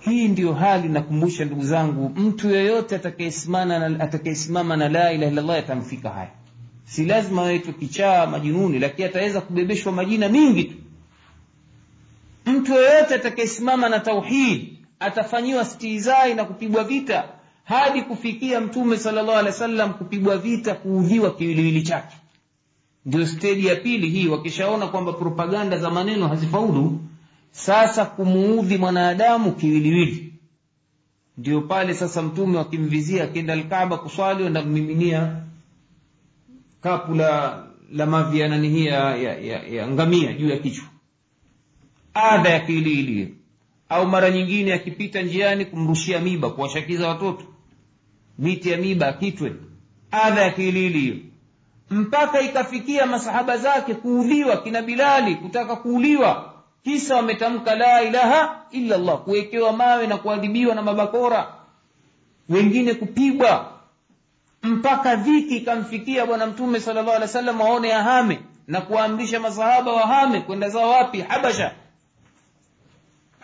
hii 0.00 0.28
ndiyo 0.28 0.52
hali 0.54 0.88
nakumbusha 0.88 1.44
ndugu 1.44 1.64
zangu 1.64 2.08
mtu 2.08 2.50
yeyote 2.50 2.96
atakayesimama 2.96 4.76
na 4.76 4.88
la 4.88 5.12
ilaha 5.12 5.30
illallah 5.32 5.56
yatamfika 5.56 6.10
haya 6.10 6.30
si 6.84 7.04
lazima 7.04 7.46
aitwe 7.46 7.72
kichaa 7.72 8.26
majununi 8.26 8.78
lakini 8.78 9.08
ataweza 9.08 9.40
kubebeshwa 9.40 9.92
majina 9.92 10.28
mingi 10.28 10.64
tu. 10.64 10.76
Mtu 12.46 12.72
yeyote 12.72 13.14
atakayesimama 13.14 13.88
na 13.88 14.00
tauhid 14.00 14.78
atafanyiwa 15.00 15.64
stizai 15.64 16.34
na 16.34 16.44
kupigwa 16.44 16.84
vita 16.84 17.28
hadi 17.64 18.02
kufikia 18.02 18.60
mtume 18.60 18.96
sala 18.98 19.22
llahu 19.22 19.38
alehi 19.38 19.46
wa 19.46 19.52
sallam 19.52 19.94
kupigwa 19.94 20.36
vita 20.38 20.74
kuudhiwa 20.74 21.34
kiwiliwili 21.34 21.82
chake 21.82 22.16
ndio 23.06 23.26
steji 23.26 23.66
ya 23.66 23.76
pili 23.76 24.08
hii 24.10 24.28
wakishaona 24.28 24.86
kwamba 24.86 25.12
propaganda 25.12 25.78
za 25.78 25.90
maneno 25.90 26.28
hazifaulu 26.28 27.00
sasa 27.50 28.04
kumuudhi 28.04 28.76
mwanadamu 28.78 29.52
kiwiliwili. 29.52 30.34
Ndio 31.38 31.60
pale 31.60 31.94
sasa 31.94 32.22
mtume 32.22 32.58
wakimvizia 32.58 33.24
akienda 33.24 33.52
alkaaba 33.52 33.98
kuswali 33.98 34.44
wanamiminia 34.44 35.36
kapu 36.80 37.14
la 37.14 37.64
la 37.92 38.06
mavi 38.06 38.40
ya 38.40 38.48
nani 38.48 38.68
hii 38.68 38.86
ya, 38.86 39.16
ya, 39.16 39.38
ya, 39.38 39.62
ya 39.62 39.88
ngamia 39.88 40.32
juu 40.32 40.48
ya 40.48 40.58
kichwa. 40.58 40.84
Adha 42.14 42.48
ya 42.50 42.60
kiwiliwili. 42.60 43.34
Au 43.88 44.06
mara 44.06 44.30
nyingine 44.30 44.72
akipita 44.72 45.22
njiani 45.22 45.64
kumrushia 45.64 46.20
miba 46.20 46.50
kuwashakiza 46.50 47.08
watoto. 47.08 47.44
Miti 48.38 48.70
ya 48.70 48.76
miba 48.78 49.08
akitwe. 49.08 49.52
Adha 50.10 50.42
ya 50.42 50.50
kiwiliwili. 50.50 51.00
hiyo 51.00 51.16
mpaka 51.90 52.40
ikafikia 52.40 53.06
masahaba 53.06 53.56
zake 53.56 53.94
kuudhiwa 53.94 54.56
kina 54.56 54.82
bilali 54.82 55.34
kutaka 55.34 55.76
kuuliwa. 55.76 56.50
Kisa 56.84 57.16
wametamka 57.16 57.74
la 57.74 58.02
ilaha 58.02 58.56
illa 58.70 58.96
allah 58.96 59.18
kuwekewa 59.18 59.72
mawe 59.72 60.06
na 60.06 60.16
kuadhibiwa 60.16 60.74
na 60.74 60.82
mabakora 60.82 61.46
wengine 62.48 62.94
kupigwa. 62.94 63.70
Mpaka 64.62 65.16
dhiki 65.16 65.56
ikamfikia 65.56 66.26
bwana 66.26 66.46
mtume 66.46 66.80
sallallahu 66.80 67.10
alaihi 67.16 67.22
wasallam 67.26 67.60
waone 67.60 67.94
ahame 67.94 68.40
na 68.66 68.80
kuwaamrisha 68.80 69.40
masahaba 69.40 69.92
wahame 69.92 70.40
kwenda 70.40 70.68
zao 70.68 70.90
wapi? 70.90 71.20
Habasha. 71.20 71.72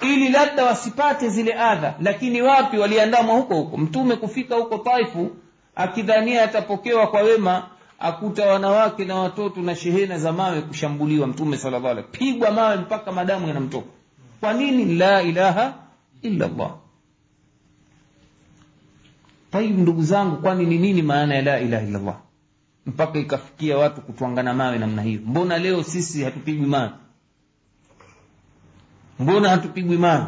Ili 0.01 0.28
labda 0.28 0.64
wasipate 0.64 1.28
zile 1.28 1.55
adha 1.55 1.95
lakini 2.01 2.43
wapi 2.43 2.78
waliandamwa 2.78 3.34
huko 3.36 3.55
huko. 3.55 3.76
Mtume 3.76 4.16
kufika 4.16 4.55
huko 4.57 4.78
taifu 4.78 5.30
akidhania 5.76 6.43
atapokewa 6.45 7.07
kwa 7.07 7.20
wema 7.20 7.62
akuta 8.01 8.46
wanawake 8.46 9.05
na 9.05 9.14
watoto 9.14 9.61
na 9.62 9.76
shehena 9.76 10.18
za 10.18 10.32
mawe 10.32 10.61
kushambuliwa 10.62 11.26
mtume 11.26 11.57
salllah 11.57 11.84
alaihi 11.90 12.09
pigwa 12.11 12.51
mawe 12.51 12.76
mpaka 12.76 13.12
madamu 13.12 13.48
yanamtoka 13.48 13.86
kwa 14.40 14.53
nini? 14.53 14.94
La 14.94 15.22
ilaha 15.22 15.74
illa 16.22 16.51
tayib 19.51 19.78
ndugu 19.78 20.03
zangu 20.03 20.36
kwani 20.36 20.66
ni 20.66 20.78
nini 20.78 21.03
maana 21.03 21.34
ya 21.34 21.42
la 21.42 21.61
ilaha 21.61 21.86
illallah 21.86 22.16
mpaka 22.86 23.18
ikafikia 23.18 23.78
watu 23.78 24.01
kutwangana 24.01 24.55
mawe 24.55 24.78
namna 24.78 25.03
hiyo. 25.03 25.20
Mbona 25.26 25.59
leo 25.59 25.82
sisi 25.82 26.22
hatupigwi 26.24 26.66
mawe? 26.66 26.90
Mbona 29.18 29.48
hatupigwi 29.48 29.96
mawe? 29.96 30.26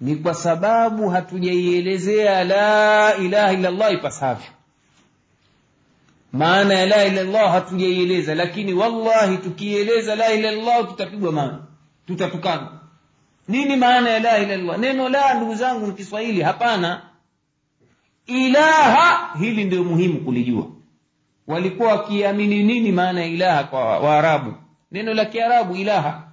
Ni 0.00 0.16
kwa 0.16 0.34
sababu 0.34 1.08
hatujaielezea 1.08 2.44
la 2.44 3.16
ilaha 3.16 3.52
illallah 3.52 3.92
ipasavyo 3.92 4.53
maana 6.34 6.74
ya 6.74 6.86
la 6.86 7.04
ilallah 7.04 7.52
hatujaieleza 7.52 8.34
lakini 8.34 8.72
wallahi 8.74 9.36
tukieleza 9.38 10.16
la 10.16 10.32
ilallah 10.32 10.88
tutapigwa 10.88 11.32
mawe 11.32 11.54
tutatukana. 12.06 12.68
Nini 13.48 13.76
maana 13.76 14.10
ya 14.10 14.20
la 14.20 14.38
ilallah 14.38 14.78
neno 14.78 15.08
la 15.08 15.34
ndugu 15.34 15.54
zangu 15.54 15.86
ni 15.86 15.92
kiswahili 15.92 16.42
hapana. 16.42 17.02
Ilaha 18.26 19.34
hili 19.38 19.64
ndio 19.64 19.84
muhimu 19.84 20.20
kulijua. 20.20 20.66
Walikuwa 21.46 21.88
wakiamini 21.92 22.62
nini 22.62 22.92
maana 22.92 23.20
ya 23.20 23.26
ilaha 23.26 23.64
kwa 23.64 23.98
waarabu? 23.98 24.54
Neno 24.92 25.14
la 25.14 25.24
kiarabu 25.24 25.74
ilaha. 25.76 26.28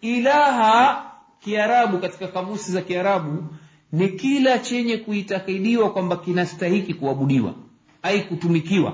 Ilaha 0.00 1.04
kiarabu 1.40 1.98
katika 1.98 2.28
kamusi 2.28 2.72
za 2.72 2.80
kiarabu 2.82 3.44
ni 3.92 4.08
kila 4.08 4.58
chenye 4.58 4.96
kuitakidiwa 4.96 5.92
kwamba 5.92 6.16
kinastahiki 6.16 6.94
kuabudiwa 6.94 7.54
ai 8.02 8.20
kutumikiwa 8.22 8.92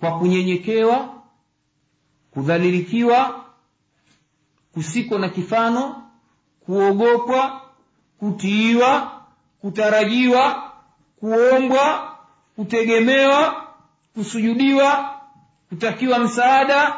kwa 0.00 0.18
kunyenyekewa 0.18 1.14
kudhalilikiwa 2.30 3.44
kusiko 4.74 5.18
na 5.18 5.28
kifano 5.28 6.02
kuogopwa 6.66 7.60
kutiiwa 8.18 9.20
kutarajiwa 9.60 10.72
kuombwa 11.20 12.16
kutegemewa 12.56 13.66
kusujudiwa 14.14 15.20
kutakiwa 15.68 16.18
msaada 16.18 16.96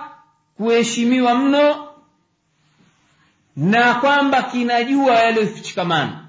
kuheshimiwa 0.57 1.35
mno 1.35 1.89
na 3.57 3.95
kwamba 3.95 4.43
kinajua 4.43 5.15
yaliyoshikamana 5.15 6.25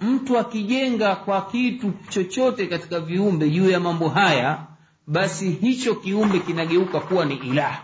mtu 0.00 0.38
akijenga 0.38 1.16
kwa 1.16 1.42
kitu 1.42 1.92
chochote 2.08 2.66
katika 2.66 3.00
viumbe 3.00 3.50
juu 3.50 3.70
ya 3.70 3.80
mambo 3.80 4.08
haya 4.08 4.58
basi 5.06 5.50
hicho 5.50 5.94
kiumbe 5.94 6.38
kinageuka 6.38 7.00
kuwa 7.00 7.24
ni 7.24 7.34
ilah. 7.34 7.82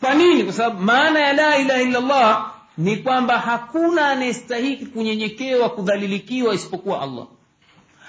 Kwa 0.00 0.14
nini? 0.14 0.44
Kwa 0.44 0.52
sababu 0.52 0.82
maana 0.82 1.20
ya 1.20 1.32
la 1.32 1.58
ilaha 1.58 1.82
illallah 1.82 2.52
ni 2.78 2.96
kwamba 2.96 3.38
hakuna 3.38 4.08
anayestahiki 4.08 4.86
kunyenyekewa 4.86 5.70
kudhalilikiwa 5.70 6.54
isipokuwa 6.54 7.02
allah. 7.02 7.26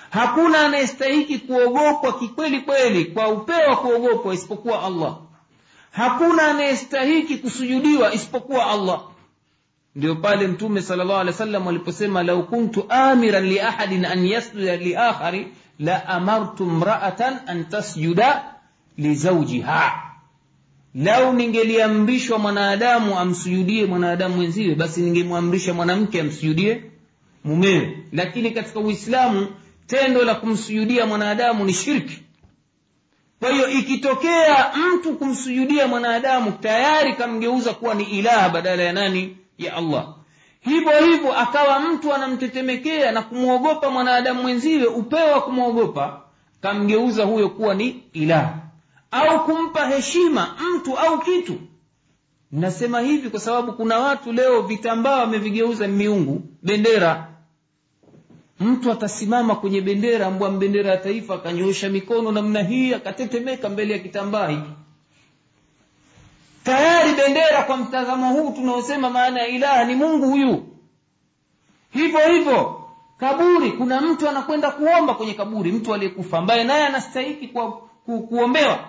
Hakuna 0.10 0.60
anayestahiki 0.66 1.40
kuogopwa 1.40 2.20
kikweli 2.20 2.60
kweli 2.62 3.06
kwa 3.06 3.28
upeo 3.30 3.70
wa 3.70 3.76
kuogopwa 3.78 4.34
isipokuwa 4.34 4.84
allah. 4.84 5.18
Hakuna 5.92 6.48
anayestahiki 6.48 7.38
kusujudiwa 7.38 8.14
isipokuwa 8.14 8.68
allah. 8.72 9.02
Ndio 9.96 10.16
pale 10.16 10.48
mtume 10.48 10.82
sala 10.82 11.04
llahu 11.04 11.20
alehi 11.20 11.32
wa 11.34 11.38
sallam 11.38 11.68
aliposema 11.68 12.24
lau 12.24 12.44
kuntu 12.44 12.86
amiran 12.90 13.46
liahadin 13.46 14.06
an 14.06 14.26
yasjuda 14.28 14.76
liakhari 14.78 15.48
la 15.80 16.08
amartu 16.08 16.66
mraatan 16.66 17.40
an 17.48 17.66
tasjuda 17.70 18.44
lizaujiha 18.98 20.02
lau 20.96 21.34
ningeliamrishwa 21.34 22.40
mwanadamu 22.40 23.20
amsujudie 23.20 23.86
mwanadamu 23.86 24.36
mwenziwe 24.36 24.76
basi 24.76 25.02
ningemwamrisha 25.02 25.74
mwanamke 25.74 26.22
amsujudie 26.22 26.84
mumewe. 27.44 27.98
Lakini 28.12 28.52
katika 28.52 28.80
uislamu 28.80 29.48
tendo 29.88 30.24
la 30.24 30.36
kumsujudia 30.36 31.06
mwanadamu 31.06 31.66
ni 31.66 31.74
shirki. 31.74 32.20
Kwa 33.40 33.52
hiyo 33.52 33.70
ikitokea 33.70 34.72
mtu 34.94 35.14
kumsujudia 35.16 35.88
mwanadamu 35.88 36.52
tayari 36.52 37.14
kamgeuza 37.14 37.74
kuwa 37.74 37.96
ni 37.96 38.04
ilaha 38.04 38.50
badala 38.50 38.84
ya 38.84 38.94
nani? 38.94 39.38
Ya 39.58 39.76
allah 39.76 40.16
hivyo 40.64 41.06
hivyo 41.06 41.40
akawa 41.40 41.80
mtu 41.80 42.14
anamtetemekea 42.14 43.12
na 43.12 43.22
kumwogopa 43.22 43.90
mwanadamu 43.90 44.42
mwenziwe 44.42 44.86
upeo 44.86 45.32
wa 45.32 45.42
kumwogopa 45.42 46.22
kamgeuza 46.62 47.24
huyo 47.24 47.50
kuwa 47.50 47.74
ni 47.76 48.04
ilah. 48.14 48.54
Au 49.12 49.46
kumpa 49.46 49.88
heshima 49.88 50.56
mtu 50.76 50.98
au 50.98 51.20
kitu. 51.20 51.56
Nasema 52.52 53.00
hivi 53.02 53.30
kwa 53.30 53.40
sababu 53.40 53.74
kuna 53.74 54.00
watu 54.00 54.32
leo 54.32 54.62
vitambaa 54.62 55.20
wamevigeuza 55.20 55.88
miungu 55.88 56.42
bendera. 56.64 57.28
Mtu 58.60 58.92
atasimama 58.92 59.56
kwenye 59.56 59.82
bendera 59.82 60.30
mbwa 60.32 60.50
bendera 60.52 60.90
ya 60.92 60.98
taifa 60.98 61.34
akanyoosha 61.36 61.90
mikono 61.90 62.32
namna 62.32 62.64
hii 62.64 62.94
akatetemeka 62.94 63.70
mbele 63.70 63.94
ya 63.94 64.00
kitambaa 64.00 64.48
hiki 64.48 64.70
tayari 66.64 67.14
bendera 67.16 67.64
kwa 67.64 67.78
mtazamo 67.78 68.34
huu 68.34 68.52
tunaosema 68.52 69.10
maana 69.10 69.40
ya 69.40 69.48
ilaha 69.48 69.84
ni 69.86 69.96
mungu 69.96 70.26
huyu. 70.30 70.64
Hivyo 71.92 72.20
hivyo 72.34 72.84
kaburi 73.18 73.72
kuna 73.72 74.02
mtu 74.02 74.30
anakwenda 74.30 74.72
kuomba 74.72 75.14
kwenye 75.14 75.34
kaburi. 75.34 75.72
Mtu 75.72 75.94
aliyekufa 75.94 76.38
ambaye 76.38 76.64
naye 76.64 76.86
anastahiki 76.86 77.48
ku, 77.48 77.74
ku, 78.06 78.20
kuombewa. 78.28 78.80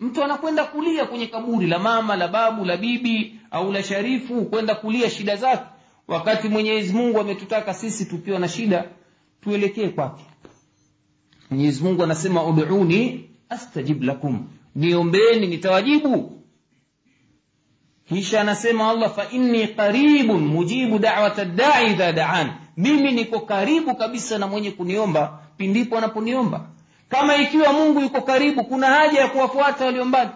Mtu 0.00 0.24
anakwenda 0.24 0.64
kulia 0.64 1.04
kwenye 1.06 1.26
kaburi 1.26 1.66
la 1.66 1.78
mama 1.78 2.16
la 2.16 2.28
babu 2.28 2.64
la 2.64 2.76
bibi 2.76 3.40
au 3.50 3.72
la 3.72 3.82
sharifu 3.82 4.44
kwenda 4.44 4.74
kulia 4.74 5.10
shida 5.10 5.36
zake. 5.36 5.64
Wakati 6.08 6.48
mwenyezi 6.48 6.92
mungu 6.92 7.20
ametutaka 7.20 7.74
sisi 7.74 8.04
tukiwa 8.04 8.38
na 8.38 8.48
shida 8.48 8.84
tuelekee 9.40 9.88
kwake. 9.88 10.24
Mwenyezi 11.50 11.84
mungu 11.84 12.02
anasema 12.02 12.44
uduni 12.46 13.30
astajib 13.48 14.02
lakum. 14.02 14.48
Niombeeni 14.74 15.46
nitawajibu 15.46 16.33
kisha 18.08 18.40
anasema 18.40 18.90
allah 18.90 19.10
fa 19.14 19.26
inni 19.30 19.68
qaribun 19.68 20.40
mujibu 20.46 20.98
dawata 20.98 21.44
dai 21.44 21.90
idha 21.92 22.12
daan. 22.12 22.52
Mimi 22.76 23.12
niko 23.12 23.40
karibu 23.40 23.94
kabisa 23.94 24.38
na 24.38 24.46
mwenye 24.46 24.70
kuniomba 24.70 25.38
pindipo 25.56 25.98
anaponiomba. 25.98 26.60
Kama 27.08 27.36
ikiwa 27.36 27.72
mungu 27.72 28.00
yuko 28.00 28.20
karibu 28.20 28.64
kuna 28.64 28.86
haja 28.86 29.20
ya 29.20 29.28
kuwafuata 29.28 29.84
walio 29.84 30.04
mbali. 30.04 30.30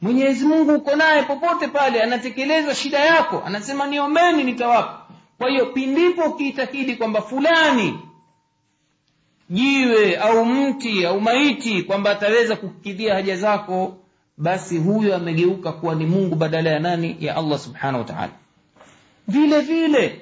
Mwenyezi 0.00 0.44
mungu 0.46 0.74
uko 0.74 0.96
naye 0.96 1.22
popote 1.22 1.68
pale 1.68 2.02
anatekeleza 2.02 2.74
shida 2.74 2.98
yako. 2.98 3.42
Anasema 3.46 3.86
niombeni 3.86 4.44
nitawapa. 4.44 5.00
Kwa 5.38 5.50
hiyo 5.50 5.66
pindipo 5.66 6.22
ukiitakidi 6.24 6.96
kwamba 6.96 7.22
fulani 7.22 7.98
jiwe 9.50 10.16
au 10.16 10.44
mti 10.46 11.06
au 11.06 11.20
maiti 11.20 11.82
kwamba 11.82 12.10
ataweza 12.10 12.56
kukidhia 12.56 13.14
haja 13.14 13.36
zako 13.36 13.96
basi 14.36 14.78
huyo 14.78 15.16
amegeuka 15.16 15.72
kuwa 15.72 15.94
ni 15.94 16.06
mungu 16.06 16.34
badala 16.34 16.70
ya 16.70 16.78
nani? 16.78 17.16
Ya 17.20 17.36
allah 17.36 17.58
subhanahu 17.58 17.98
wa 17.98 18.04
taala. 18.04 18.32
Vile 19.28 19.60
vile 19.60 20.20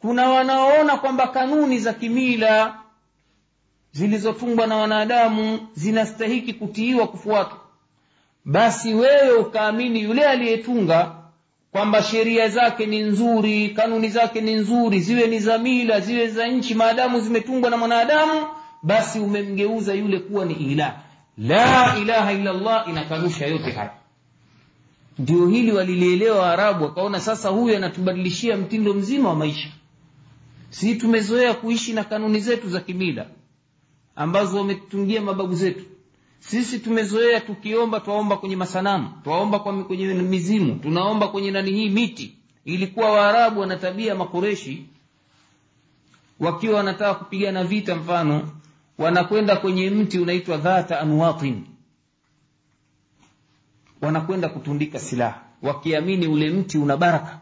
kuna 0.00 0.28
wanaoona 0.30 0.96
kwamba 0.96 1.26
kanuni 1.26 1.78
za 1.78 1.92
kimila 1.92 2.74
zilizotungwa 3.92 4.66
na 4.66 4.76
wanadamu 4.76 5.68
zinastahiki 5.74 6.52
kutiiwa 6.54 7.08
kufuatwa 7.08 7.58
basi 8.44 8.94
wewe 8.94 9.32
ukaamini 9.32 10.02
yule 10.02 10.24
aliyetunga 10.24 11.12
kwamba 11.72 12.02
sheria 12.02 12.48
zake 12.48 12.86
ni 12.86 13.00
nzuri 13.00 13.68
kanuni 13.70 14.08
zake 14.08 14.40
ni 14.40 14.54
nzuri 14.54 15.00
ziwe 15.00 15.26
ni 15.26 15.38
za 15.38 15.58
mila 15.58 16.00
ziwe 16.00 16.28
za 16.28 16.46
nchi 16.46 16.74
maadamu 16.74 17.20
zimetungwa 17.20 17.70
na 17.70 17.76
mwanadamu 17.76 18.46
basi 18.82 19.18
umemgeuza 19.20 19.94
yule 19.94 20.18
kuwa 20.18 20.44
ni 20.44 20.54
ilah 20.54 20.94
la 21.38 21.98
ilaha 21.98 22.32
illa 22.32 22.50
allah 22.50 22.88
inakanusha 22.88 23.46
yote 23.46 23.70
haya. 23.70 23.92
Ndio 25.18 25.46
hili 25.48 25.72
walilielewa 25.72 26.38
waarabu 26.38 26.84
wakaona 26.84 27.20
sasa 27.20 27.48
huyu 27.48 27.76
anatubadilishia 27.76 28.56
mtindo 28.56 28.94
mzima 28.94 29.28
wa 29.28 29.34
maisha. 29.34 29.68
Si 30.70 30.94
tumezoea 30.96 31.54
kuishi 31.54 31.92
na 31.92 32.04
kanuni 32.04 32.40
zetu 32.40 32.68
za 32.68 32.80
kimila 32.80 33.26
ambazo 34.16 34.58
wametungia 34.58 35.20
mababu 35.22 35.54
zetu. 35.54 35.84
Sisi 36.40 36.78
tumezoea 36.78 37.40
tukiomba 37.40 38.00
twaomba 38.00 38.36
kwenye 38.36 38.56
masanamu 38.56 39.10
twaomba 39.24 39.58
kwenye 39.58 40.06
mizimu 40.14 40.74
tunaomba 40.74 41.28
kwenye 41.28 41.50
nani 41.50 41.70
hii 41.70 41.88
miti. 41.88 42.34
Ilikuwa 42.64 43.12
waarabu 43.12 43.60
wana 43.60 43.76
tabia 43.76 44.14
makureshi 44.14 44.86
wakiwa 46.40 46.76
wanataka 46.76 47.14
kupigana 47.14 47.64
vita 47.64 47.96
mfano 47.96 48.48
wanakwenda 49.02 49.56
kwenye 49.56 49.90
mti 49.90 50.18
unaitwa 50.18 50.56
dhata 50.56 51.00
anwatin 51.00 51.64
wanakwenda 54.00 54.48
kutundika 54.48 54.98
silaha. 54.98 55.40
Wakiamini 55.62 56.26
ule 56.26 56.50
mti 56.50 56.78
una 56.78 56.96
baraka. 56.96 57.38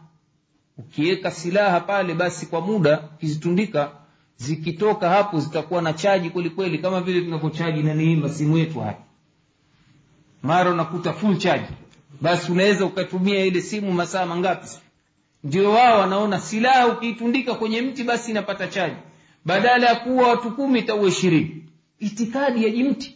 Ukiweka 0.77 1.31
silaha 1.31 1.79
pale 1.79 2.13
basi 2.13 2.45
kwa 2.45 2.61
muda 2.61 2.99
ukizitundika 3.15 3.91
zikitoka 4.37 5.09
hapo 5.09 5.39
zitakuwa 5.39 5.81
na 5.81 5.93
chaji 5.93 6.29
kwelikweli 6.29 6.77
kama 6.77 7.01
vile 7.01 7.21
tunavyochaji 7.21 7.83
nanii 7.83 8.15
masimu 8.15 8.57
yetu 8.57 8.79
haya 8.79 8.97
mara 10.43 10.71
unakuta 10.71 11.13
full 11.13 11.37
charge. 11.37 11.67
Basi 12.21 12.51
unaweza 12.51 12.85
ukatumia 12.85 13.45
ile 13.45 13.61
simu 13.61 13.91
masaa 13.91 14.25
mangapi? 14.25 14.67
Ndio 15.43 15.71
wao 15.71 15.99
wanaona 15.99 16.39
silaha 16.39 16.87
ukiitundika 16.87 17.55
kwenye 17.55 17.81
mti 17.81 18.03
basi 18.03 18.31
inapata 18.31 18.67
chaji 18.67 18.95
badala 19.45 19.87
ya 19.89 19.95
kuwa 19.95 20.27
watu 20.29 20.51
kumi 20.51 20.79
itaua 20.79 21.07
ishirini. 21.09 21.63
Itikadi 21.99 22.63
ya 22.63 22.69
jimti 22.69 23.15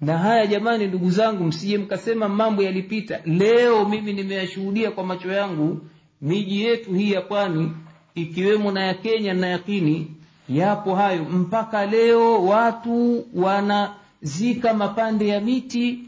na 0.00 0.18
haya 0.18 0.46
jamani 0.46 0.86
ndugu 0.86 1.10
zangu 1.10 1.44
msije 1.44 1.78
mkasema 1.78 2.28
mambo 2.28 2.62
yalipita. 2.62 3.20
Leo 3.24 3.88
mimi 3.88 4.12
nimeyashuhudia 4.12 4.90
kwa 4.90 5.04
macho 5.04 5.32
yangu 5.32 5.80
miji 6.22 6.62
yetu 6.64 6.94
hii 6.94 7.12
ya 7.12 7.20
pwani 7.20 7.72
ikiwemo 8.14 8.72
na 8.72 8.84
ya 8.86 8.94
kenya 8.94 9.34
na 9.34 9.46
yakini 9.46 10.10
yapo 10.48 10.94
hayo. 10.94 11.24
Mpaka 11.24 11.86
leo 11.86 12.44
watu 12.46 13.26
wanazika 13.34 14.74
mapande 14.74 15.28
ya 15.28 15.40
miti 15.40 15.98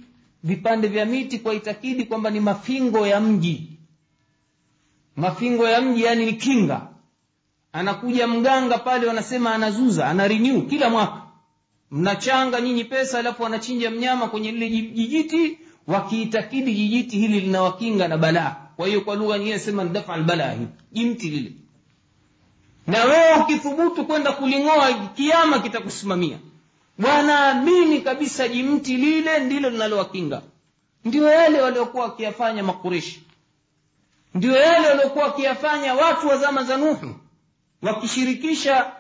vipande 0.45 0.89
vya 0.89 1.05
miti 1.07 1.39
kwa 1.39 1.55
itakidi 1.55 2.05
kwamba 2.05 2.31
ni 2.31 2.41
mafingo 2.41 3.07
ya 3.07 3.21
mji. 3.21 3.69
Mafingo 5.17 5.69
ya 5.69 5.81
mji 5.81 6.03
yani 6.03 6.27
ni 6.27 6.33
kinga 6.33 6.89
anakuja 7.77 8.27
mganga 8.27 8.79
pale 8.79 9.07
wanasema 9.07 9.55
anazuza 9.55 10.07
ana 10.07 10.29
renew 10.29 10.63
kila 10.63 10.91
mwaka. 10.91 11.23
Mnachanga 11.91 12.61
nyinyi 12.61 12.85
pesa 12.85 13.19
alafu 13.19 13.47
anachinja 13.47 13.91
mnyama 13.91 14.29
kwenye 14.29 14.53
lile 14.53 14.69
jijiti. 14.69 15.59
Wakiitakidi 15.87 16.75
jijiti 16.75 17.19
hili 17.19 17.41
linawakinga 17.41 18.09
na 18.09 18.19
balaa. 18.19 18.57
Kwa 18.77 18.87
hiyo 18.87 19.01
kwa 19.01 19.17
lugha 19.17 19.39
nyingine 19.39 19.59
sema 19.59 19.85
dafa 19.85 20.15
albalaa 20.15 20.53
hii. 20.53 20.67
Jimti 20.93 21.29
lile. 21.31 21.53
Na 22.87 23.05
wewe 23.05 23.35
ukithubutu 23.43 24.05
kwenda 24.07 24.33
kuling'oa 24.33 24.93
kiama 25.17 25.59
kitakusimamia. 25.59 26.39
Wanaamini 26.99 28.01
kabisa 28.01 28.49
jimti 28.49 28.97
lile 28.97 29.39
ndilo 29.39 29.71
linalowakinga. 29.71 30.43
Ndio 31.05 31.29
yale 31.29 31.61
waliokuwa 31.63 32.05
wakiyafanya 32.05 32.63
makureshi 32.63 33.23
ndio 34.35 34.57
yale 34.57 34.89
waliokuwa 34.89 35.25
wakiyafanya 35.25 35.95
watu 35.95 36.29
wa 36.29 36.37
zama 36.39 36.63
za 36.65 36.77
nuhu 36.77 37.15
wakishirikisha 37.83 38.93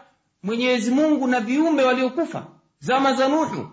mwenyezi 0.42 0.90
mungu 0.90 1.26
na 1.26 1.40
viumbe 1.40 1.82
waliokufa. 1.84 2.46
Zama 2.80 3.12
za 3.14 3.28
nuhu. 3.28 3.68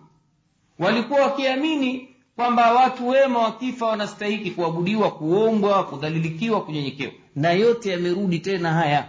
Walikuwa 0.79 1.21
wakiamini 1.21 2.09
kwamba 2.35 2.73
watu 2.73 3.07
wema 3.07 3.39
wakifa 3.39 3.85
wanastahiki 3.85 4.51
kuabudiwa 4.51 5.11
kuombwa 5.11 5.83
kudhalilikiwa 5.83 6.61
kunyenyekewa. 6.61 7.11
Na 7.35 7.51
yote 7.51 7.89
yamerudi 7.91 8.39
tena 8.39 8.73
haya. 8.73 9.05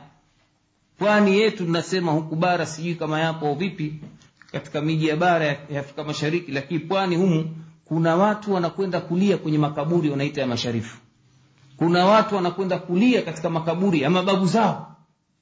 Pwani 0.99 1.39
yetu 1.39 1.65
tunasema 1.65 2.13
huku 2.13 2.37
bara 2.37 2.67
sijui 2.67 2.95
kama 2.95 3.21
yapo 3.21 3.55
vipi 3.55 3.95
katika 4.53 4.81
miji 4.81 5.09
ya 5.09 5.17
bara 5.17 5.47
ya 5.47 5.81
afrika 5.81 6.05
mashariki 6.05 6.53
lakini 6.53 6.81
pwani 6.81 7.17
humu 7.17 7.57
kuna 7.85 8.17
watu 8.17 8.55
wanakwenda 8.55 9.01
kulia 9.01 9.37
kwenye 9.39 9.59
makaburi 9.59 10.11
wanaita 10.11 10.41
ya 10.41 10.47
masharifu. 10.47 10.99
Kuna 11.77 12.07
watu 12.07 12.35
wanakwenda 12.35 12.79
kulia 12.79 13.23
katika 13.23 13.51
makaburi 13.51 14.01
ya 14.03 14.11
mababu 14.11 14.47
zao 14.47 14.94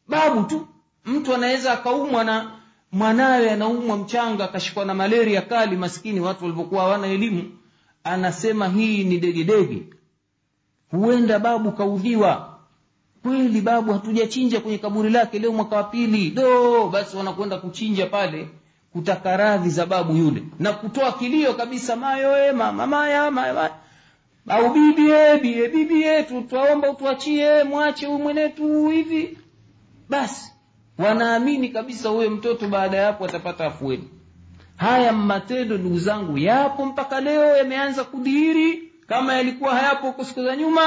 babu 0.09 0.43
tu. 0.43 0.67
Mtu 1.05 1.35
anaweza 1.35 1.73
akaumwa 1.73 2.25
na 2.25 2.51
mwanawe 2.93 3.51
anaumwa 3.51 3.97
mchanga 3.97 4.45
akashikwa 4.45 4.85
na 4.85 4.95
malaria 4.95 5.43
kali 5.43 5.77
maskini 5.77 6.21
watu 6.21 6.45
walivyokuwa 6.45 6.83
hawana 6.83 7.07
elimu. 7.07 7.59
Anasema 8.05 8.69
hii 8.69 9.05
ni 9.05 9.19
degedege. 9.19 9.83
Huenda 10.91 11.39
babu 11.39 11.73
kaudhiwa. 11.73 12.59
Kweli 13.23 13.61
babu 13.61 13.93
hatujachinja 13.93 14.61
kwenye 14.61 14.79
kaburi 14.79 15.11
lake 15.11 15.39
leo 15.39 15.53
mwaka 15.53 15.77
wa 15.77 15.85
pili. 15.85 16.31
Do 16.31 16.89
basi 16.89 17.17
wanakwenda 17.17 17.57
kuchinja 17.59 18.07
pale 18.07 18.49
kutaka 18.93 19.37
radhi 19.37 19.71
za 19.71 19.87
babu 19.87 20.17
yule. 20.17 20.43
Na 20.59 20.73
kutoa 20.73 21.13
kilio 21.13 21.55
kabisa 21.55 21.97
mayo 21.97 22.55
mama 22.55 22.87
maya 22.87 23.73
au 24.49 24.73
bibi 24.75 25.03
bibi 25.43 25.69
bibie 25.69 26.23
twaomba 26.23 26.91
utuachie 26.91 27.65
mwache 27.65 28.07
huyu 28.07 28.19
mwenetu 28.19 28.89
hivi 28.89 29.39
basi 30.13 30.53
wanaamini 30.99 31.69
kabisa 31.69 32.09
huyo 32.09 32.31
mtoto 32.31 32.69
baada 32.69 32.97
ya 32.97 33.07
hapo 33.07 33.25
atapata 33.25 33.67
afueni. 33.67 34.09
Haya 34.77 35.13
matendo 35.13 35.79
ndugu 35.79 35.99
zangu 35.99 36.39
yapo 36.39 36.87
mpaka 36.87 37.21
leo 37.21 37.57
yameanza 37.57 38.05
kudhihiri. 38.05 38.83
Kama 39.07 39.35
yalikuwa 39.35 39.75
hayapo 39.75 40.07
huko 40.07 40.25
siku 40.25 40.43
za 40.43 40.57
nyuma 40.57 40.81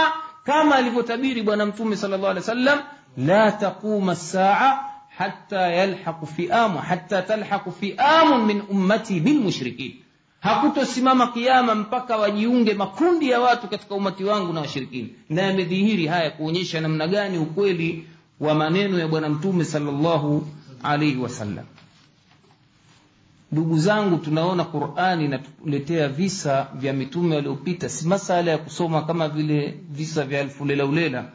kama 0.44 0.76
alivyotabiri 0.76 1.42
bwana 1.42 1.66
mtume 1.66 1.96
sala 1.98 2.18
llahu 2.18 2.28
alih 2.28 2.42
wa 2.44 2.48
sallam 2.48 2.80
la 3.18 3.52
taquma 3.52 4.16
saa 4.16 4.80
hata 5.18 5.62
yalhaqu 5.62 6.28
fiamu 6.28 6.80
hata 6.80 7.22
talhaqu 7.22 7.72
fiamun 7.72 8.46
min 8.46 8.62
ummati 8.70 9.20
bilmushrikin 9.20 9.94
hakutosimama 10.40 11.28
kiama 11.28 11.76
mpaka 11.76 12.18
wajiunge 12.18 12.74
makundi 12.74 13.30
ya 13.30 13.40
watu 13.40 13.68
katika 13.68 13.96
umati 13.96 14.24
wangu 14.24 14.54
na 14.54 14.62
washirikini. 14.62 15.16
Na 15.30 15.42
yamedhihiri 15.42 16.08
haya 16.08 16.32
kuonyesha 16.32 16.82
namna 16.82 17.08
gani 17.08 17.38
ukweli 17.38 18.08
wa 18.40 18.56
maneno 18.56 19.00
ya 19.00 19.08
bwana 19.08 19.30
mtume 19.30 19.66
sallallahu 19.66 20.48
alaihi 20.84 21.18
wasallam 21.18 21.66
ndugu 23.52 23.80
zangu 23.80 24.18
tunaona 24.18 24.64
qurani 24.64 25.26
inatuletea 25.26 26.10
visa 26.10 26.68
vya 26.74 26.94
mitume 26.94 27.36
waliopita 27.36 27.90
si 27.90 28.08
masala 28.08 28.52
ya 28.52 28.58
kusoma 28.58 29.02
kama 29.02 29.30
vile 29.30 29.80
visa 29.90 30.24
vya 30.26 30.40
elfu 30.40 30.66
lelaulela 30.66 31.32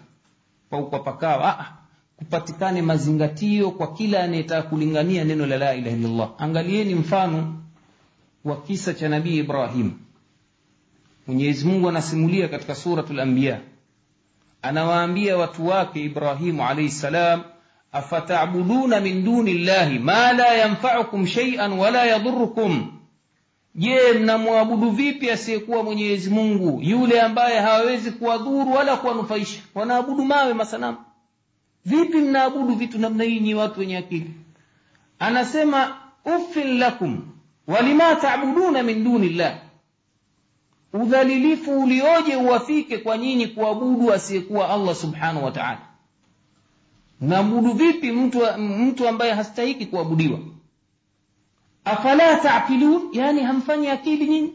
paukwa 0.70 0.98
pakawa. 0.98 1.59
Ah, 1.61 1.72
kupatikane 2.16 2.82
mazingatio 2.82 3.70
kwa 3.70 3.94
kila 3.94 4.22
anayetaka 4.24 4.68
kulingania 4.68 5.24
neno 5.24 5.46
la 5.46 5.59
la 5.59 5.74
ilaha 5.74 5.96
illallah. 5.96 6.30
Angalieni 6.38 6.94
mfano 6.94 7.61
wa 8.44 8.57
kisa 8.62 8.94
cha 8.94 9.09
nabii 9.09 9.38
ibrahim. 9.38 9.92
Mwenyezi 11.26 11.66
mungu 11.66 11.88
anasimulia 11.88 12.48
katika 12.48 12.74
suratu 12.74 13.12
lambiya 13.12 13.61
anawaambia 14.62 15.36
watu 15.36 15.66
wake 15.66 16.04
ibrahimu 16.04 16.66
alaihi 16.68 16.90
salam 16.90 17.42
afatabuduna 17.92 19.00
min 19.00 19.24
duni 19.24 19.54
llahi 19.54 19.98
ma 19.98 20.32
la 20.32 20.46
yanfaukum 20.54 21.26
sheian 21.26 21.72
wala 21.72 22.04
yadhurukum 22.06 22.92
je 23.74 24.12
mnamwabudu 24.12 24.90
vipi 24.90 25.30
asiyekuwa 25.30 25.82
mwenyezi 25.82 26.30
mungu 26.30 26.80
yule 26.82 27.20
ambaye 27.20 27.61
hawawezi 27.61 28.11
kuwadhuru 28.11 28.72
wala 28.72 28.96
kuwanufaisha? 28.96 29.61
Wanaabudu 29.74 30.24
mawe 30.24 30.54
masanamu. 30.54 30.98
Vipi 31.84 32.16
mnaabudu 32.18 32.74
vitu 32.74 32.98
namna 32.98 33.24
hii 33.24 33.40
nyi 33.40 33.54
watu 33.54 33.80
wenye 33.80 33.96
akili? 33.98 34.30
Anasema 35.18 35.96
uffin 36.24 36.78
lakum 36.78 37.20
walima 37.66 38.14
tabuduna 38.14 38.82
min 38.82 39.04
duni 39.04 39.28
llah 39.28 39.54
udhalilifu 40.93 41.82
ulioje 41.82 42.36
uwafike 42.36 42.99
kwa 42.99 43.18
nyinyi 43.18 43.47
kuabudu 43.47 44.12
asiyekuwa 44.12 44.70
allah 44.70 44.95
subhanahu 44.95 45.45
wa 45.45 45.51
taala? 45.53 45.80
Mnaabudu 47.20 47.72
vipi 47.72 48.12
mtu, 48.12 48.41
mtu 48.59 49.09
ambaye 49.09 49.32
hastahiki 49.32 49.86
kuabudiwa? 49.86 50.38
Afala 51.84 52.36
taqilun 52.36 53.09
yani 53.12 53.41
hamfanyi 53.43 53.88
akili 53.88 54.26
nyinyi? 54.28 54.55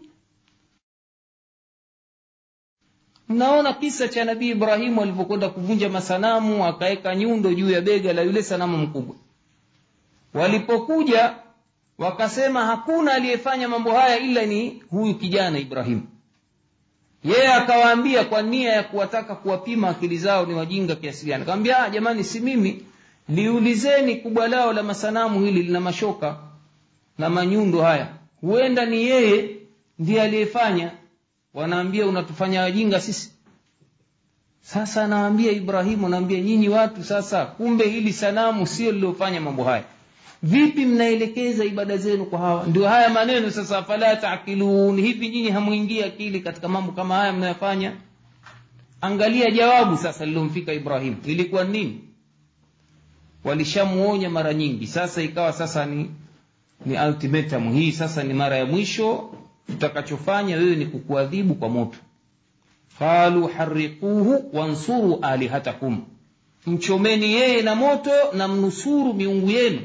Mnaona 3.30 3.74
kisa 3.74 4.08
cha 4.08 4.26
nabii 4.26 4.50
ibrahimu 4.50 5.02
alivyokwenda 5.02 5.50
kuvunja 5.50 5.90
masanamu 5.90 6.66
akaweka 6.66 7.16
nyundo 7.16 7.54
juu 7.54 7.70
ya 7.72 7.82
bega 7.82 8.14
la 8.14 8.22
yule 8.22 8.44
sanamu 8.44 8.78
mkubwa. 8.78 9.16
Walipokuja 10.34 11.36
wakasema 11.98 12.66
hakuna 12.66 13.14
aliyefanya 13.14 13.68
mambo 13.68 13.92
haya 13.92 14.20
ila 14.20 14.46
ni 14.46 14.84
huyu 14.92 15.16
kijana 15.16 15.60
ibrahimu 15.60 16.08
yeye 17.26 17.54
akawaambia 17.54 18.24
kwa 18.24 18.42
nia 18.42 18.74
ya 18.74 18.84
kuwataka 18.84 19.36
kuwapima 19.36 19.90
akili 19.90 20.18
zao 20.18 20.46
ni 20.46 20.54
wajinga 20.54 20.96
kiasi 20.96 21.26
gani. 21.26 21.44
Akawambia 21.44 21.90
jamani 21.90 22.24
si 22.24 22.40
mimi. 22.40 22.84
Liulizeni 23.30 24.16
kubwa 24.16 24.48
lao 24.48 24.74
la 24.74 24.84
masanamu 24.84 25.40
hili 25.46 25.64
lina 25.64 25.80
mashoka 25.80 26.36
na 27.18 27.30
manyundo 27.30 27.82
haya. 27.82 28.08
Huenda 28.42 28.86
ni 28.86 29.04
yeye 29.04 29.50
ndiye 30.00 30.22
aliyefanya. 30.22 30.92
Wanaambia 31.54 32.06
unatufanya 32.08 32.62
wajinga 32.62 33.02
sisi? 33.02 33.32
Sasa 34.62 35.04
anawaambia 35.04 35.52
ibrahimu 35.52 36.06
anaambia 36.08 36.40
nyinyi 36.42 36.70
watu 36.70 37.04
sasa 37.04 37.46
kumbe 37.46 37.88
hili 37.90 38.14
sanamu 38.14 38.68
sio 38.68 38.92
liliofanya 38.92 39.42
mambo 39.42 39.64
haya 39.64 39.84
vipi 40.44 40.86
mnaelekeza 40.86 41.66
ibada 41.66 41.98
zenu 41.98 42.26
kwa 42.26 42.40
hawa? 42.40 42.64
Ndio 42.68 42.88
haya 42.88 43.10
maneno 43.10 43.52
sasa 43.52 43.84
fala 43.84 44.16
taqilun. 44.16 45.02
Hivi 45.02 45.30
nyinyi 45.30 45.50
hamwingii 45.50 46.02
akili 46.04 46.40
katika 46.40 46.68
mambo 46.68 46.92
kama 46.92 47.16
haya 47.16 47.34
mnayofanya? 47.34 47.94
Angalia 49.02 49.52
jawabu 49.52 49.98
sasa 49.98 50.26
lilomfika 50.26 50.74
ibrahim. 50.74 51.16
Ilikuwa 51.26 51.64
nini? 51.64 52.02
Walishamuonya 53.44 54.30
mara 54.30 54.54
nyingi. 54.54 54.88
Sasa 54.88 55.22
ikawa 55.22 55.54
sasa 55.54 55.86
ni 55.86 56.12
ni 56.86 56.98
ultimatum. 57.08 57.74
Hii 57.74 57.92
sasa 57.92 58.24
ni 58.24 58.34
mara 58.34 58.58
ya 58.58 58.66
mwisho. 58.66 59.30
Tutakachofanya 59.68 60.56
wewe 60.58 60.76
ni 60.76 60.86
kukuadhibu 60.86 61.56
kwa 61.56 61.70
moto. 61.70 61.98
Qalu 63.00 63.48
hariquhu 63.48 64.50
wansuru 64.54 65.20
alihatakum. 65.22 66.04
Mchomeni 66.68 67.34
yeye 67.34 67.62
na 67.62 67.76
moto 67.76 68.12
na 68.34 68.48
mnusuru 68.48 69.14
miungu 69.14 69.50
yenu 69.52 69.80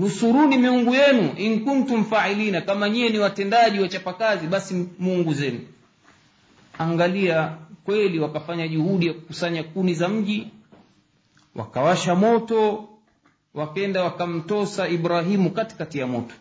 nusuruni 0.00 0.58
miungu 0.58 0.94
yenu 0.94 1.32
in 1.36 1.64
kuntum 1.64 2.04
failina 2.04 2.60
kama 2.60 2.90
nyie 2.90 3.08
ni 3.08 3.18
watendaji 3.18 3.80
wachapakazi 3.80 4.46
basi 4.46 4.88
muungu 4.98 5.34
zenu. 5.34 5.60
Angalia 6.78 7.56
kweli 7.84 8.18
wakafanya 8.18 8.68
juhudi 8.68 9.06
ya 9.06 9.12
kukusanya 9.14 9.62
kuni 9.62 9.94
za 9.94 10.08
mji 10.08 10.46
wakawasha 11.54 12.14
moto 12.14 12.88
wakenda 13.54 14.02
wakamtosa 14.02 14.88
ibrahimu 14.88 15.50
katikati 15.50 15.98
ya 15.98 16.06
moto. 16.06 16.34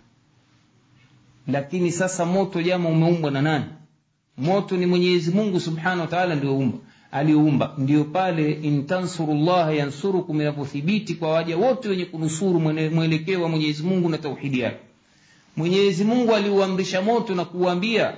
Lakini 1.47 1.91
sasa 1.91 2.25
moto 2.25 2.61
jama 2.61 2.89
umeumbwa 2.89 3.31
na 3.31 3.41
nani? 3.41 3.65
Moto 4.37 4.77
ni 4.77 4.85
mwenyezi 4.85 5.31
mungu 5.31 5.59
subhanahu 5.59 6.01
wa 6.01 6.07
taala 6.07 6.35
ndio 6.35 6.57
aliyoumba 7.11 7.73
ndiyo 7.77 8.03
pale 8.03 8.51
intansurullaha 8.51 9.71
yansurukum 9.73 10.41
inavyothibiti 10.41 11.15
kwa 11.15 11.31
waja 11.31 11.57
wote 11.57 11.89
wenye 11.89 12.05
kunusuru 12.05 12.59
mwelekeo 12.59 13.41
wa 13.43 13.49
mwenyezi 13.49 13.83
mungu 13.83 14.09
na 14.09 14.17
tauhidi 14.17 14.59
yake. 14.59 14.77
Mwenyezi 15.57 16.03
mungu 16.03 16.35
aliuamrisha 16.35 17.01
moto 17.01 17.35
na 17.35 17.45
kuuambia 17.45 18.13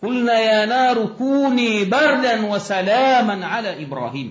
kulna 0.00 0.32
ya 0.40 0.66
naru 0.66 1.08
kuni 1.08 1.84
bardan 1.84 2.44
wa 2.44 2.60
salaman 2.60 3.42
ala 3.42 3.76
ibrahim. 3.78 4.30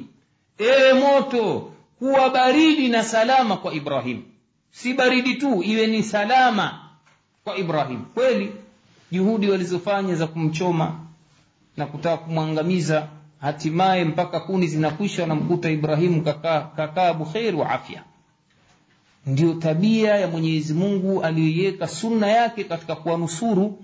Ewe 0.58 0.94
moto 0.94 1.72
kuwa 2.00 2.30
baridi 2.30 2.90
na 2.90 3.04
salama 3.04 3.58
kwa 3.58 3.74
ibrahim. 3.74 4.22
Si 4.72 4.94
baridi 4.94 5.36
tu 5.36 5.64
iwe 5.64 5.88
ni 5.88 6.04
salama 6.04 6.80
kwa 7.44 7.58
ibrahim. 7.58 8.00
Kweli 8.14 8.52
juhudi 9.12 9.50
walizofanya 9.50 10.16
za 10.16 10.28
kumchoma 10.28 11.00
na 11.78 11.86
kutaka 11.86 12.18
kumwangamiza 12.18 13.08
hatimaye 13.42 14.04
mpaka 14.04 14.40
kuni 14.40 14.68
zinakwisha 14.68 15.22
wanamkuta 15.22 15.70
ibrahimu 15.70 16.22
kakaa 16.22 16.62
kaka 16.62 17.14
bukheri 17.14 17.58
wa 17.58 17.70
afya. 17.70 18.04
Ndio 19.26 19.54
tabia 19.54 20.16
ya 20.16 20.28
mwenyezi 20.28 20.74
mungu 20.74 21.24
aliyoiweka 21.24 21.88
sunna 21.88 22.28
yake 22.28 22.64
katika 22.64 22.96
kuwanusuru 22.96 23.80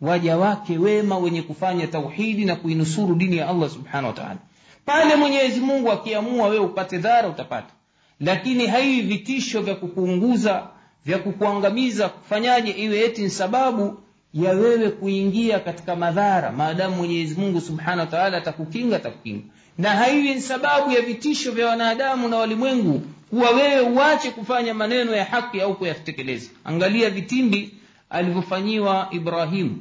waja 0.00 0.36
wake 0.36 0.78
wema 0.78 1.18
wenye 1.18 1.42
kufanya 1.42 1.86
tauhidi 1.86 2.44
na 2.44 2.56
kuinusuru 2.56 3.14
dini 3.14 3.36
ya 3.36 3.48
allah 3.48 3.70
subhanahu 3.70 4.06
wa 4.06 4.12
taala. 4.12 4.38
Pale 4.86 5.16
mwenyezi 5.16 5.60
mungu 5.60 5.92
akiamua 5.92 6.48
wewe 6.48 6.64
upate 6.64 6.98
dhara 6.98 7.28
utapata. 7.28 7.72
Lakini 8.20 8.66
haivi 8.66 9.02
vitisho 9.02 9.60
vya 9.60 9.74
kukuunguza 9.74 10.66
vya 11.06 11.18
kukuangamiza 11.18 12.08
kufanyaje 12.08 12.70
iwe 12.70 13.00
eti 13.04 13.22
ni 13.22 13.30
sababu 13.30 14.01
ya 14.34 14.50
wewe 14.52 14.90
kuingia 14.90 15.60
katika 15.60 15.96
madhara 15.96 16.52
maadamu 16.52 16.96
mwenyezi 16.96 17.40
mungu 17.40 17.60
subhanahu 17.60 18.14
wa 18.14 18.24
atakukinga 18.26 18.96
atakukinga. 18.96 19.42
Na 19.78 19.90
haiwi 19.90 20.34
ni 20.34 20.40
sababu 20.40 20.90
ya 20.92 21.00
vitisho 21.02 21.52
vya 21.52 21.66
wanadamu 21.66 22.28
na 22.28 22.36
walimwengu 22.36 23.02
kuwa 23.30 23.50
wewe 23.50 23.80
uache 23.80 24.30
kufanya 24.30 24.74
maneno 24.74 25.16
ya 25.16 25.24
haki 25.24 25.60
au 25.60 25.74
kuyatekeleza. 25.76 26.50
Angalia 26.64 27.10
vitimbi 27.10 27.74
alivyofanyiwa 28.10 29.08
ibrahimu 29.10 29.78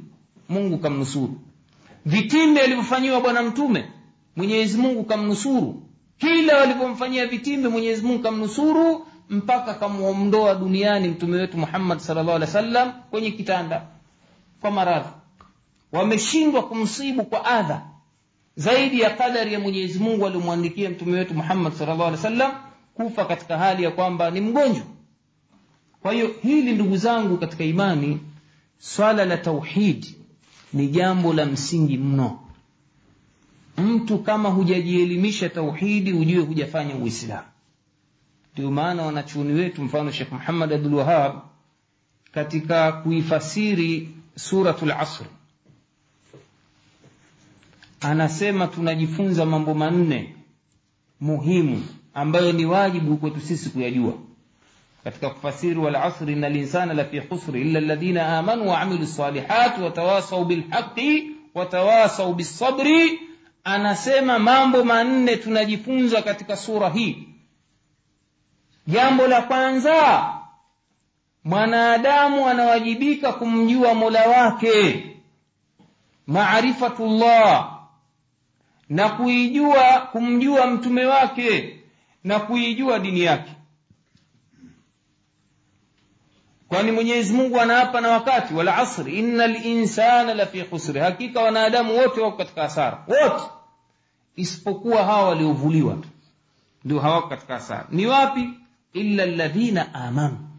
mungu 0.49 0.77
kamnusuru. 0.77 1.39
Vitimbi 2.05 2.59
alivyofanyiwa 2.59 3.21
bwana 3.21 3.43
mtume. 3.43 3.85
Mwenyezi 4.35 4.77
mungu 4.77 5.03
kamnusuru. 5.03 5.83
Kila 6.17 6.57
walivyomfanyia 6.57 7.25
vitimbi 7.25 7.67
mwenyezi 7.67 8.01
mungu 8.05 8.23
kamnusuru 8.23 9.07
mpaka 9.29 9.73
kamwondoa 9.73 10.55
duniani 10.55 11.07
mtume 11.07 11.37
wetu 11.37 11.57
muhammad 11.57 11.99
salllah 11.99 12.35
alih 12.35 12.75
wa 12.75 12.85
kwenye 12.85 13.31
kitanda 13.31 13.81
kwa 14.61 14.71
maradhi. 14.71 15.09
Wameshindwa 15.91 16.63
kumsibu 16.67 17.23
kwa 17.25 17.45
adha 17.45 17.81
zaidi 18.55 18.99
ya 19.01 19.09
kadari 19.09 19.53
ya 19.53 19.59
mwenyezi 19.59 19.99
mungu 19.99 20.25
aliomwandikia 20.27 20.89
mtume 20.89 21.17
wetu 21.17 21.33
muhammad 21.33 21.73
wa 21.99 22.17
sallam 22.17 22.51
kufa 22.93 23.25
katika 23.25 23.57
hali 23.57 23.83
ya 23.83 23.91
kwamba 23.91 24.31
ni 24.31 24.41
mgonjwa. 24.41 24.83
Kwa 26.01 26.13
hiyo 26.13 26.35
hili 26.41 26.73
ndugu 26.73 26.97
zangu 26.97 27.37
katika 27.37 27.63
imani 27.63 28.19
swala 28.79 29.25
la 29.25 29.37
tauhidi 29.37 30.15
ni 30.73 30.87
jambo 30.87 31.33
la 31.33 31.45
msingi 31.45 31.97
mno. 31.97 32.39
Mtu 33.77 34.17
kama 34.19 34.49
hujajielimisha 34.49 35.49
tauhidi 35.49 36.11
hujue 36.11 36.43
hujafanya 36.43 36.95
uislamu. 36.95 37.47
Ndio 38.53 38.71
maana 38.71 39.03
wanachuoni 39.03 39.53
wetu 39.53 39.81
mfano 39.83 40.11
shekh 40.11 40.31
muhammad 40.31 40.73
abdul 40.73 40.93
wahab 40.93 41.35
katika 42.31 42.91
kuifasiri 42.91 44.09
suratu 44.35 44.85
lasr 44.85 45.25
anasema 48.01 48.67
tunajifunza 48.67 49.45
mambo 49.45 49.73
manne 49.73 50.35
muhimu 51.19 51.85
ambayo 52.13 52.51
ni 52.51 52.65
wajibu 52.65 53.17
kwetu 53.17 53.39
sisi 53.41 53.69
kuyajua 53.69 54.13
katika 55.03 55.29
kufasiri 55.29 55.79
walasri 55.79 56.33
ina 56.33 56.49
linsana 56.49 56.93
lafi 56.93 57.21
khusri 57.21 57.61
illa 57.61 57.79
alladhina 57.79 58.37
amanu 58.39 58.69
waamilu 58.69 59.03
lsalihat 59.03 59.77
watawasau 59.77 60.45
bilhaqi 60.45 61.31
watawasau 61.55 62.33
bisabri 62.33 63.19
anasema 63.63 64.39
mambo 64.39 64.83
manne 64.83 65.37
tunajifunza 65.37 66.21
katika 66.21 66.57
sura 66.57 66.89
hii 66.89 67.27
jambo 68.87 69.27
la 69.27 69.41
kwanza 69.41 70.29
mwanadamu 71.43 72.47
anawajibika 72.49 73.33
kumjua 73.33 73.93
mola 73.93 74.27
wake 74.27 75.05
maarifatullah 76.27 77.79
na 78.89 79.09
kuijua 79.09 79.99
kumjua 80.11 80.67
mtume 80.67 81.05
wake 81.05 81.79
na 82.23 82.39
kuijua 82.39 82.99
dini 82.99 83.21
yake. 83.21 83.51
Kwani 86.67 86.91
mwenyezi 86.91 87.33
mungu 87.33 87.59
anaapa 87.61 88.01
na 88.01 88.09
wakati 88.09 88.53
wal 88.53 88.67
asri 88.69 89.19
inna 89.19 89.47
linsana 89.47 90.33
lafi 90.33 90.63
khusri 90.63 90.99
hakika 90.99 91.41
wanadamu 91.41 91.97
wote 91.97 92.21
wako 92.21 92.37
katika 92.37 92.61
hasara 92.61 93.05
wote. 93.07 93.43
Isipokuwa 94.35 95.03
hawa 95.03 95.29
waliovuliwa 95.29 95.93
tu 95.95 96.09
ndio 96.85 96.99
hawako 96.99 97.27
katika 97.27 97.53
hasara. 97.53 97.87
Ni 97.89 98.05
wapi? 98.05 98.49
Illa 98.93 99.25
ladhina 99.25 99.93
amanu 99.93 100.50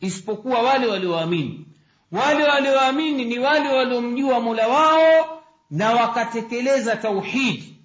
isipokuwa 0.00 0.62
wale 0.62 0.86
walioamini. 0.86 1.66
Wale 2.12 2.44
walioamini 2.44 3.24
ni 3.24 3.38
wale 3.38 3.68
waliomjua 3.68 4.40
mola 4.40 4.68
wao 4.68 5.42
na 5.70 5.92
wakatekeleza 5.92 6.96
tauhidi. 6.96 7.76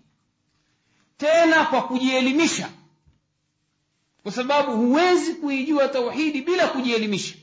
Tena 1.17 1.65
kwa 1.65 1.81
kujielimisha. 1.81 2.69
Kwa 4.23 4.31
sababu 4.31 4.71
huwezi 4.77 5.33
kuijua 5.33 5.87
tauhidi 5.87 6.41
bila 6.41 6.67
kujielimisha. 6.67 7.35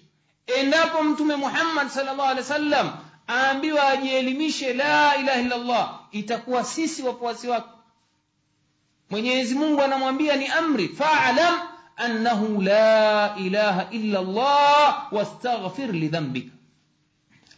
Endapo 0.46 1.02
mtume 1.02 1.36
muhammad 1.36 1.88
salllah 1.88 2.18
alehi 2.28 2.38
wa 2.38 2.44
sallam 2.44 2.92
aambiwa 3.28 3.88
ajielimishe 3.88 4.72
la 4.74 5.16
ilaha 5.16 5.40
illallah 5.40 6.00
itakuwa 6.10 6.64
sisi 6.64 7.02
wafuasi 7.02 7.48
wake. 7.48 7.68
Mwenyezi 9.10 9.54
mungu 9.54 9.82
anamwambia 9.82 10.36
ni 10.36 10.46
amri 10.46 10.88
falam 10.88 11.60
annahu 11.96 12.62
la 12.62 13.34
ilaha 13.38 13.86
illa 13.90 14.20
llah 14.22 15.08
wastaghfir 15.12 15.92
lidhambika 15.92 16.52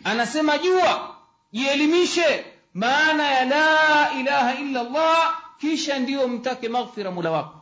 anasema 0.04 0.58
jua 0.58 1.14
jielimishe 1.52 2.44
maana 2.74 3.30
ya 3.30 3.44
la 3.44 4.10
ilaha 4.20 4.54
illa 4.54 4.82
llah 4.82 5.38
kisha 5.58 5.98
ndiyo 5.98 6.28
mtake 6.28 6.68
maghfira 6.68 7.10
mula 7.10 7.30
wako. 7.30 7.60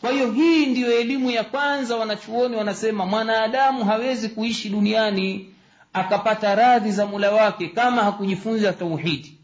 Kwa 0.00 0.10
hiyo 0.10 0.30
hii 0.32 0.66
ndiyo 0.66 0.98
elimu 1.00 1.30
ya 1.30 1.44
kwanza 1.44 1.96
wanachuoni 1.96 2.56
wanasema 2.56 3.06
mwanadamu 3.06 3.84
hawezi 3.84 4.28
kuishi 4.28 4.68
duniani 4.68 5.54
akapata 5.92 6.54
radhi 6.54 6.92
za 6.92 7.06
mula 7.06 7.30
wake 7.32 7.68
kama 7.68 8.02
hakujifunza 8.04 8.72
tauhidi. 8.72 9.38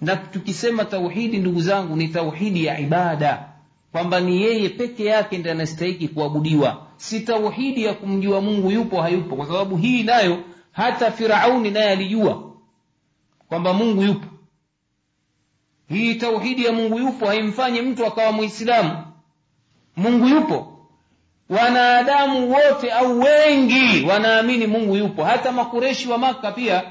Na 0.00 0.16
tukisema 0.16 0.84
tauhidi 0.84 1.38
ndugu 1.38 1.60
zangu 1.60 1.96
ni 1.96 2.08
tauhidi 2.08 2.64
ya 2.64 2.78
ibada 2.80 3.48
kwamba 3.94 4.20
ni 4.20 4.42
yeye 4.42 4.68
peke 4.68 5.04
yake 5.04 5.38
ndiye 5.38 5.54
anastahiki 5.54 6.08
kuabudiwa. 6.08 6.86
Si 6.96 7.20
tauhidi 7.20 7.84
ya 7.84 7.94
kumjua 7.94 8.40
mungu 8.40 8.70
yupo 8.70 9.02
hayupo. 9.02 9.36
Kwa 9.36 9.46
sababu 9.46 9.76
hii 9.76 10.02
nayo 10.02 10.38
hata 10.72 11.10
firauni 11.12 11.70
naye 11.70 11.90
alijua 11.90 12.42
kwamba 13.48 13.72
mungu 13.72 14.02
yupo. 14.02 14.26
Hii 15.88 16.14
tauhidi 16.14 16.64
ya 16.64 16.72
mungu 16.72 16.98
yupo 16.98 17.26
haimfanyi 17.26 17.82
mtu 17.82 18.06
akawa 18.06 18.32
mwislamu 18.32 18.96
mungu 19.96 20.26
yupo. 20.28 20.78
Wanadamu 21.48 22.52
wote 22.52 22.92
au 22.92 23.20
wengi 23.20 24.06
wanaamini 24.06 24.66
mungu 24.66 24.96
yupo. 24.96 25.24
Hata 25.24 25.52
makureshi 25.52 26.08
wa 26.08 26.18
maka 26.18 26.52
pia 26.52 26.82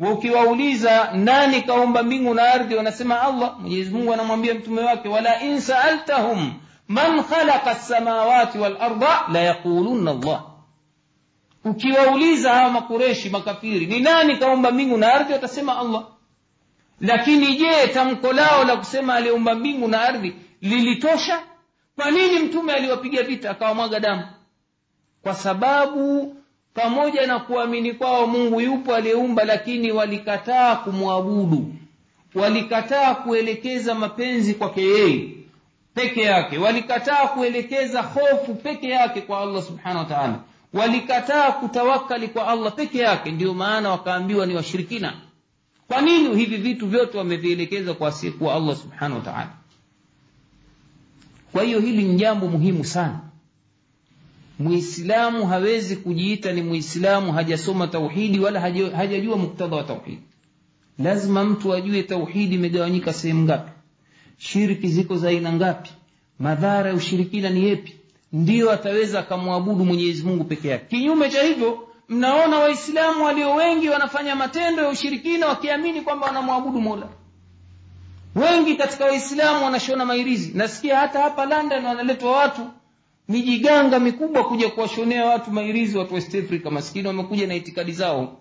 ukiwauliza 0.00 1.10
nani 1.14 1.62
kaumba 1.62 2.02
mbingu 2.02 2.34
na 2.34 2.42
ardhi 2.42 2.74
wanasema 2.74 3.20
allah. 3.22 3.56
Mwenyezi 3.60 3.90
mungu 3.90 4.12
anamwambia 4.12 4.54
mtume 4.54 4.82
wake 4.82 5.08
wala 5.08 5.42
in 5.42 5.60
saaltahum 5.60 6.52
man 6.88 7.22
khalaqa 7.24 7.72
lsamawati 7.72 8.58
walarda 8.58 9.20
layaqulunna 9.32 10.10
allah. 10.10 10.42
Ukiwauliza 11.64 12.54
hawa 12.54 12.70
makureshi 12.70 13.30
makafiri 13.30 13.86
ni 13.86 14.00
nani 14.00 14.36
kaumba 14.36 14.70
mbingu 14.70 14.96
na 14.96 15.12
ardhi? 15.14 15.32
Watasema 15.32 15.78
allah. 15.78 16.04
Lakini 17.00 17.56
je 17.56 17.86
tamko 17.94 18.32
lao 18.32 18.64
la 18.64 18.76
kusema 18.76 19.14
aliumba 19.14 19.54
mbingu 19.54 19.88
na 19.88 20.00
ardhi 20.02 20.36
lilitosha? 20.60 21.40
Kwa 21.96 22.10
nini 22.10 22.38
mtume 22.38 22.72
aliwapiga 22.72 23.22
vita 23.22 23.50
akawamwaga 23.50 24.00
damu? 24.00 24.22
Kwa 25.22 25.34
sababu 25.34 26.34
pamoja 26.74 27.26
na 27.26 27.38
kuamini 27.38 27.92
kwao 27.92 28.26
mungu 28.26 28.60
yupo 28.60 28.94
aliyeumba 28.94 29.44
lakini 29.44 29.92
walikataa 29.92 30.76
kumwabudu. 30.76 31.74
Walikataa 32.34 33.14
kuelekeza 33.14 33.94
mapenzi 33.94 34.54
kwake 34.54 34.82
yeye 34.82 35.28
peke 35.94 36.22
yake. 36.22 36.58
Walikataa 36.58 37.26
kuelekeza 37.28 38.02
hofu 38.02 38.54
peke 38.54 38.88
yake 38.88 39.20
kwa 39.20 39.40
allah 39.40 39.62
subhanahu 39.62 39.98
wa 39.98 40.04
taala. 40.04 40.38
Walikataa 40.72 41.52
kutawakali 41.52 42.28
kwa 42.28 42.48
allah 42.48 42.72
peke 42.74 42.98
yake. 42.98 43.30
Ndiyo 43.30 43.54
maana 43.54 43.90
wakaambiwa 43.90 44.46
ni 44.46 44.54
washirikina. 44.54 45.14
Kwa 45.88 46.00
nini 46.00 46.36
hivi 46.36 46.56
vitu 46.56 46.86
vyote 46.86 47.18
wamevielekeza 47.18 47.94
kwa 47.94 48.08
asiyekuwa 48.08 48.54
allah 48.54 48.76
subhanahu 48.76 49.22
wa 49.26 49.46
kwa 51.52 51.62
hiyo 51.62 51.80
hili 51.80 52.02
ni 52.02 52.14
jambo 52.14 52.46
muhimu 52.48 52.84
sana 52.84 53.20
muislamu 54.58 55.46
hawezi 55.46 55.96
kujiita 55.96 56.52
ni 56.52 56.62
muislamu 56.62 57.32
hajasoma 57.32 57.86
tauhidi 57.86 58.38
wala 58.40 58.60
hajajua 58.96 59.36
muktadha 59.36 59.76
wa 59.76 59.82
tauhidi. 59.84 60.22
Lazima 60.98 61.44
mtu 61.44 61.74
ajue 61.74 62.02
tauhidi 62.02 62.54
imegawanyika 62.54 63.12
sehemu 63.12 63.42
ngapi. 63.42 63.70
Shirki 64.38 64.88
ziko 64.88 65.16
za 65.16 65.28
aina 65.28 65.52
ngapi. 65.52 65.90
Madhara 66.38 66.88
ya 66.90 66.94
ushirikina 66.96 67.50
ni 67.50 67.64
yepi. 67.64 67.94
Ndiyo 68.32 68.70
ataweza 68.72 69.18
akamwabudu 69.20 69.84
mungu 69.84 70.44
peke 70.44 70.68
yake. 70.68 70.84
Kinyume 70.96 71.30
cha 71.30 71.42
hivyo 71.42 71.88
mnaona 72.08 72.58
waislamu 72.58 73.24
walio 73.24 73.54
wengi 73.54 73.88
wanafanya 73.88 74.36
matendo 74.36 74.82
ya 74.82 74.88
ushirikina 74.88 75.46
wakiamini 75.46 76.00
kwamba 76.00 76.26
wanamwabudu 76.26 76.80
mola. 76.80 77.08
Wengi 78.34 78.76
katika 78.76 79.04
waislamu 79.04 79.64
wanashona 79.64 80.04
mairizi. 80.04 80.52
Nasikia 80.54 80.98
hata 80.98 81.22
hapa 81.22 81.46
london 81.46 81.84
wanaletwa 81.84 82.32
watu 82.36 82.60
mijiganga 83.28 83.98
mikubwa 84.00 84.44
kuja 84.44 84.68
kuwashonea 84.70 85.24
watu 85.26 85.50
mairizi 85.50 85.98
watu 85.98 86.14
west 86.14 86.34
africa 86.34 86.66
maskini 86.70 87.06
wamekuja 87.08 87.46
na 87.46 87.54
itikadi 87.54 87.92
zao. 87.92 88.36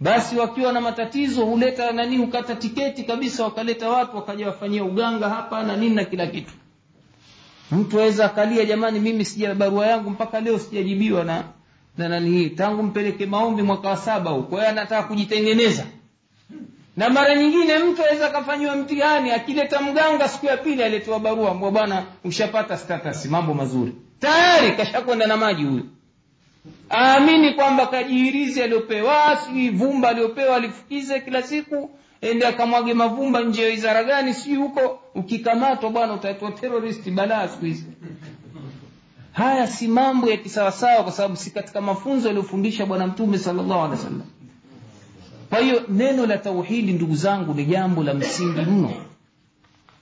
Basi 0.00 0.36
wakiwa 0.36 0.72
na 0.72 0.80
matatizo 0.80 1.44
huleta 1.44 1.92
nani 1.92 2.16
hukata 2.16 2.54
tiketi 2.56 3.02
kabisa 3.04 3.44
wakaleta 3.44 3.88
watu 3.88 4.16
wakaja 4.16 4.46
wafanyia 4.46 4.84
uganga 4.84 5.28
hapa 5.28 5.62
na 5.62 5.76
nini 5.76 5.94
na 5.94 6.04
kila 6.04 6.26
kitu. 6.26 6.52
Mtu 7.72 8.00
aweza 8.00 8.24
akalia 8.24 8.64
jamani 8.64 9.00
mimi 9.00 9.24
sija 9.24 9.54
barua 9.54 9.86
yangu 9.86 10.10
mpaka 10.10 10.40
leo 10.40 10.58
sijajibiwa 10.58 11.24
na 11.24 11.44
na 11.98 12.08
nani 12.08 12.30
hii. 12.30 12.50
Tangu 12.50 12.82
mpeleke 12.82 13.26
maombi 13.26 13.62
mwaka 13.62 13.88
wa 13.88 13.96
saba 13.96 14.30
hiyo 14.30 14.68
anataka 14.68 15.02
kujitengeneza 15.08 15.86
na 16.96 17.08
mara 17.10 17.34
nyingine 17.36 17.78
mtu 17.78 18.02
aweza 18.04 18.26
akafanyiwa 18.26 18.76
mtihani 18.76 19.30
akileta 19.30 19.80
mganga 19.80 20.28
siku 20.28 20.46
ya 20.46 20.56
pili 20.56 20.82
aletewa 20.82 21.20
barua 21.20 21.54
mbwa 21.54 21.70
bwana 21.70 22.04
ushapata 22.24 22.76
status 22.78 23.26
mambo 23.26 23.54
mazuri. 23.54 23.92
Tayari 24.20 24.72
kashakwenda 24.76 25.26
na 25.26 25.36
maji 25.36 25.64
huyo. 25.64 25.82
Aamini 26.90 27.54
kwamba 27.54 27.86
kajihirizi 27.86 28.62
aliopewa 28.62 29.36
sijui 29.36 29.70
vumba 29.70 30.08
aliopewa 30.08 30.56
alifukize 30.56 31.20
kila 31.20 31.42
siku 31.42 31.90
ende 32.20 32.46
akamwage 32.46 32.94
mavumba 32.94 33.40
nje 33.40 33.62
ya 33.62 33.68
wizara 33.68 34.04
gani 34.04 34.34
sijui 34.34 34.56
huko 34.56 35.00
ukikamatwa 35.14 35.90
bwana 35.90 36.12
utaitwa 36.12 36.50
terrorist 36.52 37.10
balaa 37.10 37.48
siku 37.48 37.64
hizi. 37.64 37.84
Haya 39.32 39.66
si 39.66 39.88
mambo 39.88 40.30
ya 40.30 40.36
kisawasawa 40.36 41.02
kwa 41.02 41.12
sababu 41.12 41.36
si 41.36 41.50
katika 41.50 41.80
mafunzo 41.80 42.28
yaliyofundisha 42.28 42.86
bwana 42.86 43.06
mtume 43.06 43.38
salllahu 43.38 43.72
alehi 43.80 43.90
wa 43.90 43.96
sallam 43.96 44.22
kwa 45.52 45.60
hiyo 45.60 45.82
neno 45.88 46.26
la 46.26 46.38
tauhidi 46.38 46.92
ndugu 46.92 47.14
zangu 47.14 47.54
ni 47.54 47.64
jambo 47.64 48.02
la 48.02 48.14
msingi 48.14 48.60
mno. 48.60 48.92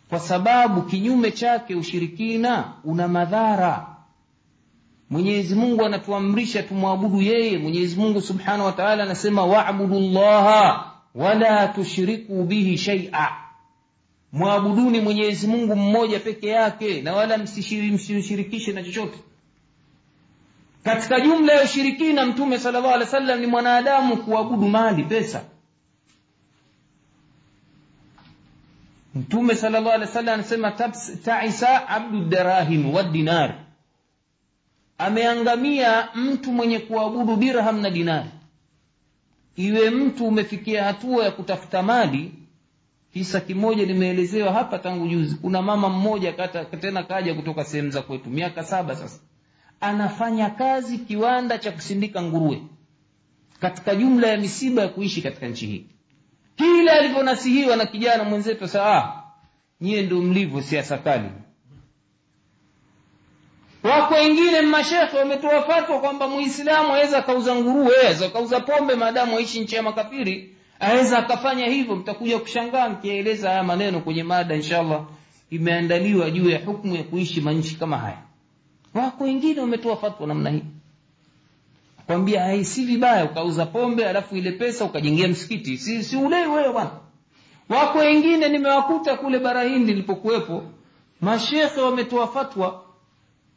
Kwa 0.09 0.19
sababu 0.21 0.83
kinyume 0.83 1.31
chake 1.31 1.75
ushirikina 1.75 2.73
una 2.85 3.09
madhara. 3.09 3.87
Mwenyezi 5.11 5.55
mungu 5.55 5.85
anatuamrisha 5.85 6.63
tumwabudu 6.63 7.23
yeye. 7.23 7.59
Mwenyezi 7.59 7.97
mungu 7.97 8.21
subhanahu 8.21 8.65
wa 8.65 8.89
anasema 8.89 9.45
wabudu 9.47 10.01
llaha 10.01 10.93
wala 11.15 11.69
tushriku 11.69 12.45
bihi 12.45 12.79
shaia 12.79 13.29
mwabuduni 14.33 15.01
mwenyezi 15.01 15.47
mungu 15.47 15.77
mmoja 15.77 16.21
peke 16.21 16.49
yake 16.49 17.03
na 17.03 17.13
wala 17.13 17.39
msishirikishe 17.39 18.73
na 18.73 18.83
chochote 18.83 19.19
katika 20.85 21.21
jumla 21.21 21.53
ya 21.53 21.65
ushirikina 21.65 22.27
mtume 22.27 22.59
sala 22.59 22.81
llahu 22.81 22.95
alih 22.95 23.07
wa 23.07 23.11
sallam 23.13 23.41
ni 23.41 23.47
mwanadamu 23.47 24.17
kuabudu 24.17 24.69
mali 24.69 25.05
pesa. 25.05 25.45
Mtume 29.15 29.55
sala 29.55 29.81
llahu 29.81 29.91
alih 29.95 30.07
wa 30.09 30.15
sallam 30.15 30.35
anasema 30.35 30.71
taisa 31.25 31.89
abdu 31.89 32.25
darahim 32.25 32.95
wadinar 32.95 33.55
ameangamia 34.99 36.09
mtu 36.15 36.53
mwenye 36.53 36.79
kuabudu 36.79 37.37
dirham 37.37 37.81
na 37.81 37.91
dinari 37.91 38.29
iwe 39.57 39.91
mtu 39.91 40.27
umefikia 40.27 40.85
hatua 40.85 41.25
ya 41.25 41.31
kutafuta 41.31 41.83
mali 41.83 42.33
kisa 43.13 43.41
kimoja 43.41 43.87
nimeelezewa 43.87 44.53
hapa 44.53 44.79
tangu 44.79 45.09
juzi. 45.09 45.35
Kuna 45.35 45.63
mama 45.63 45.89
mmoja 45.89 46.33
tena 46.81 47.03
kaja 47.03 47.35
kutoka 47.35 47.65
sehemu 47.65 47.91
za 47.91 48.03
kwetu 48.03 48.31
miaka 48.31 48.65
saba 48.65 48.97
sasa 48.97 49.21
anafanya 49.81 50.51
kazi 50.51 50.99
kiwanda 50.99 51.59
cha 51.59 51.73
kusindika 51.73 52.23
nguruwe 52.23 52.63
katika 53.61 53.95
jumla 53.95 54.29
ya 54.29 54.37
misiba 54.37 54.83
ya 54.83 54.89
kuishi 54.89 55.23
katika 55.23 55.49
nchi 55.49 55.67
hii. 55.67 55.87
Kila 56.57 56.93
alivyonasihiwa 56.93 57.77
na 57.77 57.87
kijana 57.87 58.25
mwenzetu 58.25 58.69
saa 58.69 58.97
ah, 58.97 59.23
nyiye 59.81 60.03
ndio 60.03 60.21
mlivyo 60.21 60.63
siasa 60.63 60.99
kali 60.99 61.29
wako 63.83 64.15
wengine 64.15 64.61
mashekhe 64.61 65.17
wametoa 65.19 65.63
fatwa 65.63 66.01
kwamba 66.01 66.29
muislamu 66.29 66.93
aweza 66.95 67.19
akauza 67.19 67.55
nguruwe 67.55 67.97
aweza 68.05 68.27
akauza 68.27 68.61
pombe 68.61 68.95
maadamu 68.95 69.37
aishi 69.39 69.61
nchi 69.61 69.75
ya 69.77 69.83
makafiri 69.83 70.55
aweza 70.81 71.19
akafanya 71.19 71.67
hivyo. 71.67 71.97
Mtakuja 71.97 72.39
kushangaa 72.39 72.89
mkieleza 72.89 73.49
haya 73.51 73.63
maneno 73.63 74.01
kwenye 74.01 74.23
mada 74.23 74.55
inshallah 74.55 75.05
imeandaliwa 75.51 76.31
juu 76.31 76.51
ya 76.51 76.65
hukmu 76.65 76.97
ya 76.97 77.03
kuishi 77.03 77.41
manchi 77.41 77.75
kama 77.77 77.99
haya 77.99 78.19
wako 78.95 79.25
wengine 79.25 79.61
wametoa 79.61 79.97
fatwa 79.97 80.27
namna 80.27 80.51
hii. 80.51 80.63
Kwambia 82.07 82.43
hai 82.43 82.65
si 82.65 82.85
vibaya 82.85 83.25
ukauza 83.25 83.67
pombe 83.67 84.09
alafu 84.09 84.37
ile 84.37 84.53
pesa 84.53 84.85
ukajengea 84.85 85.29
msikiti. 85.29 85.79
Si, 85.79 86.05
si 86.05 86.17
ulei 86.17 86.47
wewe 86.49 86.73
bwana. 86.73 86.91
Wako 87.69 87.99
wengine 87.99 88.49
nimewakuta 88.49 89.17
kule 89.17 89.39
barahindi 89.39 89.85
nilipokuwepo 89.93 90.63
mashekhe 91.21 91.81
wametoa 91.81 92.29
fatwa 92.29 92.85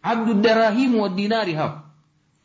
abdudarahimu 0.01 1.03
wa 1.03 1.09
dinari 1.09 1.53
hapo 1.53 1.79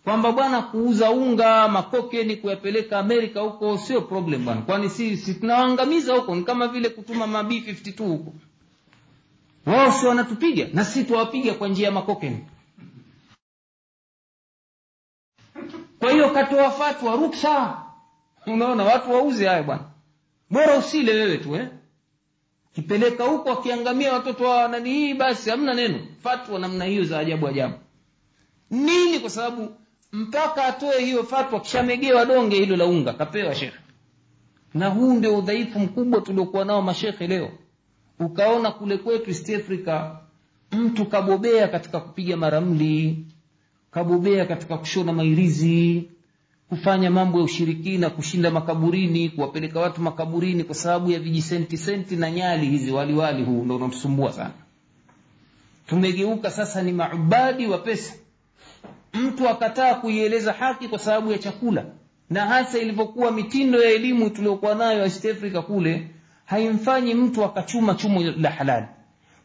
kwamba 0.04 0.32
bwana 0.32 0.62
kuuza 0.62 1.10
unga 1.10 1.68
makokeni 1.68 2.36
kuyapeleka 2.36 2.98
amerika 2.98 3.40
huko 3.40 3.78
sio 3.78 4.00
problem 4.00 4.44
bwana. 4.44 4.60
Kwani 4.60 4.90
si, 4.90 5.16
si 5.16 5.34
tunawaangamiza 5.34 6.14
huko? 6.14 6.34
Ni 6.34 6.42
kama 6.42 6.68
vile 6.68 6.88
kutuma 6.88 7.26
ma 7.26 7.42
b52 7.42 8.06
huko. 8.08 8.32
Wao 9.66 9.92
si 9.92 10.06
wanatupiga 10.06 10.66
na 10.72 10.84
si 10.84 11.04
tuwapiga 11.04 11.54
kwa 11.54 11.68
njia 11.68 11.86
ya 11.86 11.92
makokeni 11.92 12.38
hiyo 16.28 16.40
katoa 16.40 16.70
fatwa 16.70 17.16
ruksa. 17.16 17.78
Unaona 18.46 18.84
watu 18.84 19.12
wauze 19.12 19.46
hayo 19.46 19.62
bwana. 19.62 19.82
Bora 20.50 20.76
usile 20.76 21.12
wewe 21.12 21.38
tu 21.38 21.56
eh? 21.56 21.68
kipeleka 22.74 23.24
huko 23.24 23.50
akiangamia 23.52 24.12
watoto 24.12 24.44
wa 24.44 24.68
nani 24.68 24.90
hii 24.90 25.14
basi 25.14 25.50
hamna 25.50 25.74
neno. 25.74 25.98
Fatwa 26.22 26.58
namna 26.58 26.84
hiyo 26.84 27.04
za 27.04 27.18
ajabu 27.18 27.48
ajabu. 27.48 27.74
Nini? 28.70 29.18
Kwa 29.20 29.30
sababu 29.30 29.74
mpaka 30.12 30.64
atoe 30.64 31.00
hiyo 31.04 31.24
fatwa 31.24 31.60
kishamegewa 31.60 32.24
donge 32.26 32.56
hilo 32.56 32.76
la 32.76 32.84
unga 32.86 33.12
kapewa 33.12 33.54
shekhe. 33.54 33.78
Na 34.74 34.88
huu 34.88 35.12
ndio 35.12 35.38
udhaifu 35.38 35.78
mkubwa 35.78 36.20
tuliokuwa 36.20 36.64
nao 36.64 36.82
mashekhe 36.82 37.26
leo. 37.26 37.50
Ukaona 38.20 38.70
kule 38.70 38.96
kwetu 38.98 39.30
east 39.30 39.50
africa 39.50 40.00
mtu 40.72 41.06
kabobea 41.06 41.68
katika 41.68 42.00
kupiga 42.00 42.36
maramli 42.36 43.26
kabobea 43.90 44.46
katika 44.46 44.76
kushona 44.78 45.12
mairizi 45.12 46.08
kufanya 46.68 47.10
mambo 47.10 47.38
ya 47.38 47.44
ushirikina 47.44 48.10
kushinda 48.10 48.50
makaburini 48.50 49.28
kuwapeleka 49.28 49.80
watu 49.80 50.00
makaburini 50.00 50.64
kwa 50.64 50.74
sababu 50.74 51.10
ya 51.10 51.18
vijisenti 51.18 51.76
senti 51.76 52.16
na 52.16 52.30
nyali 52.30 52.66
hizi 52.66 52.90
waliwali 52.90 53.44
huu 53.44 53.64
ndo 53.64 53.76
unatusumbua 53.76 54.32
sana. 54.32 54.50
Tumegeuka 55.86 56.50
sasa 56.50 56.82
ni 56.82 56.92
maubadi 56.92 57.66
wa 57.66 57.78
pesa. 57.78 58.14
Mtu 59.14 59.48
akataa 59.48 59.94
kuieleza 59.94 60.52
haki 60.52 60.88
kwa 60.88 60.98
sababu 60.98 61.32
ya 61.32 61.38
chakula. 61.38 61.84
Na 62.30 62.46
hasa 62.46 62.78
ilivyokuwa 62.78 63.30
mitindo 63.32 63.82
ya 63.82 63.90
elimu 63.90 64.30
tuliokuwa 64.30 64.74
nayo 64.74 65.04
East 65.04 65.24
Africa 65.24 65.62
kule 65.62 66.08
haimfanyi 66.44 67.14
mtu 67.14 67.44
akachuma 67.44 67.94
chumo 67.94 68.22
la 68.22 68.50
halali. 68.50 68.86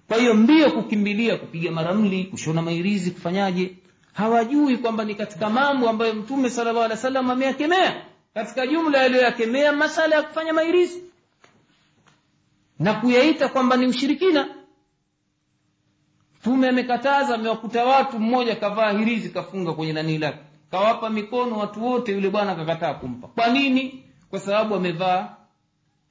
Kwa 0.08 0.18
hiyo 0.18 0.34
mbio 0.34 0.72
kukimbilia 0.72 1.38
kupiga 1.38 1.72
maramli 1.72 2.24
kushona 2.24 2.62
mairizi 2.62 3.12
kufanyaje 3.12 3.72
hawajui 4.14 4.77
kwamba 4.77 5.06
ni 5.06 5.15
katika 5.15 5.49
mambo 5.49 5.90
ambayo 5.90 6.14
mtume 6.14 6.49
sallallahu 6.49 6.85
alaihi 6.85 6.98
wasallam 6.98 7.31
ameyakemea. 7.31 8.06
Katika 8.34 8.68
jumla 8.68 8.98
yaliyoyakemea 8.98 9.72
masala 9.73 10.15
ya 10.15 10.22
kufanya 10.23 10.53
mairizi 10.53 11.03
na 12.80 12.94
kuyaita 12.94 13.49
kwamba 13.49 13.77
ni 13.77 13.85
ushirikina. 13.88 14.48
Mtume 16.40 16.69
amekataza 16.69 17.35
amewakuta 17.35 17.85
watu 17.85 18.19
mmoja 18.19 18.56
kavaa 18.56 18.91
hirizi 18.91 19.30
kafunga 19.30 19.73
kwenye 19.73 19.94
nanii 19.94 20.18
lake. 20.18 20.40
Kawapa 20.72 21.10
mikono 21.10 21.57
watu 21.57 21.85
wote 21.85 22.11
yule 22.11 22.30
bwana 22.30 22.52
akakataa 22.52 22.94
kumpa. 22.94 23.27
Kwa 23.27 23.48
nini? 23.48 24.03
Kwa 24.30 24.40
sababu 24.40 24.76
amevaa 24.76 25.35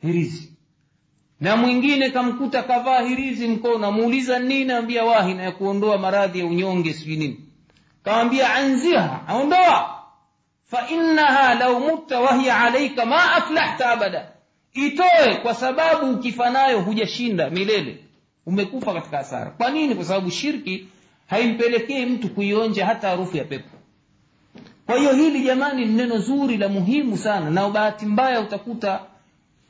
hirizi. 0.03 0.53
Na 1.41 1.57
mwingine 1.57 2.11
kamkuta 2.11 2.63
kavaa 2.63 3.01
hirizi 3.03 3.49
mkono 3.49 3.87
amuuliza 3.87 4.39
nini 4.39 4.73
ambia 4.73 5.05
wahi 5.05 5.35
na 5.35 5.43
ya 5.43 5.53
kuondoa 5.53 5.99
maradhi 5.99 6.39
ya 6.39 6.47
unyonge 6.47 6.93
sijui 6.93 7.17
nini 7.17 7.52
kawambia 8.05 8.55
anziha 8.55 9.21
aondoa. 9.29 10.03
Fainaha 10.67 11.55
lau 11.55 11.81
mutta 11.81 12.21
wahiya 12.21 12.61
alaika 12.61 13.07
ma 13.07 13.33
aflahta 13.33 13.91
abada. 13.91 14.29
Itoe 14.75 15.35
kwa 15.43 15.55
sababu 15.55 16.11
ukifa 16.11 16.51
nayo 16.51 16.81
hujashinda 16.81 17.51
milele. 17.51 17.99
Umekufa 18.47 18.93
katika 18.95 19.17
hasara. 19.17 19.51
Kwa 19.51 19.71
nini? 19.71 19.95
Kwa 19.95 20.05
sababu 20.05 20.31
shirki 20.31 20.87
haimpelekei 21.27 22.07
mtu 22.07 22.29
kuionja 22.29 22.87
hata 22.87 23.09
harufu 23.09 23.37
ya 23.37 23.45
pepo. 23.45 23.77
Kwa 24.87 24.97
hiyo 24.99 25.13
hili 25.13 25.41
jamani 25.45 25.85
ni 25.85 25.93
neno 25.93 26.19
zuri 26.19 26.57
la 26.57 26.69
muhimu 26.69 27.17
sana. 27.19 27.51
Na 27.51 27.69
bahati 27.69 28.07
mbaya 28.07 28.41
utakuta 28.41 29.01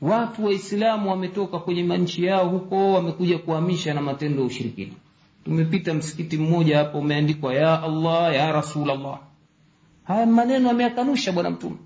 watu 0.00 0.44
waislamu 0.44 1.10
wametoka 1.10 1.59
kwenye 1.59 1.82
manchi 1.82 2.24
yao 2.24 2.48
huko 2.48 2.92
wamekuja 2.92 3.38
kuhamisha 3.38 3.94
na 3.94 4.00
matendo 4.02 4.40
ya 4.40 4.46
ushirikina 4.46 4.92
tumepita 5.44 5.94
msikiti 5.94 6.36
mmoja 6.39 6.78
hapo 6.78 6.98
umeandikwa 6.98 7.55
ya 7.55 7.82
allah 7.82 8.35
ya 8.35 8.52
rasulllah 8.52 9.19
haya 10.05 10.27
maneno 10.27 10.70
ameyakanusha 10.70 11.32
bwana 11.32 11.51
mtume. 11.51 11.77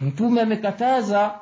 Mtume 0.00 0.40
amekataza 0.40 1.34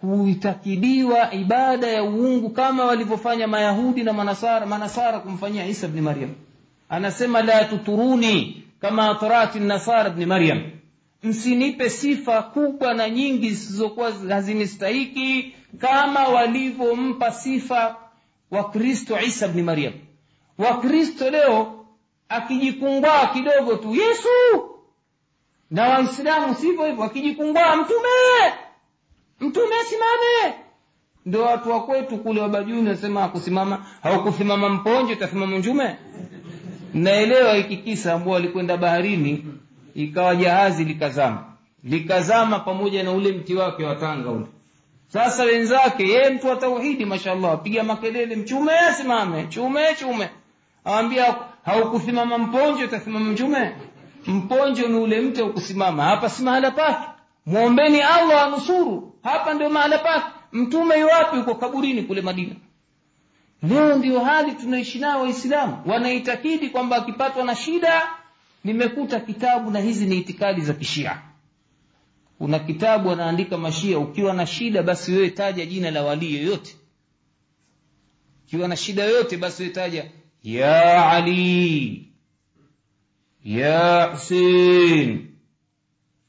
kuitakidiwa 0.00 1.34
ibada 1.34 1.86
ya 1.86 2.04
uungu 2.04 2.50
kama 2.50 2.84
walivyofanya 2.84 3.46
mayahudi 3.46 4.02
na 4.02 4.12
manasara 4.12 4.66
manasara 4.66 5.20
kumfanyia 5.20 5.66
isa 5.66 5.88
bni 5.88 6.00
maryam. 6.00 6.30
Anasema 6.88 7.42
la 7.42 7.64
tuturuni 7.64 8.62
kama 8.80 9.10
atrati 9.10 9.60
nasara 9.60 10.10
bni 10.10 10.26
maryam. 10.26 10.62
Msinipe 11.22 11.90
sifa 11.90 12.42
kubwa 12.42 12.94
na 12.94 13.10
nyingi 13.10 13.50
zisizokuwa 13.50 14.12
hazinistahiki 14.28 15.54
kama 15.78 16.20
walivyompa 16.28 17.32
sifa 17.32 17.96
wakristo 18.50 19.20
isa 19.20 19.48
bni 19.48 19.62
maryam. 19.62 19.92
Wakristo 20.58 21.30
leo 21.30 21.84
akijikungwaa 22.28 23.26
kidogo 23.26 23.76
tu 23.76 23.94
yesu! 23.94 24.28
Na 25.70 25.88
waislamu 25.88 26.54
sivyo 26.54 26.84
hivyo 26.86 27.04
akijikungwaa 27.04 27.76
mtume! 27.76 28.08
Mtume 29.40 29.76
asimame! 29.82 30.54
Ndo 31.26 31.42
watu 31.42 31.70
wa 31.70 31.82
kwetu 31.82 32.18
kule 32.18 32.40
wabajuni 32.40 32.88
wasema 32.88 33.24
akusimama 33.24 33.86
haukusimama 34.02 34.68
mponje 34.68 35.12
utasimama 35.12 35.58
njume 35.58 35.96
naelewa 36.94 37.54
hiki 37.54 37.76
kisa 37.76 38.12
ambao 38.12 38.34
walikwenda 38.34 38.76
baharini 38.76 39.44
ikawa 39.94 40.36
jahazi 40.36 40.84
likazama. 40.84 41.44
Likazama 41.84 42.58
pamoja 42.58 43.02
na 43.02 43.12
ule 43.12 43.32
mti 43.32 43.54
wake 43.54 43.84
wa 43.84 43.96
tanga 43.96 44.30
ule 44.30 44.46
sasa 45.08 45.44
wenzake 45.44 46.08
yeye 46.08 46.30
mtu 46.30 46.46
wa 46.48 46.56
tauhidi 46.56 47.04
mashallah 47.04 47.52
apiga 47.52 47.82
makelele 47.82 48.36
mchume 48.36 48.78
asimame 48.78 49.46
chume 49.46 49.94
chume. 49.98 50.30
Awambia 50.84 51.36
haukusimama 51.64 52.38
mponje 52.38 52.84
utasimama 52.84 53.30
mchume. 53.30 53.72
Mponjo 54.26 54.88
ni 54.88 54.98
ule 54.98 55.20
mti 55.20 55.42
ukusimama 55.42 56.04
hapa 56.04 56.28
si 56.30 56.42
mahala 56.42 56.70
pake. 56.70 57.06
Mwombeni 57.46 58.00
allah 58.00 58.42
anusuru 58.42 59.14
hapa 59.22 59.54
ndio 59.54 59.70
mahala 59.70 59.98
pake. 59.98 60.26
Mtume 60.52 60.98
iwapi 61.00 61.36
uko 61.38 61.54
kaburini 61.54 62.02
kule 62.02 62.20
madina? 62.20 62.54
Leo 63.62 63.96
ndio 63.98 64.20
hali 64.20 64.52
tunaishi 64.52 64.98
nayo 64.98 65.20
waislamu. 65.20 65.76
Wanaitakidi 65.86 66.68
kwamba 66.68 66.96
akipatwa 66.96 67.44
na 67.44 67.54
shida 67.54 68.02
nimekuta 68.64 69.20
kitabu 69.20 69.70
na 69.70 69.80
hizi 69.80 70.06
ni 70.06 70.16
itikadi 70.16 70.60
za 70.60 70.72
kishia 70.72 71.18
kuna 72.38 72.58
kitabu 72.58 73.10
anaandika 73.10 73.58
mashia 73.58 73.98
ukiwa 73.98 74.34
na 74.34 74.46
shida 74.46 74.82
basi 74.82 75.12
wewe 75.12 75.30
taja 75.30 75.66
jina 75.66 75.90
la 75.90 76.02
walii 76.02 76.34
yoyote. 76.36 76.76
Ukiwa 78.46 78.68
na 78.68 78.76
shida 78.76 79.02
yoyote 79.04 79.36
basi 79.36 79.62
wewe 79.62 79.74
taja 79.74 80.10
ya 80.42 81.10
ali 81.10 82.08
ya 83.44 84.04
husein 84.04 85.26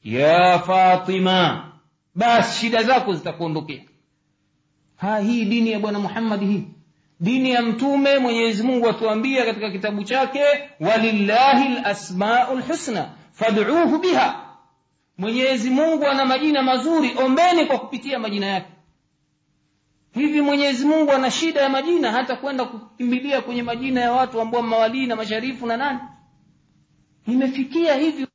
ya 0.04 0.60
fatima. 0.60 1.72
Basi 2.16 2.60
shida 2.60 2.84
zako 2.84 3.14
zitakuondokea. 3.14 3.82
Ha 4.96 5.20
hii 5.20 5.46
dini 5.46 5.72
ya 5.72 5.80
bwana 5.80 6.00
muhammadi 6.00 6.46
hii. 6.46 6.64
Dini 7.20 7.52
ya 7.52 7.62
mtume 7.62 8.18
mwenyezi 8.20 8.64
mungu 8.64 8.90
atuambia 8.90 9.46
katika 9.46 9.72
kitabu 9.72 10.04
chake 10.04 10.42
walillahi 10.80 11.70
lasmau 11.74 12.56
lhusna 12.58 13.10
fad'uhu 13.32 13.98
biha 13.98 14.45
mwenyezi 15.18 15.70
mungu 15.70 16.06
ana 16.06 16.26
majina 16.26 16.62
mazuri 16.64 17.16
ombeni 17.18 17.66
kwa 17.66 17.80
kupitia 17.80 18.20
majina 18.20 18.46
yake. 18.46 18.68
Hivi 20.14 20.42
mwenyezi 20.42 20.86
mungu 20.86 21.12
ana 21.12 21.32
shida 21.32 21.62
ya 21.62 21.70
majina 21.70 22.12
hata 22.12 22.36
kwenda 22.36 22.66
kukimbilia 22.66 23.42
kwenye 23.42 23.64
majina 23.64 24.02
ya 24.02 24.12
watu 24.12 24.42
ambao 24.42 24.62
mawalii 24.62 25.08
na 25.08 25.16
masharifu 25.16 25.66
na 25.68 25.78
nani? 25.78 26.00
Imefikia 27.28 27.96
hivi. 27.96 28.28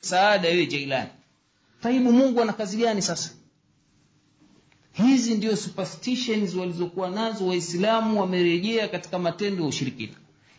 Saada 0.00 0.48
wewe 0.48 0.66
jailani. 0.66 1.10
Taibu 1.80 2.12
mungu 2.12 2.42
ana 2.42 2.52
kazi 2.52 2.76
gani 2.76 3.02
sasa? 3.02 3.30
Hizi 4.92 5.34
ndio 5.34 5.56
superstitions 5.56 6.54
walizokuwa 6.54 7.10
nazo 7.10 7.46
waislamu 7.46 8.20
wamerejea 8.20 8.88
katika 8.88 9.18
matendo 9.18 9.62
ya 9.62 9.68
ushirikina. 9.68 10.12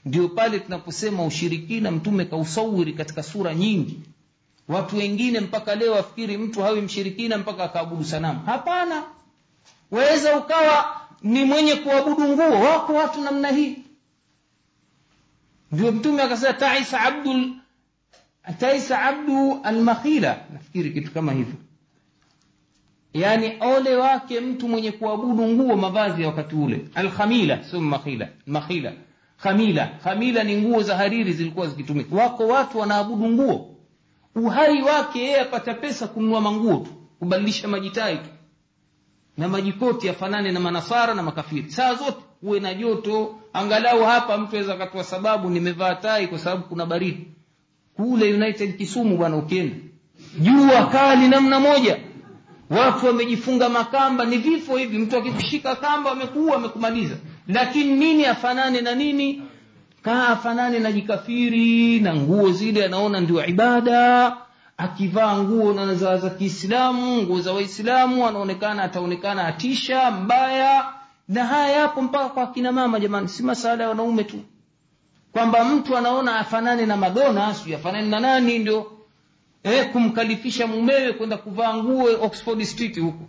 Ndio 0.05 0.29
pale 0.29 0.59
tunaposema 0.59 1.25
ushirikina 1.25 1.91
mtume 1.91 2.25
kausawiri 2.25 2.93
katika 2.93 3.23
sura 3.23 3.55
nyingi 3.55 3.99
watu 4.69 4.97
wengine 4.97 5.39
mpaka 5.39 5.75
leo 5.75 5.91
wafikiri 5.93 6.37
mtu 6.37 6.61
hawi 6.61 6.81
mshirikina 6.81 7.37
mpaka 7.37 7.63
akaabudu 7.63 8.03
sanamu. 8.03 8.39
Hapana. 8.45 9.03
Waweza 9.91 10.37
ukawa 10.37 11.01
ni 11.23 11.45
mwenye 11.45 11.75
kuabudu 11.75 12.23
nguo. 12.27 12.59
Wako 12.61 12.93
watu 12.93 13.21
namna 13.21 13.47
hii. 13.51 13.77
Ndio 15.71 15.91
mtume 15.91 16.23
akasema 16.23 16.53
taisa 16.53 17.01
abdul 17.01 17.49
taisa 18.59 19.01
abdu 19.01 19.59
almakhila. 19.63 20.37
Nafikiri 20.53 20.91
kitu 20.91 21.11
kama 21.11 21.31
hivyo. 21.33 21.55
Yaani 23.13 23.53
ole 23.61 23.95
wake 23.95 24.39
mtu 24.39 24.67
mwenye 24.67 24.91
kuabudu 24.91 25.47
nguo 25.47 25.75
mavazi 25.77 26.21
ya 26.21 26.27
wakati 26.27 26.55
ule. 26.55 26.85
Alkhamila 26.95 27.63
sio 27.63 27.81
khamila. 29.37 29.85
Khamila 30.03 30.43
ni 30.43 30.61
nguo 30.61 30.81
za 30.83 30.97
hariri 30.97 31.33
zilikuwa 31.33 31.67
zikitumika. 31.67 32.15
Wako 32.15 32.47
watu 32.47 32.77
wanaabudu 32.79 33.27
nguo 33.29 33.68
uhai 34.35 34.81
wake 34.81 35.19
yeye 35.19 35.39
apata 35.41 35.73
pesa 35.73 36.07
kununua 36.07 36.41
manguo 36.41 36.75
tu 36.77 36.91
kubadilisha 37.19 37.67
majitai 37.67 38.17
tu. 38.17 38.29
Na 39.37 39.47
majikoti 39.47 40.07
yafanane 40.07 40.51
na 40.51 40.59
manasara 40.59 41.13
na 41.13 41.23
makafiri. 41.23 41.71
Saa 41.71 41.93
zote 41.95 42.17
uwe 42.43 42.59
na 42.59 42.73
joto. 42.73 43.39
Angalau 43.53 44.03
hapa 44.05 44.37
mtu 44.37 44.55
aweza 44.55 44.73
akatoa 44.73 45.03
sababu 45.03 45.49
nimevaa 45.49 45.95
tai 45.95 46.27
kwa 46.27 46.39
sababu 46.39 46.63
kuna 46.63 46.85
baridi. 46.85 47.27
Kule 47.95 48.33
united 48.33 48.77
kisumu 48.77 49.17
bwana 49.17 49.35
ukienda. 49.37 49.75
Jua 50.39 50.85
kali 50.85 51.27
namna 51.27 51.59
moja. 51.59 51.99
Watu 52.69 53.05
wamejifunga 53.05 53.69
makamba 53.69 54.25
ni 54.25 54.37
vifo 54.37 54.77
hivi. 54.77 54.97
Mtu 54.97 55.17
akikushika 55.17 55.75
kamba 55.75 56.11
amekuua 56.11 56.55
amekumaliza. 56.55 57.15
Lakini 57.47 57.95
nini 57.95 58.25
afanane 58.25 58.81
na 58.81 58.95
nini 58.95 59.41
kaa 60.01 60.27
afanane 60.27 60.79
na 60.79 60.91
jikafiri 60.91 61.99
na 61.99 62.15
nguo 62.15 62.51
zile 62.51 62.85
anaona 62.85 63.19
ndio 63.19 63.45
ibada. 63.45 64.37
Akivaa 64.77 65.37
nguo 65.37 65.73
na 65.73 65.95
za 65.95 66.29
kiislamu 66.29 67.21
nguo 67.21 67.41
za 67.41 67.53
waislamu 67.53 68.27
anaonekana 68.27 68.83
ataonekana 68.83 69.47
atisha 69.47 70.11
mbaya. 70.11 70.85
Na 71.27 71.45
haya 71.45 71.77
yapo 71.77 72.01
mpaka 72.01 72.29
kwa 72.29 72.43
akina 72.43 72.71
mama 72.71 72.99
jamani 72.99 73.27
si 73.27 73.43
masala 73.43 73.83
ya 73.83 73.89
wanaume 73.89 74.23
tu. 74.23 74.39
Kwamba 75.31 75.63
mtu 75.65 75.97
anaona 75.97 76.35
afanane 76.39 76.85
na 76.85 76.97
madona 76.97 77.53
sijui 77.53 77.75
afanane 77.75 78.07
na 78.07 78.19
nani 78.19 78.59
ndio 78.59 78.91
eh, 79.63 79.91
kumkalifisha 79.91 80.67
mumewe 80.67 81.13
kwenda 81.13 81.37
kuvaa 81.37 81.73
nguo 81.73 82.09
oxford 82.25 82.63
street 82.63 82.99
huko. 82.99 83.23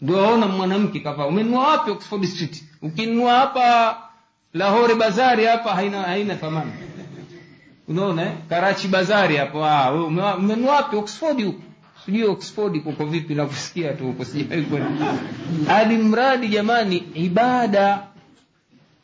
Ndio 0.00 0.20
aona 0.26 0.46
mwanamke 0.46 1.00
kavaa. 1.00 1.26
Umenunua 1.26 1.68
wapi 1.68 1.90
oxford 1.90 2.24
street? 2.24 2.64
Ukinunua 2.82 3.32
hapa 3.34 3.96
lahore 4.54 4.94
bazari 4.94 5.44
hapa 5.44 5.74
haina 5.74 6.02
haina 6.02 6.34
thamani. 6.36 6.72
Unaona 7.88 8.22
eh? 8.22 8.32
karachi 8.48 8.88
bazari 8.88 9.36
hapo 9.36 9.64
ah, 9.64 9.90
wewe 9.90 10.66
wapi? 10.68 10.96
Oxford 10.96 11.42
huko. 11.44 11.62
Sijui 12.06 12.24
oxford 12.24 12.82
kuko 12.82 13.04
vipi 13.06 13.34
nakusikia 13.34 13.92
tu 13.92 14.04
huko 14.04 14.24
sijai 14.24 14.62
kwenda 14.62 15.14
hadi 15.66 15.96
mradi 15.96 16.48
jamani 16.48 16.96
ibada. 17.14 18.06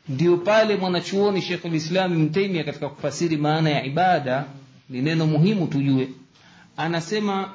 Ndio 0.08 0.36
pale 0.36 0.76
mwanachuoni 0.76 1.42
shekh 1.42 1.64
lislam 1.64 2.14
mtemia 2.14 2.64
katika 2.64 2.88
kufasiri 2.88 3.36
maana 3.36 3.70
ya 3.70 3.84
ibada 3.84 4.44
ni 4.90 5.02
neno 5.02 5.26
muhimu 5.26 5.66
tujue. 5.66 6.08
Anasema 6.76 7.48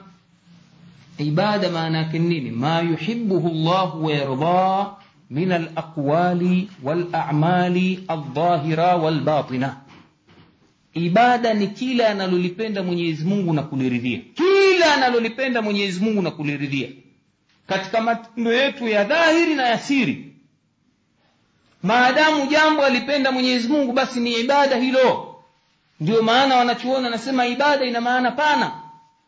ibada 1.18 1.70
maana 1.70 1.98
yake 1.98 2.20
nini? 2.20 2.52
Ma 2.52 2.80
yuhibuhu 2.82 3.50
llahu 3.50 4.06
wa 4.06 4.96
yarda 5.32 5.56
الأقوال 5.56 6.68
والأعمال 6.84 7.98
الظاهرة 8.12 9.22
batina 9.24 9.76
ibada 10.94 11.54
ni 11.54 11.68
kila 11.68 12.10
analolipenda 12.10 12.84
Mwenyezi 12.84 13.26
Mungu 13.26 13.54
na 13.54 13.64
kuliridhia. 13.64 14.20
Kila 14.34 14.94
analolipenda 14.96 15.62
Mwenyezi 15.62 16.00
Mungu 16.00 16.22
na 16.22 16.32
kuliridhia. 16.32 16.90
Katika 17.68 18.02
matendo 18.02 18.54
yetu 18.54 18.88
ya 18.88 19.04
dhahiri 19.04 19.56
na 19.56 19.68
ya 19.68 19.80
siri 19.80 20.34
maadamu 21.84 22.46
jambo 22.46 22.82
alipenda 22.86 23.32
Mwenyezi 23.32 23.68
Mungu 23.68 23.92
basi 23.94 24.20
ni 24.20 24.34
ibada 24.40 24.76
hilo. 24.78 25.36
Ndio 26.00 26.22
maana 26.22 26.56
wanachuona 26.56 27.08
anasema 27.08 27.48
ibada 27.48 27.86
ina 27.86 28.02
maana 28.02 28.32
pana. 28.32 28.72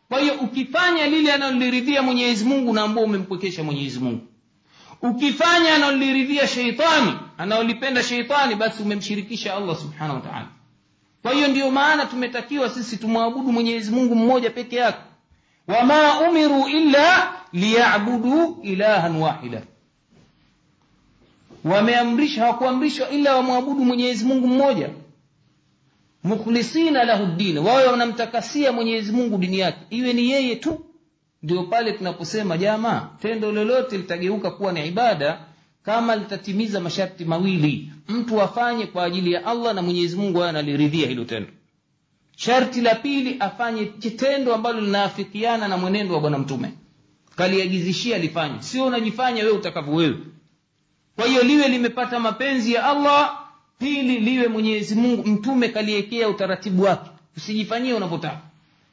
Kwa 0.08 0.20
hiyo 0.20 0.34
ukifanya 0.34 1.06
lile 1.06 1.32
analoliridhia 1.32 2.02
Mwenyezi 2.02 2.44
Mungu 2.44 2.72
naambao 2.72 3.04
umempwekesha 3.04 3.62
Mwenyezi 3.64 3.98
Mungu 4.00 4.20
ukifanya 5.10 5.74
analoliridhia 5.74 6.46
sheitani 6.46 7.12
anaolipenda 7.38 8.02
sheitani 8.02 8.54
basi 8.54 8.82
umemshirikisha 8.82 9.54
Allah 9.56 9.76
subhanahu 9.76 10.14
wataala 10.14 10.48
kwa 11.22 11.32
hiyo 11.32 11.48
ndiyo 11.48 11.70
maana 11.70 12.06
tumetakiwa 12.06 12.70
sisi 12.70 12.96
tumwabudu 12.96 13.52
Mwenyezi 13.52 13.90
Mungu 13.90 14.14
mmoja 14.14 14.50
peke 14.50 14.76
yake. 14.76 14.98
Wama 15.68 16.20
umiru 16.20 16.68
illa 16.68 17.32
liyabudu 17.52 18.58
ilahan 18.62 19.16
wahida. 19.16 19.62
Wameamrisha 21.64 22.40
hawakuamrishwa 22.40 23.10
ila 23.10 23.36
wamwabudu 23.36 23.84
Mwenyezi 23.84 24.24
Mungu 24.24 24.46
mmoja. 24.46 24.90
Mukhlisina 26.24 27.04
lahu 27.04 27.26
ddin. 27.26 27.58
Wawe 27.58 27.86
wanamtakasia 27.86 28.72
Mwenyezi 28.72 29.12
Mungu 29.12 29.38
dini 29.38 29.58
yake. 29.58 29.78
Iwe 29.90 30.12
ni 30.12 30.30
yeye 30.30 30.56
tu 30.56 30.84
ndio 31.44 31.62
pale 31.62 31.92
tunaposema 31.92 32.58
jama 32.58 33.10
tendo 33.22 33.52
lolote 33.52 33.96
litageuka 33.96 34.50
kuwa 34.50 34.72
ni 34.72 34.86
ibada 34.88 35.38
kama 35.82 36.16
litatimiza 36.16 36.80
masharti 36.80 37.24
mawili. 37.24 37.90
Mtu 38.08 38.42
afanye 38.42 38.86
kwa 38.86 39.04
ajili 39.04 39.32
ya 39.32 39.46
Allah 39.46 39.74
na 39.74 39.82
Mwenyezi 39.82 40.16
Mungu 40.16 40.38
ayo 40.38 40.48
analiridhia 40.48 41.08
hilo 41.08 41.24
tendo. 41.24 41.48
Sharti 42.36 42.80
la 42.80 42.94
pili 42.94 43.36
afanye 43.40 43.84
tendo 43.86 44.54
ambalo 44.54 44.80
linaafikiana 44.80 45.68
na 45.68 45.76
mwenendo 45.76 46.14
wa 46.14 46.20
bwana 46.20 46.38
mtume. 46.38 46.72
Kaliagizishia 47.36 48.18
lifanye. 48.18 48.62
Sio 48.62 48.86
unajifanya 48.86 49.42
wewe 49.44 49.56
utakavyo 49.56 49.94
wewe. 49.94 50.18
Kwa 51.16 51.26
hiyo 51.26 51.42
liwe 51.42 51.68
limepata 51.68 52.20
mapenzi 52.20 52.72
ya 52.74 52.84
Allah 52.84 53.38
pili 53.78 54.18
liwe 54.20 54.48
Mwenyezi 54.48 54.94
Mungu 54.94 55.28
mtume 55.28 55.68
kaliekea 55.68 56.28
utaratibu 56.28 56.82
wake. 56.82 57.10
Usijifanyie 57.36 57.94
unavyotaka. 57.94 58.40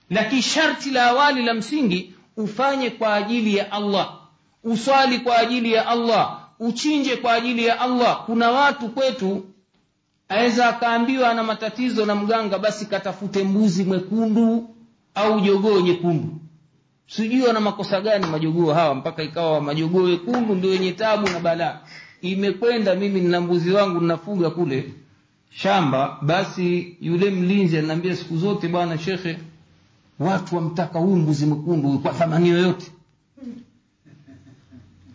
Lakini 0.10 0.42
sharti 0.42 0.90
la 0.92 1.06
awali 1.06 1.44
la 1.44 1.54
msingi 1.54 2.14
ufanye 2.44 2.90
kwa 2.90 3.14
ajili 3.16 3.56
ya 3.58 3.72
Allah 3.72 4.14
uswali 4.64 5.20
kwa 5.20 5.38
ajili 5.38 5.74
ya 5.74 5.88
Allah 5.88 6.38
uchinje 6.60 7.16
kwa 7.16 7.34
ajili 7.34 7.66
ya 7.66 7.80
Allah. 7.80 8.24
Kuna 8.26 8.52
watu 8.52 8.90
kwetu 8.90 9.46
aweza 10.30 10.70
akaambiwa 10.70 11.30
ana 11.32 11.44
matatizo 11.44 12.06
na 12.06 12.16
mganga 12.16 12.60
basi 12.60 12.86
katafute 12.86 13.44
mbuzi 13.44 13.84
mwekundu 13.84 14.70
au 15.16 15.40
jogoo 15.40 15.80
nyekundu. 15.82 16.30
Sijui 17.08 17.42
wana 17.42 17.60
makosa 17.60 18.02
gani 18.02 18.26
majogoo 18.28 18.74
hawa 18.74 18.96
mpaka 18.96 19.24
ikawa 19.24 19.62
majogoo 19.62 20.04
wekundu 20.04 20.56
ndio 20.56 20.70
wenye 20.72 20.92
tabu 20.92 21.30
na 21.30 21.40
balaa. 21.40 21.80
Imekwenda 22.22 22.96
mimi 22.96 23.20
nina 23.22 23.42
mbuzi 23.42 23.72
wangu 23.72 24.02
ninafuga 24.02 24.50
kule 24.50 24.94
shamba 25.50 26.18
basi 26.22 26.98
yule 27.02 27.30
mlinzi 27.30 27.78
ananiambia 27.78 28.16
siku 28.16 28.38
zote 28.38 28.68
bwana 28.68 28.98
shekhe 28.98 29.38
watu 30.22 30.56
wamtaka 30.56 31.00
huyu 31.00 31.16
mbuzi 31.16 31.46
mwekundu 31.46 32.00
kwa 32.00 32.14
thamani 32.14 32.50
yoyote. 32.50 32.92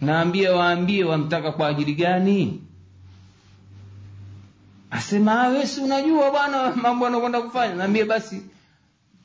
Naambia 0.00 0.52
waambie 0.56 1.04
wamtaka 1.04 1.52
kwa 1.52 1.68
ajili 1.68 1.94
gani? 1.94 2.62
Asema 4.90 5.42
"Ah, 5.42 5.66
si 5.66 5.80
unajua 5.80 6.30
bwana 6.30 6.76
mambo 6.76 7.06
anakwenda 7.06 7.42
kufanya. 7.42 7.74
Naambie 7.74 8.04
basi 8.04 8.42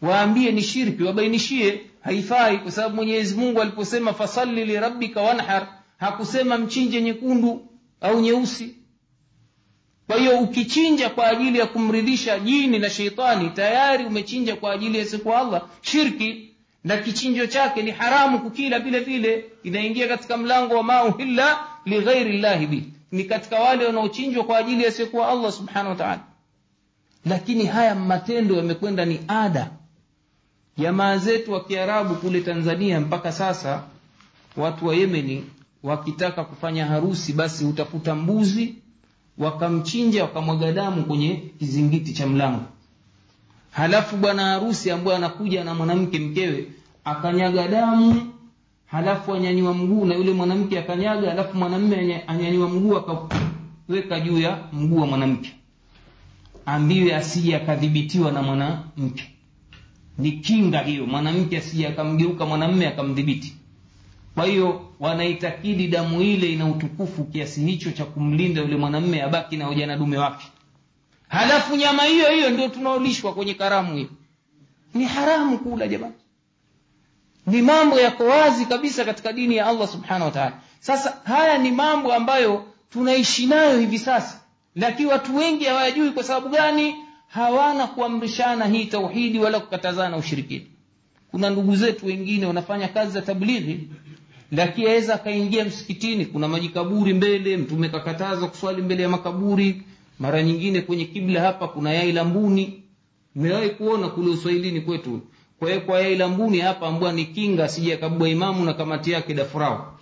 waambie 0.01 0.51
ni 0.51 0.61
shirki 0.61 1.03
wabainishie. 1.03 1.81
Haifai 2.01 2.57
kwa 2.59 2.71
sababu 2.71 2.95
Mwenyezi 2.95 3.35
Mungu 3.35 3.61
aliposema 3.61 4.13
fasalli 4.13 4.65
lirabbika 4.65 5.21
wanhar 5.21 5.67
hakusema 5.97 6.57
mchinje 6.57 7.01
nyekundu 7.01 7.67
au 8.01 8.21
nyeusi 8.21 8.75
kwa 10.11 10.19
hiyo 10.19 10.39
ukichinja 10.39 11.09
kwa 11.09 11.27
ajili 11.27 11.59
ya 11.59 11.65
kumridhisha 11.65 12.39
jini 12.39 12.79
na 12.79 12.89
sheitani 12.89 13.49
tayari 13.49 14.05
umechinja 14.05 14.55
kwa 14.55 14.73
ajili 14.73 14.99
ya 14.99 15.05
siku 15.05 15.33
Allah 15.33 15.61
shirki. 15.81 16.47
Na 16.83 16.97
kichinjo 16.97 17.47
chake 17.47 17.81
ni 17.83 17.91
haramu 17.91 18.39
kukila 18.39 18.79
vile 18.79 18.99
vile. 18.99 19.45
Inaingia 19.63 20.07
katika 20.07 20.37
mlango 20.37 20.75
wa 20.75 20.83
mauhilla 20.83 21.59
lighairi 21.85 22.37
llahi 22.37 22.67
bih 22.67 22.83
ni 23.11 23.23
katika 23.23 23.59
wale 23.59 23.85
wanaochinjwa 23.85 24.43
kwa 24.43 24.57
ajili 24.57 24.83
ya 24.83 24.91
siku 24.91 25.23
Allah 25.23 25.51
subhanahu 25.51 26.01
wa 26.01 26.19
lakini 27.25 27.65
haya 27.65 27.95
matendo 27.95 28.55
yamekwenda 28.55 29.05
ni 29.05 29.19
ada. 29.27 29.71
Jamaa 30.77 31.17
zetu 31.17 31.51
wa 31.53 31.63
Kiarabu 31.63 32.15
kule 32.15 32.41
Tanzania 32.41 32.99
mpaka 32.99 33.31
sasa 33.31 33.83
watu 34.57 34.87
wa 34.87 34.95
Yemeni 34.95 35.45
wakitaka 35.83 36.43
kufanya 36.43 36.85
harusi 36.85 37.33
basi 37.33 37.65
utakuta 37.65 38.15
mbuzi 38.15 38.80
wakamchinja 39.41 40.23
wakamwaga 40.23 40.71
damu 40.71 41.03
kwenye 41.03 41.41
kizingiti 41.59 42.13
cha 42.13 42.27
mlango. 42.27 42.61
Halafu 43.71 44.17
bwana 44.17 44.43
harusi 44.45 44.91
ambaye 44.91 45.17
anakuja 45.17 45.63
na 45.63 45.73
mwanamke 45.75 46.19
mkewe 46.19 46.67
akanyaga 47.05 47.67
damu 47.67 48.33
halafu 48.85 49.33
anyanyua 49.33 49.73
mguu 49.73 50.05
na 50.05 50.15
yule 50.15 50.33
mwanamke 50.33 50.79
akanyaga 50.79 51.29
halafu 51.29 51.57
mwanamme 51.57 51.95
anya- 51.95 52.27
anyanyua 52.27 52.69
mguu 52.69 52.97
akaweka 52.97 54.19
juu 54.19 54.39
ya 54.39 54.57
mguu 54.73 55.01
wa 55.01 55.07
mwanamke. 55.07 55.51
Ambiwe 56.65 57.15
asije 57.15 57.55
akadhibitiwa 57.55 58.31
na 58.31 58.41
mwanamke. 58.41 59.23
Ni 60.17 60.31
kinga 60.31 60.79
hiyo. 60.79 61.05
Mwanamke 61.05 61.57
asije 61.57 61.87
akamgeuka 61.87 62.45
mwanamme 62.45 62.87
akamdhibiti 62.87 63.53
kwa 64.35 64.45
hiyo 64.45 64.93
wanaitakidi 64.99 65.87
damu 65.87 66.21
ile 66.21 66.51
ina 66.53 66.65
utukufu 66.65 67.23
kiasi 67.23 67.61
hicho 67.65 67.91
cha 67.91 68.05
kumlinda 68.05 68.61
yule 68.61 68.75
mwanamme 68.75 69.21
abaki 69.21 69.57
na 69.57 69.69
ujana 69.69 69.97
dume 69.97 70.17
wake. 70.17 70.47
Halafu 71.27 71.75
nyama 71.75 72.03
hiyo 72.03 72.31
hiyo 72.31 72.49
ndio 72.49 72.67
tunaolishwa 72.69 73.33
kwenye 73.33 73.53
karamu 73.53 73.95
hiyo. 73.95 74.09
Ni 74.93 75.05
haramu 75.05 75.57
kula 75.59 75.87
jamani. 75.87 76.13
Ni 77.47 77.61
mambo 77.61 77.99
yako 77.99 78.23
wazi 78.23 78.65
kabisa 78.65 79.05
katika 79.05 79.33
dini 79.33 79.55
ya 79.55 79.65
allah 79.65 79.87
subhanahu 79.87 80.37
wa 80.37 80.53
sasa 80.79 81.17
haya 81.23 81.57
ni 81.57 81.71
mambo 81.71 82.13
ambayo 82.13 82.65
tunaishi 82.89 83.47
nayo 83.47 83.79
hivi 83.79 83.99
sasa. 83.99 84.39
Lakini 84.75 85.09
watu 85.09 85.35
wengi 85.37 85.65
hawayajui 85.65 86.11
kwa 86.11 86.23
sababu 86.23 86.49
gani 86.49 86.95
hawana 87.27 87.87
kuamrishana 87.87 88.65
hii 88.65 88.85
tauhidi 88.85 89.39
wala 89.39 89.59
kukatazana 89.59 90.17
ushirikini 90.17 90.71
kuna 91.31 91.49
ndugu 91.49 91.75
zetu 91.75 92.05
wengine 92.05 92.45
wanafanya 92.45 92.87
kazi 92.87 93.11
za 93.11 93.21
tablighi 93.21 93.87
lakini 94.51 94.87
aweza 94.87 95.15
akaingia 95.15 95.65
msikitini 95.65 96.25
kuna 96.25 96.47
majikaburi 96.47 97.13
mbele 97.13 97.57
mtume 97.57 97.89
kakataza 97.89 98.47
kuswali 98.47 98.81
mbele 98.81 99.03
ya 99.03 99.09
makaburi. 99.09 99.81
Mara 100.19 100.43
nyingine 100.43 100.81
kwenye 100.81 101.05
kibla 101.05 101.41
hapa 101.41 101.67
kuna 101.67 101.93
yai 101.93 102.11
la 102.11 102.23
mbuni. 102.23 102.83
Nimewahi 103.35 103.69
kuona 103.69 104.07
kule 104.09 104.29
uswahilini 104.29 104.81
kwetu? 104.81 105.21
Kwa 105.85 105.99
yai 106.01 106.15
la 106.15 106.27
mbuni 106.27 106.59
hapa 106.59 106.87
ambwa 106.87 107.11
ni 107.13 107.25
kinga 107.25 107.63
asije 107.63 107.93
akabwa 107.93 108.29
imamu 108.29 108.65
na 108.65 108.73
kamati 108.73 109.11
yake 109.11 109.33
dafurao. 109.33 109.99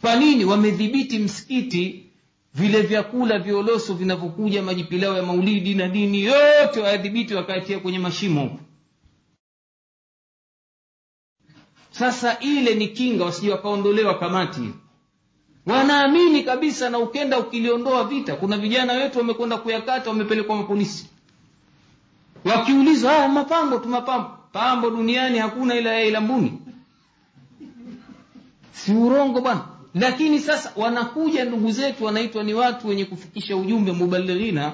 Kwa 0.00 0.16
nini? 0.16 0.44
Wamedhibiti 0.44 1.18
msikiti 1.18 2.04
vile 2.54 2.82
vyakula 2.82 3.38
violoso 3.38 3.94
vinavyokuja 3.94 4.62
majipilao 4.62 5.16
ya 5.16 5.22
maulidi 5.22 5.74
na 5.74 5.88
nini 5.88 6.22
yote 6.24 6.80
wayadhibiti 6.80 7.34
wakayatia 7.34 7.78
kwenye 7.78 7.98
mashimo. 7.98 8.40
huko 8.42 8.60
sasa 11.98 12.38
ile 12.38 12.74
ni 12.74 12.88
kinga 12.88 13.24
wasije 13.24 13.52
wakaondolewa 13.52 14.18
kamati. 14.18 14.60
Wanaamini 15.66 16.42
kabisa 16.42 16.90
na 16.90 16.98
ukenda 16.98 17.38
ukiliondoa 17.38 18.04
vita 18.04 18.36
kuna 18.36 18.58
vijana 18.58 18.92
wetu 18.92 19.18
wamekwenda 19.18 19.56
kuyakata 19.56 20.10
wamepelekwa 20.10 20.56
mapolisi. 20.56 21.08
Wakiulizwa 22.44 23.12
haya 23.12 23.28
mapambo 23.28 23.78
tu 23.78 23.88
mapambo. 23.88 24.30
Pambo 24.52 24.90
duniani 24.90 25.38
hakuna 25.38 25.74
ila 25.74 26.02
ila 26.04 26.20
mbuni. 26.20 26.58
Si 28.72 28.92
urongo 28.92 29.40
bwana. 29.40 29.64
Lakini 29.94 30.40
sasa 30.40 30.72
wanakuja 30.76 31.44
ndugu 31.44 31.70
zetu 31.70 32.04
wanaitwa 32.04 32.44
ni 32.44 32.54
watu 32.54 32.88
wenye 32.88 33.04
kufikisha 33.04 33.56
ujumbe 33.56 33.92
mubalighina 33.92 34.72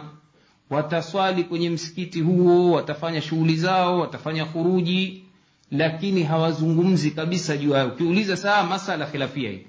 wataswali 0.70 1.44
kwenye 1.44 1.70
msikiti 1.70 2.20
huo 2.20 2.70
watafanya 2.72 3.20
shughuli 3.22 3.56
zao 3.56 4.00
watafanya 4.00 4.44
khuruji 4.44 5.24
lakini 5.72 6.22
hawazungumzi 6.22 7.10
kabisa 7.10 7.56
juu 7.56 7.72
hayo. 7.72 7.88
Ukiuliza 7.88 8.36
saa 8.36 8.62
masala 8.62 9.06
khilafia 9.06 9.50
hii 9.50 9.66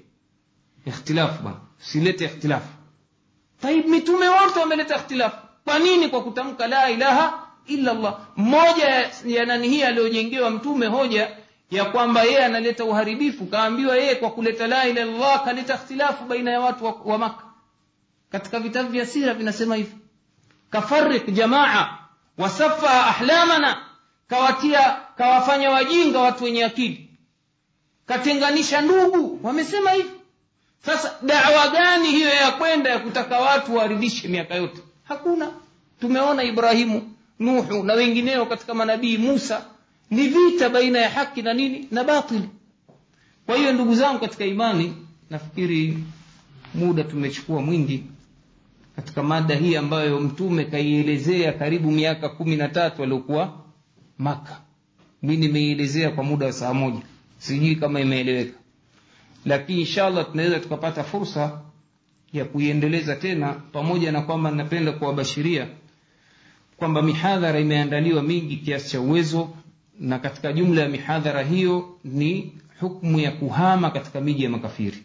ikhtilafu 0.86 1.42
bwana. 1.42 1.56
Silete 1.78 2.24
ikhtilafu. 2.24 2.68
Taib 3.60 3.86
mitume 3.86 4.28
wote 4.28 4.60
wameleta 4.60 4.96
ikhtilafu. 4.96 5.36
Kwa 5.64 5.78
nini? 5.78 6.08
Kwa 6.08 6.22
kutamka 6.22 6.66
la 6.66 6.90
ilaha 6.90 7.46
illa 7.66 7.90
allah 7.90 8.18
moja 8.36 9.10
ya 9.24 9.44
nani 9.46 9.68
hii 9.68 9.82
aliyojengewa 9.82 10.50
mtume 10.50 10.86
hoja 10.86 11.30
ya 11.70 11.84
kwamba 11.84 12.22
yeye 12.22 12.44
analeta 12.44 12.84
uharibifu. 12.84 13.46
Kaambiwa 13.46 13.96
yeye 13.96 14.14
kwa 14.14 14.30
kuleta 14.30 14.66
la 14.66 14.86
ilaha 14.88 15.06
illallah 15.06 15.44
kaleta 15.44 15.74
ikhtilafu 15.74 16.24
baina 16.24 16.50
ya 16.50 16.60
watu 16.60 16.84
wa, 16.84 16.92
wa 17.04 17.18
maka 17.18 17.44
katika 18.30 18.60
vitabu 18.60 18.88
vya 18.88 19.06
sira 19.06 19.34
vinasema 19.34 19.76
hivi 19.76 19.94
kafarik 20.70 21.30
jamaa 21.32 21.98
wasafaa 22.38 23.06
ahlamana 23.06 23.76
kawatia 24.28 24.96
kawafanya 25.16 25.70
wajinga 25.70 26.18
watu 26.20 26.44
wenye 26.44 26.64
akili. 26.64 27.08
Katenganisha 28.06 28.80
ndugu. 28.80 29.40
Wamesema 29.42 29.90
hivyo 29.90 30.10
sasa 30.86 31.14
dawa 31.22 31.68
gani 31.68 32.08
hiyo 32.10 32.28
ya 32.28 32.50
kwenda 32.52 32.90
ya 32.90 32.98
kutaka 32.98 33.38
watu 33.40 33.76
waridhishe 33.76 34.28
miaka 34.28 34.54
yote? 34.54 34.80
Hakuna. 35.04 35.50
Tumeona 36.00 36.42
ibrahimu 36.42 37.12
nuhu 37.38 37.82
na 37.82 37.94
wengineo 37.94 38.46
katika 38.46 38.74
manabii 38.74 39.18
musa. 39.18 39.64
Ni 40.10 40.28
vita 40.28 40.68
baina 40.68 40.98
ya 40.98 41.10
haki 41.10 41.42
na 41.42 41.54
nini? 41.54 41.88
Na 41.90 42.04
batili. 42.04 42.48
Kwa 43.46 43.56
hiyo 43.56 43.72
ndugu 43.72 43.94
zangu 43.94 44.18
katika 44.20 44.44
imani 44.44 44.94
nafikiri 45.30 45.98
muda 46.74 47.04
tumechukua 47.04 47.62
mwingi 47.62 48.04
katika 48.96 49.22
mada 49.22 49.54
hii 49.54 49.76
ambayo 49.76 50.20
mtume 50.20 50.64
kaielezea 50.64 51.52
karibu 51.52 51.90
miaka 51.90 52.28
kumi 52.28 52.56
na 52.56 52.68
tatu 52.68 53.02
aliokuwa 53.02 53.63
maka. 54.18 54.60
Mi 55.22 55.36
nimeielezea 55.36 56.10
kwa 56.10 56.24
muda 56.24 56.46
wa 56.46 56.52
saa 56.52 56.74
moja. 56.74 57.00
Sijui 57.38 57.76
kama 57.76 58.00
imeeleweka. 58.00 58.58
Lakini 59.46 59.80
inshallah 59.80 60.30
tunaweza 60.30 60.60
tukapata 60.60 61.04
fursa 61.04 61.60
ya 62.32 62.44
kuiendeleza 62.44 63.16
tena 63.16 63.52
pamoja 63.52 64.12
na 64.12 64.20
kwamba 64.22 64.50
napenda 64.50 64.92
kuwabashiria 64.92 65.68
kwamba 66.76 67.02
mihadhara 67.02 67.60
imeandaliwa 67.60 68.22
mingi 68.22 68.56
kiasi 68.56 68.90
cha 68.90 69.00
uwezo 69.00 69.48
na 70.00 70.18
katika 70.18 70.52
jumla 70.52 70.82
ya 70.82 70.88
mihadhara 70.88 71.42
hiyo 71.42 71.98
ni 72.04 72.52
hukmu 72.80 73.20
ya 73.20 73.30
kuhama 73.32 73.90
katika 73.90 74.20
miji 74.20 74.44
ya 74.44 74.50
makafiri 74.50 74.98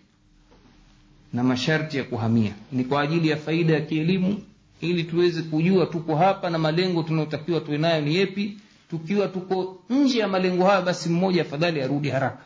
na 1.34 1.44
masharti 1.44 1.98
ya 1.98 2.04
kuhamia. 2.04 2.54
Ni 2.72 2.84
kwa 2.84 3.02
ajili 3.02 3.30
ya 3.30 3.38
faida 3.38 3.74
ya 3.74 3.82
kielimu 3.82 4.42
ili 4.82 5.04
tuweze 5.04 5.42
kujua 5.42 5.86
tuko 5.86 6.16
hapa 6.16 6.50
na 6.50 6.58
malengo 6.58 7.04
tunayotakiwa 7.04 7.60
tuwe 7.60 7.78
nayo 7.78 8.02
ni 8.02 8.16
yepi 8.16 8.58
tukiwa 8.90 9.28
tuko 9.28 9.84
nje 9.90 10.20
ya 10.20 10.28
malengo 10.28 10.66
hayo 10.66 10.82
basi 10.82 11.10
mmoja 11.10 11.42
afadhali 11.42 11.82
arudi 11.82 12.10
haraka. 12.10 12.44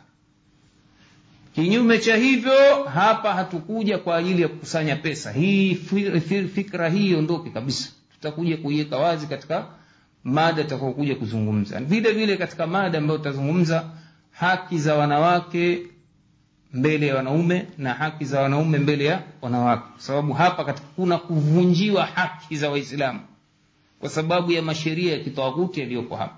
Kinyume 1.54 1.98
cha 1.98 2.16
hivyo 2.16 2.84
hapa 2.84 3.32
hatukuja 3.34 3.98
kwa 3.98 4.16
ajili 4.16 4.42
ya 4.42 4.48
kukusanya 4.48 4.96
pesa. 4.96 5.32
Hii 5.32 5.74
fikra 6.54 6.88
hii 6.88 7.10
iondoke 7.10 7.50
kabisa. 7.50 7.88
Tutakuja 8.14 8.56
kuiweka 8.56 8.96
wazi 8.96 9.26
katika 9.26 9.66
mada 10.24 10.64
takaokuja 10.64 11.14
kuzungumza. 11.16 11.80
Vile 11.80 12.12
vile 12.12 12.36
katika 12.36 12.66
mada 12.66 12.98
ambayo 12.98 13.18
tutazungumza 13.18 13.84
haki 14.30 14.78
za 14.78 14.94
wanawake 14.94 15.82
mbele 16.72 17.06
ya 17.06 17.16
wanaume 17.16 17.66
na 17.78 17.94
haki 17.94 18.24
za 18.24 18.40
wanaume 18.40 18.78
mbele 18.78 19.04
ya 19.04 19.22
wanawake. 19.42 19.82
Kwa 19.92 20.00
sababu 20.00 20.32
hapa 20.32 20.74
kuna 20.96 21.18
kuvunjiwa 21.18 22.06
haki 22.06 22.56
za 22.56 22.70
waislamu 22.70 23.20
kwa 24.00 24.08
sababu 24.10 24.52
ya 24.52 24.62
masheria 24.62 25.12
ya 25.12 25.18
kitawuti 25.18 25.80
yaliyoko 25.80 26.16
hapa. 26.16 26.36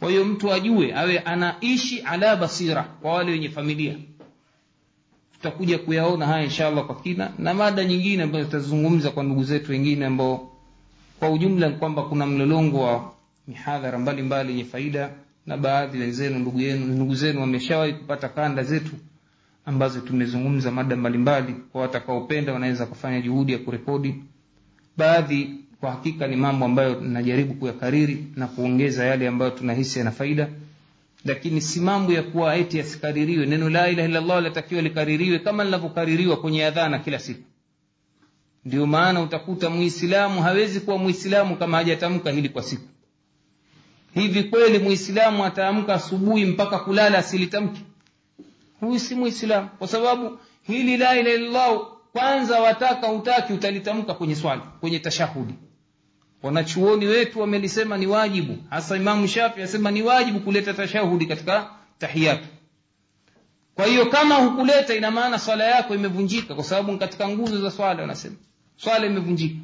Kwa 0.00 0.10
hiyo 0.10 0.24
mtu 0.24 0.52
ajue 0.52 0.94
awe 0.94 1.18
anaishi 1.18 2.00
ala 2.00 2.36
basira 2.36 2.82
kwa 2.82 3.12
wale 3.12 3.32
wenye 3.32 3.48
familia. 3.48 3.94
Tutakuja 5.32 5.78
kuyaona 5.78 6.26
haya 6.26 6.44
inshallah 6.44 6.86
kwa 6.86 7.00
kina 7.00 7.32
na 7.38 7.54
mada 7.54 7.84
nyingine 7.84 8.22
ambayo 8.22 8.44
tutazungumza 8.44 9.10
kwa 9.10 9.22
ndugu 9.22 9.44
zetu 9.44 9.72
wengine 9.72 10.06
ambao 10.06 10.50
kwa 11.18 11.30
ujumla 11.30 11.70
kwamba 11.70 12.02
kuna 12.02 12.26
mlolongo 12.26 12.80
wa 12.80 13.12
mihadhara 13.48 13.98
mbalimbali 13.98 14.50
yenye 14.50 14.64
faida 14.64 15.10
na 15.46 15.56
baadhi 15.56 15.98
wenzenu 15.98 16.38
ndugu 16.38 16.60
yenu 16.60 16.86
ndugu 16.86 17.14
zenu 17.14 17.40
wameshawahi 17.40 17.92
kupata 17.92 18.28
kanda 18.28 18.62
zetu 18.62 18.92
ambazo 19.66 20.00
tumezungumza 20.00 20.70
mada 20.70 20.96
mbalimbali. 20.96 21.52
Kwa 21.72 21.80
watakaopenda 21.80 22.52
wanaweza 22.52 22.86
kufanya 22.86 23.20
juhudi 23.20 23.52
ya 23.52 23.58
kurekodi. 23.58 24.14
Baadhi 24.96 25.50
kwa 25.82 25.90
hakika 25.90 26.26
ni 26.26 26.36
mambo 26.36 26.64
ambayo 26.64 27.00
najaribu 27.00 27.54
kuyakariri 27.54 28.24
na 28.36 28.46
kuongeza 28.46 29.04
yale 29.04 29.28
ambayo 29.28 29.50
tunahisi 29.50 29.98
yana 29.98 30.10
faida. 30.10 30.48
Lakini 31.24 31.60
si 31.60 31.80
mambo 31.80 32.12
ya 32.12 32.22
kuwa 32.22 32.56
eti 32.56 32.78
yasikaririwe. 32.78 33.46
Neno 33.46 33.70
la 33.70 33.88
ilaha 33.90 34.08
illallah 34.08 34.38
linatakiwa 34.38 34.82
likaririwe 34.82 35.38
kama 35.38 35.64
linavyokaririwa 35.64 36.36
kwenye 36.36 36.64
adhana 36.66 36.98
kila 36.98 37.18
siku. 37.18 37.42
Ndio 38.64 38.86
maana 38.86 39.20
utakuta 39.20 39.70
muislamu 39.70 40.42
hawezi 40.42 40.80
kuwa 40.80 40.98
muislamu 40.98 41.56
kama 41.56 41.76
hajatamka 41.76 42.30
hili 42.30 42.48
kwa 42.48 42.62
siku. 42.62 42.88
Hivi 44.14 44.42
kweli 44.44 44.78
muislamu 44.78 45.44
ataamka 45.44 45.94
asubuhi 45.94 46.44
mpaka 46.44 46.78
kulala 46.78 47.18
asilitamki 47.18 47.80
huyu 48.80 48.98
si 49.00 49.14
muislamu. 49.14 49.68
Kwa 49.78 49.88
sababu 49.88 50.38
hili 50.62 50.96
la 50.96 51.18
ilaha 51.18 51.36
illallah 51.36 51.80
kwanza 52.12 52.60
wataka 52.60 53.12
utaki 53.12 53.52
utalitamka 53.52 54.14
kwenye 54.14 54.36
swali 54.36 54.62
kwenye 54.80 54.98
tashahudi 54.98 55.54
wanachuoni 56.42 57.06
wetu 57.06 57.40
wamelisema 57.40 57.96
ni 57.98 58.06
wajibu. 58.06 58.56
Hasa 58.70 58.96
imamu 58.96 59.26
shafi 59.28 59.62
asema 59.62 59.90
ni 59.90 60.02
wajibu 60.02 60.40
kuleta 60.40 60.74
tashahudi 60.74 61.26
katika 61.26 61.70
tahiyatu. 61.98 62.46
Kwa 63.74 63.86
hiyo 63.86 64.06
kama 64.06 64.34
hukuleta 64.34 64.94
ina 64.94 65.10
maana 65.10 65.38
swala 65.38 65.64
yako 65.64 65.94
imevunjika 65.94 66.54
kwa 66.54 66.64
sababu 66.64 66.98
katika 66.98 67.28
nguzo 67.28 67.60
za 67.60 67.70
swala 67.70 68.00
wanasema. 68.00 68.36
Swala 68.76 69.06
imevunjika. 69.06 69.56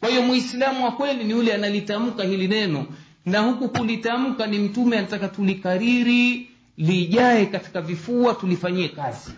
Kwa 0.00 0.08
hiyo 0.08 0.22
muislamu 0.22 0.84
wa 0.84 0.92
kweli 0.92 1.24
ni 1.24 1.30
yule 1.30 1.54
analitamka 1.54 2.22
hili 2.24 2.48
neno 2.48 2.86
na 3.26 3.40
huku 3.40 3.68
kulitamka 3.68 4.46
ni 4.46 4.58
mtume 4.58 4.98
anataka 4.98 5.28
tulikariri 5.28 6.50
lijae 6.76 7.46
katika 7.46 7.80
vifua 7.80 8.34
tulifanyie 8.34 8.88
kazi. 8.88 9.30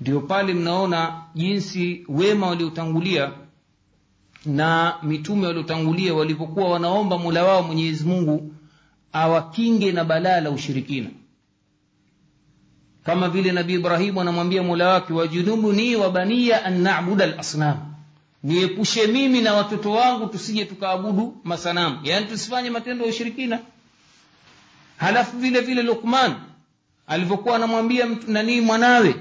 Ndio 0.00 0.20
pale 0.20 0.54
mnaona 0.54 1.22
jinsi 1.34 2.04
wema 2.08 2.46
waliotangulia 2.46 3.32
na 4.46 4.94
mitume 5.02 5.46
waliotangulia 5.46 6.14
walivyokuwa 6.14 6.70
wanaomba 6.70 7.18
mula 7.18 7.44
wao 7.44 7.62
mwenyezi 7.62 8.04
mungu 8.04 8.54
awakinge 9.12 9.92
na 9.92 10.04
balaa 10.04 10.40
la 10.40 10.50
ushirikina. 10.50 11.10
Kama 13.04 13.28
vile 13.28 13.52
nabii 13.52 13.74
ibrahimu 13.74 14.20
anamwambia 14.20 14.62
mola 14.62 14.88
wake 14.88 15.12
wajunubuni 15.12 15.96
wa 15.96 16.10
baniya 16.10 16.64
an 16.64 16.80
nabuda 16.80 17.26
lasnam 17.26 17.76
niepushe 18.42 19.06
mimi 19.06 19.40
na 19.40 19.54
watoto 19.54 19.90
wangu 19.92 20.26
tusije 20.26 20.64
tukaabudu 20.64 21.36
masanamu. 21.44 21.98
Yaani 22.02 22.26
tusifanye 22.26 22.70
matendo 22.70 23.04
ya 23.04 23.10
ushirikina. 23.10 23.58
Halafu 24.96 25.38
vile 25.38 25.60
vile 25.60 25.82
lukman 25.82 26.34
alivyokuwa 27.06 27.56
anamwambia 27.56 28.06
nanii 28.26 28.60
mwanawe 28.60 29.14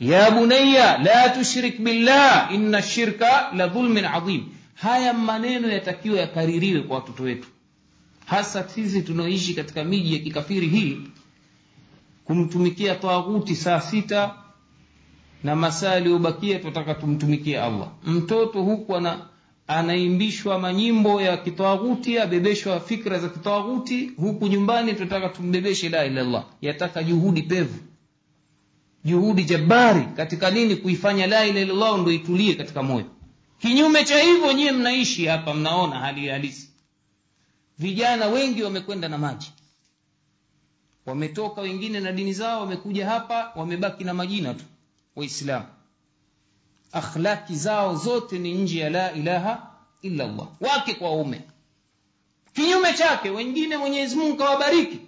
ya 0.00 0.30
bunaya 0.30 0.98
la 0.98 1.28
tushrik 1.28 1.80
billah 1.80 2.48
inna 2.54 2.82
shirka 2.82 3.50
la 3.56 3.66
dhulmin 3.68 4.04
adhim. 4.04 4.44
Haya 4.74 5.12
maneno 5.12 5.68
yatakiwa 5.68 6.18
yakaririwe 6.20 6.80
kwa 6.82 6.96
watoto 6.96 7.22
wetu. 7.22 7.48
Hasa 8.26 8.68
sisi 8.68 9.02
tunaoishi 9.02 9.54
katika 9.54 9.84
miji 9.84 10.12
ya 10.14 10.18
kikafiri 10.20 10.68
hii 10.68 10.98
kumtumikia 12.24 12.94
taghuti 12.94 13.56
saa 13.56 13.80
sita 13.80 14.34
na 15.44 15.56
masaa 15.56 15.94
yaliyobakia 15.94 16.58
tunataka 16.58 16.94
tumtumikie 16.94 17.60
allah. 17.60 17.88
Mtoto 18.04 18.62
huku 18.62 18.96
ana 18.96 19.18
anaimbishwa 19.66 20.58
manyimbo 20.58 21.20
ya 21.20 21.36
kitaghuti 21.36 22.18
abebeshwa 22.18 22.80
fikra 22.80 23.18
za 23.18 23.28
kitaghuti 23.28 24.10
huku 24.16 24.46
nyumbani 24.46 24.92
tunataka 24.92 25.28
tumbebeshe 25.28 25.88
la 25.88 26.04
ilallah 26.06 26.44
yataka 26.62 27.02
juhudi 27.02 27.42
pevu 27.42 27.74
juhudi 29.04 29.44
jabari 29.44 30.02
katika 30.16 30.50
nini? 30.50 30.76
Kuifanya 30.76 31.26
la 31.26 31.46
illallah 31.46 31.98
ndo 32.00 32.12
itulie 32.12 32.54
katika 32.54 32.82
moyo. 32.82 33.06
Kinyume 33.58 34.04
cha 34.04 34.18
hivyo 34.22 34.52
nyiwe 34.52 34.72
mnaishi 34.72 35.26
hapa 35.26 35.54
mnaona 35.54 35.98
hali 35.98 36.28
halisi. 36.28 36.70
Vijana 37.78 38.26
wengi 38.26 38.62
wamekwenda 38.62 39.08
na 39.08 39.18
maji. 39.18 39.52
Wametoka 41.06 41.60
wengine 41.60 42.00
na 42.00 42.12
dini 42.12 42.32
zao 42.32 42.60
wamekuja 42.60 43.06
hapa 43.10 43.52
wamebaki 43.56 44.04
na 44.04 44.14
majina 44.14 44.54
tu. 44.54 44.64
Waislamu. 45.16 45.66
Akhlaki 46.92 47.54
zao 47.56 47.96
zote 47.96 48.38
ni 48.38 48.54
nje 48.54 48.78
ya 48.80 48.90
la 48.90 49.12
ilaha 49.12 49.70
illa 50.02 50.34
wake 50.60 50.94
kwa 50.94 51.12
ume 51.12 51.40
kinyume 52.52 52.94
chake 52.94 53.30
wengine 53.30 53.76
mwenyezi 53.76 54.16
mungu 54.16 54.36
kawabariki. 54.36 54.98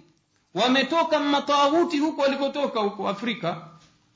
Wametoka 0.53 1.19
matawuti 1.19 1.99
huko 1.99 2.21
walikotoka 2.21 2.79
huko 2.79 3.09
afrika 3.09 3.67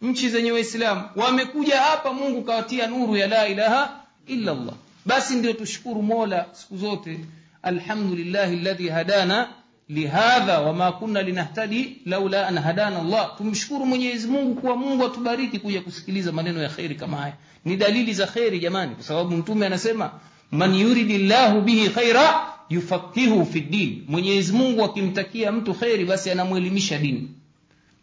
nchi 0.02 0.30
zenye 0.30 0.52
waislamu 0.52 1.02
wamekuja 1.16 1.82
hapa 1.82 2.14
mungu 2.14 2.42
kawatia 2.44 2.88
nuru 2.88 3.18
ya 3.18 3.28
la 3.28 3.48
ilaha 3.48 4.00
illa 4.28 4.52
allah 4.52 4.74
basi 5.06 5.36
ndio 5.36 5.54
tushukuru 5.54 6.02
mola 6.02 6.46
siku 6.54 6.78
zote 6.78 7.20
alhamdulillahi 7.64 8.54
alladhi 8.60 8.90
hadana 8.90 9.50
lihadha 9.90 10.60
wama 10.62 10.92
kunna 10.92 11.22
linahtadi 11.22 11.98
laula 12.06 12.48
an 12.48 12.58
hadana 12.58 13.00
allah 13.00 13.36
tumshukuru 13.38 13.86
mwenyezi 13.86 14.28
mungu 14.28 14.56
kuwa 14.62 14.76
mungu 14.76 15.06
atubariki 15.06 15.60
kuja 15.60 15.82
kusikiliza 15.82 16.32
maneno 16.32 16.62
ya 16.64 16.70
kheri 16.70 16.96
kama 16.96 17.18
haya 17.18 17.34
ni 17.66 17.78
dalili 17.78 18.14
za 18.14 18.28
kheri 18.28 18.60
jamani 18.60 18.96
kwa 18.96 19.04
sababu 19.04 19.38
mtume 19.38 19.66
anasema 19.66 20.12
man 20.52 20.76
yuridi 20.76 21.18
llahu 21.18 21.62
bihi 21.62 21.90
khaira 21.90 22.48
yufaqihu 22.70 23.46
fi 23.46 23.60
ddin 23.62 24.04
mwenyezi 24.08 24.54
mungu 24.54 24.84
akimtakia 24.84 25.52
mtu 25.52 25.74
kheri 25.74 26.06
basi 26.06 26.32
anamwelimisha 26.32 26.98
dini 26.98 27.32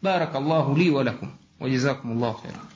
barakallahu 0.03 0.77
li 0.77 0.91
wa 0.91 1.05
lakum 1.05 1.29
وجزاكم 1.61 2.13
الله 2.13 2.33
خيرا. 2.33 2.74